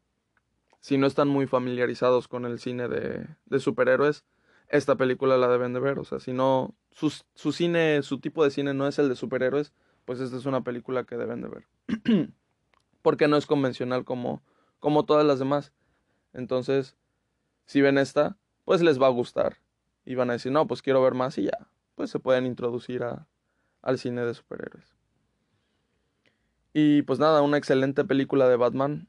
Si 0.80 0.96
no 0.96 1.06
están 1.06 1.28
muy 1.28 1.46
familiarizados 1.46 2.26
con 2.26 2.46
el 2.46 2.58
cine 2.58 2.88
de, 2.88 3.26
de 3.44 3.60
superhéroes, 3.60 4.24
esta 4.68 4.96
película 4.96 5.36
la 5.36 5.48
deben 5.48 5.74
de 5.74 5.80
ver. 5.80 5.98
O 5.98 6.04
sea, 6.04 6.20
si 6.20 6.32
no, 6.32 6.74
su, 6.90 7.12
su, 7.34 7.52
cine, 7.52 8.02
su 8.02 8.18
tipo 8.18 8.42
de 8.44 8.50
cine 8.50 8.72
no 8.72 8.88
es 8.88 8.98
el 8.98 9.10
de 9.10 9.16
superhéroes, 9.16 9.74
pues 10.06 10.20
esta 10.20 10.38
es 10.38 10.46
una 10.46 10.62
película 10.62 11.04
que 11.04 11.18
deben 11.18 11.42
de 11.42 11.48
ver. 11.48 12.32
Porque 13.02 13.28
no 13.28 13.36
es 13.36 13.46
convencional 13.46 14.04
como, 14.04 14.42
como 14.80 15.04
todas 15.04 15.26
las 15.26 15.38
demás. 15.38 15.72
Entonces, 16.32 16.96
si 17.66 17.80
ven 17.80 17.98
esta, 17.98 18.38
pues 18.64 18.80
les 18.82 19.00
va 19.00 19.06
a 19.06 19.10
gustar. 19.10 19.58
Y 20.04 20.14
van 20.14 20.30
a 20.30 20.34
decir, 20.34 20.52
no, 20.52 20.66
pues 20.66 20.82
quiero 20.82 21.02
ver 21.02 21.14
más 21.14 21.36
y 21.38 21.44
ya. 21.44 21.68
Pues 21.94 22.10
se 22.10 22.18
pueden 22.18 22.46
introducir 22.46 23.02
a, 23.02 23.28
al 23.82 23.98
cine 23.98 24.24
de 24.24 24.34
superhéroes. 24.34 24.96
Y 26.72 27.02
pues 27.02 27.18
nada, 27.18 27.42
una 27.42 27.58
excelente 27.58 28.04
película 28.04 28.48
de 28.48 28.56
Batman. 28.56 29.08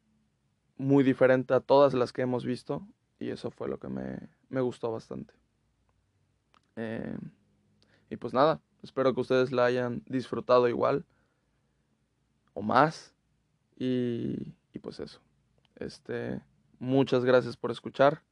Muy 0.77 1.03
diferente 1.03 1.53
a 1.53 1.59
todas 1.61 1.93
las 1.93 2.11
que 2.11 2.23
hemos 2.23 2.45
visto. 2.45 2.85
Y 3.19 3.29
eso 3.29 3.51
fue 3.51 3.69
lo 3.69 3.79
que 3.79 3.87
me, 3.87 4.29
me 4.49 4.61
gustó 4.61 4.91
bastante. 4.91 5.33
Eh, 6.75 7.17
y 8.09 8.17
pues 8.17 8.33
nada, 8.33 8.61
espero 8.81 9.13
que 9.13 9.21
ustedes 9.21 9.51
la 9.51 9.65
hayan 9.65 10.03
disfrutado 10.05 10.67
igual 10.67 11.05
o 12.53 12.61
más. 12.61 13.12
Y, 13.77 14.53
y 14.73 14.79
pues 14.79 14.99
eso. 14.99 15.19
Este, 15.75 16.41
muchas 16.79 17.25
gracias 17.25 17.57
por 17.57 17.71
escuchar. 17.71 18.23